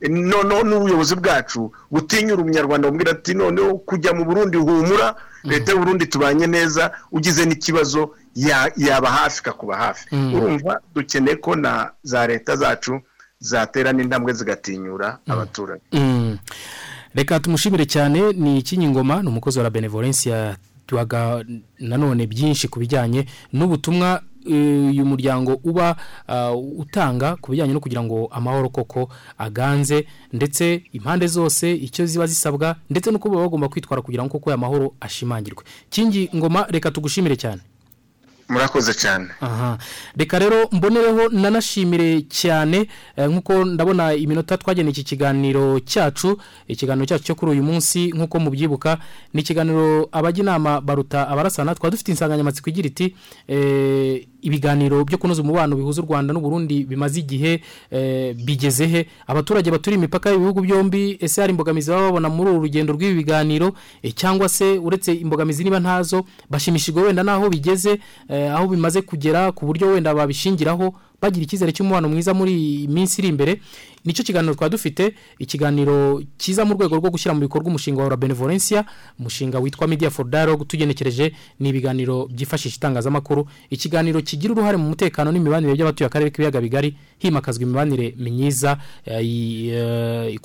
noneho 0.02 0.62
n'ubuyobozi 0.66 1.14
bwacu 1.14 1.70
butinyura 1.90 2.42
umunyarwanda 2.42 2.88
bumubwira 2.90 3.12
ati 3.14 3.34
noneho 3.38 3.78
kujya 3.86 4.10
mu 4.18 4.24
burundi 4.26 4.56
humura 4.58 5.14
leta 5.46 5.72
y'uburundi 5.72 6.06
tubanye 6.10 6.46
neza 6.50 6.90
ugize 7.14 7.44
n'ikibazo 7.46 8.10
ya- 8.34 8.72
yaba 8.76 9.10
hafi 9.10 9.40
ikakuba 9.40 9.76
hafi. 9.76 10.04
Urumva 10.34 10.80
dukeneye 10.94 11.36
ko 11.36 11.54
na 11.56 11.90
za 12.02 12.26
leta 12.26 12.56
zacu 12.56 13.00
zatera 13.40 13.92
n'intambwe 13.92 14.32
zigatinyura 14.32 15.18
abaturage. 15.28 15.82
Mm. 15.92 16.38
Reka 17.14 17.40
tumushimire 17.40 17.86
cyane 17.86 18.32
ni 18.32 18.58
ikinyingoma 18.58 19.22
ni 19.22 19.28
umukozi 19.28 19.58
wa 19.58 19.70
benevolencia. 19.70 20.56
Tuhaga 20.86 21.44
nanone 21.78 22.26
byinshi 22.26 22.68
ku 22.68 22.78
bijyanye 22.80 23.26
n'ubutumwa 23.52 24.22
eh, 24.46 24.90
uyu 24.90 25.04
muryango 25.06 25.60
uba 25.64 25.96
ah, 26.28 26.52
utanga 26.56 27.36
ku 27.36 27.50
bijyanye 27.50 27.72
no 27.72 27.80
kugira 27.80 28.02
ngo 28.02 28.26
amahoro 28.32 28.68
koko 28.68 29.08
aganze 29.38 30.06
ndetse 30.32 30.82
impande 30.92 31.26
zose 31.26 31.72
icyo 31.74 32.06
ziba 32.06 32.26
zisabwa 32.26 32.76
ndetse 32.90 33.10
n'uko 33.10 33.28
baba 33.30 33.42
bagomba 33.42 33.68
kwitwara 33.68 34.02
kugira 34.02 34.24
ngo 34.24 34.32
koko 34.32 34.50
aya 34.50 34.56
mahoro 34.58 34.94
ashimangirwe. 35.00 35.64
Kingi 35.90 36.30
ngoma 36.36 36.66
reka 36.68 36.90
tugushimire 36.90 37.36
cyane. 37.36 37.62
Murakoze 38.52 38.94
cyane. 38.94 39.28
Aha. 39.40 39.78
Reka 40.16 40.38
rero 40.38 40.68
mbonereho 40.72 41.28
nanashimire 41.28 42.22
cyane 42.28 42.88
eh, 43.16 43.28
nk'uko 43.30 43.64
ndabona 43.64 44.14
iminota 44.14 44.56
twageneye 44.58 44.92
iki 44.92 45.04
kiganiro 45.04 45.80
cyacu 45.80 46.36
ikiganiro 46.68 47.06
cyacu 47.06 47.24
cyo 47.24 47.34
kuri 47.34 47.52
uyu 47.52 47.62
munsi 47.64 48.12
nk'uko 48.12 48.38
mubyibuka 48.40 48.98
ni 49.34 49.40
ikiganiro 49.40 50.08
abajya 50.12 50.42
inama 50.42 50.80
baruta 50.80 51.28
abarasana. 51.28 51.74
Twaba 51.74 51.90
dufite 51.90 52.08
insanganyamatsiko 52.12 52.70
igira 52.70 52.88
iti 52.88 53.16
eh, 53.48 54.26
ibiganiro 54.42 55.04
byo 55.04 55.18
kunoza 55.18 55.42
umubano 55.42 55.76
bihuza 55.76 56.02
u 56.02 56.04
rwanda 56.04 56.34
n'uburundi 56.34 56.84
bimaze 56.84 57.20
igihe 57.20 57.62
eh, 57.90 58.34
bigeze 58.36 58.86
he? 58.86 59.06
Abaturage 59.26 59.70
baturiye 59.70 59.98
imipaka 59.98 60.30
y'ibihugu 60.30 60.60
byombi 60.60 61.16
ese 61.20 61.40
hari 61.40 61.50
imbogamizi 61.50 61.90
baba 61.90 62.02
babona 62.02 62.28
muri 62.28 62.50
uru 62.50 62.60
rugendo 62.60 62.92
rw'ibi 62.92 63.14
biganiro? 63.14 63.72
Eh, 64.02 64.12
cyangwa 64.14 64.48
se 64.48 64.78
uretse 64.78 65.14
imbogamizi 65.14 65.64
niba 65.64 65.80
ntazo 65.80 66.24
bashimishijwe 66.50 67.02
wenda 67.02 67.22
n'aho 67.22 67.48
bigeze 67.50 67.98
eh, 68.28 68.54
aho 68.54 68.66
bimaze 68.68 69.02
kugera 69.02 69.52
ku 69.52 69.66
buryo 69.66 69.88
wenda 69.94 70.14
babishingiraho? 70.14 70.94
Bagira 71.22 71.44
icyizere 71.46 71.70
cy'umubano 71.72 72.08
mwiza 72.10 72.34
muri 72.34 72.86
minsi 72.90 73.20
iri 73.22 73.28
imbere. 73.30 73.60
Ni 74.04 74.12
cyo 74.12 74.24
kiganiro 74.24 74.54
twaba 74.54 74.68
dufite 74.68 75.14
ikiganiro 75.38 76.22
cyiza 76.38 76.64
mu 76.64 76.74
rwego 76.74 76.96
rwo 76.96 77.10
gushyira 77.10 77.34
mu 77.34 77.40
bikorwa 77.40 77.68
umushinga 77.68 78.02
wa 78.02 78.16
benevolencia 78.16 78.84
umushinga 79.18 79.58
witwa 79.58 79.88
media 79.88 80.10
for 80.10 80.26
dialogue 80.26 80.64
tugenekereje 80.64 81.32
ni 81.60 81.68
ibiganiro 81.68 82.26
byifashisha 82.26 82.76
itangazamakuru. 82.76 83.46
Ikiganiro 83.70 84.20
kigira 84.22 84.52
uruhare 84.54 84.76
mu 84.76 84.88
mutekano 84.88 85.32
n'imibanire 85.32 85.74
by'abatuye 85.74 86.06
akarere 86.06 86.30
k'ibiyaga 86.30 86.60
bigari 86.60 86.96
himakazwa 87.18 87.62
imibanire 87.62 88.14
myiza 88.18 88.78
eh, 89.04 89.22
eh, 89.68 90.38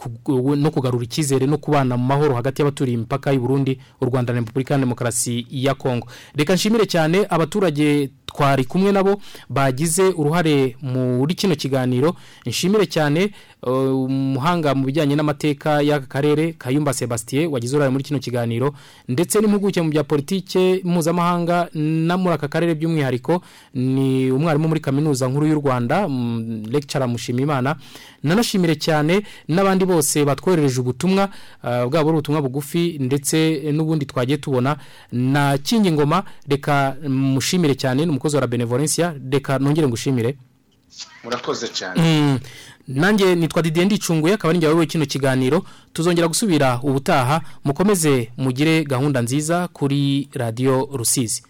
no 0.57 0.71
kugarura 0.71 1.03
icyizere 1.03 1.45
no 1.47 1.57
kubana 1.57 1.97
mu 1.97 2.05
mahoro 2.05 2.35
hagati 2.35 2.61
y'abaturiye 2.61 2.95
imipaka 2.95 3.31
y'u 3.31 3.41
Burundi 3.41 3.79
u 4.01 4.05
Rwanda 4.05 4.33
na 4.33 4.39
Repubulika 4.39 4.73
ya 4.73 4.79
Demokarasi 4.79 5.47
ya 5.49 5.73
Kongo 5.73 6.07
reka 6.35 6.53
nshimire 6.53 6.85
cyane 6.85 7.25
abaturage 7.29 8.09
twari 8.27 8.65
kumwe 8.65 8.91
nabo 8.91 9.21
bagize 9.49 10.03
uruhare 10.03 10.75
muri 10.81 11.35
kino 11.35 11.55
kiganiro. 11.55 12.15
Nshimire 12.45 12.85
cyane 12.85 13.31
umuhanga 13.63 14.75
mu 14.75 14.85
bijyanye 14.85 15.15
n'amateka 15.15 15.81
y'aka 15.81 16.05
karere 16.07 16.53
Kayumba 16.53 16.93
Sebastien 16.93 17.49
wagize 17.51 17.75
uruhare 17.75 17.91
muri 17.91 18.03
kino 18.03 18.19
kiganiro 18.19 18.73
ndetse 19.09 19.39
n'impuguke 19.41 19.81
mu 19.81 19.89
bya 19.89 20.03
politike 20.03 20.81
mpuzamahanga 20.85 21.69
na 21.73 22.17
muri 22.17 22.35
aka 22.35 22.47
karere 22.47 22.75
by'umwihariko 22.75 23.41
ni 23.73 24.31
umwarimu 24.31 24.67
muri 24.67 24.79
kaminuza 24.79 25.27
nkuru 25.27 25.47
y'u 25.47 25.59
Rwanda 25.61 26.07
mm, 26.07 26.63
lecturer 26.69 27.07
Mushimimana. 27.07 27.75
Nanashimire 28.23 28.75
cyane 28.75 29.23
n'abandi 29.49 29.85
bose 29.85 30.25
batwoherereje 30.25 30.79
ubutumwa 30.81 31.29
uh, 31.63 31.89
bwabo 31.89 32.09
ari 32.09 32.17
ubutumwa 32.17 32.41
bugufi 32.41 32.97
ndetse 32.99 33.61
n'ubundi 33.73 34.05
twagiye 34.05 34.37
tubona. 34.37 34.77
Na 35.11 35.57
kingi 35.57 35.91
ngoma 35.91 36.23
reka 36.49 36.95
mushimire 37.09 37.75
cyane 37.75 38.05
ni 38.05 38.11
umukozi 38.11 38.35
wa 38.37 38.47
benevolencia 38.47 39.15
reka 39.31 39.59
nongere 39.59 39.87
ngushimire. 39.87 40.37
Murakoze 41.23 41.67
cyane. 41.67 42.01
Mm, 42.01 42.39
nanjye 42.87 43.35
nitwa 43.35 43.61
Didier 43.61 43.85
Ndicunguye 43.85 44.33
akaba 44.33 44.49
ari 44.49 44.57
njye 44.57 44.67
wayoboye 44.67 44.87
kino 44.87 45.05
kiganiro. 45.05 45.63
Tuzongera 45.93 46.27
gusubira 46.27 46.79
ubutaha 46.83 47.41
mukomeze 47.63 48.31
mugire 48.37 48.83
gahunda 48.83 49.21
nziza 49.21 49.67
kuri 49.67 50.29
radio 50.33 50.89
Rusizi. 50.93 51.43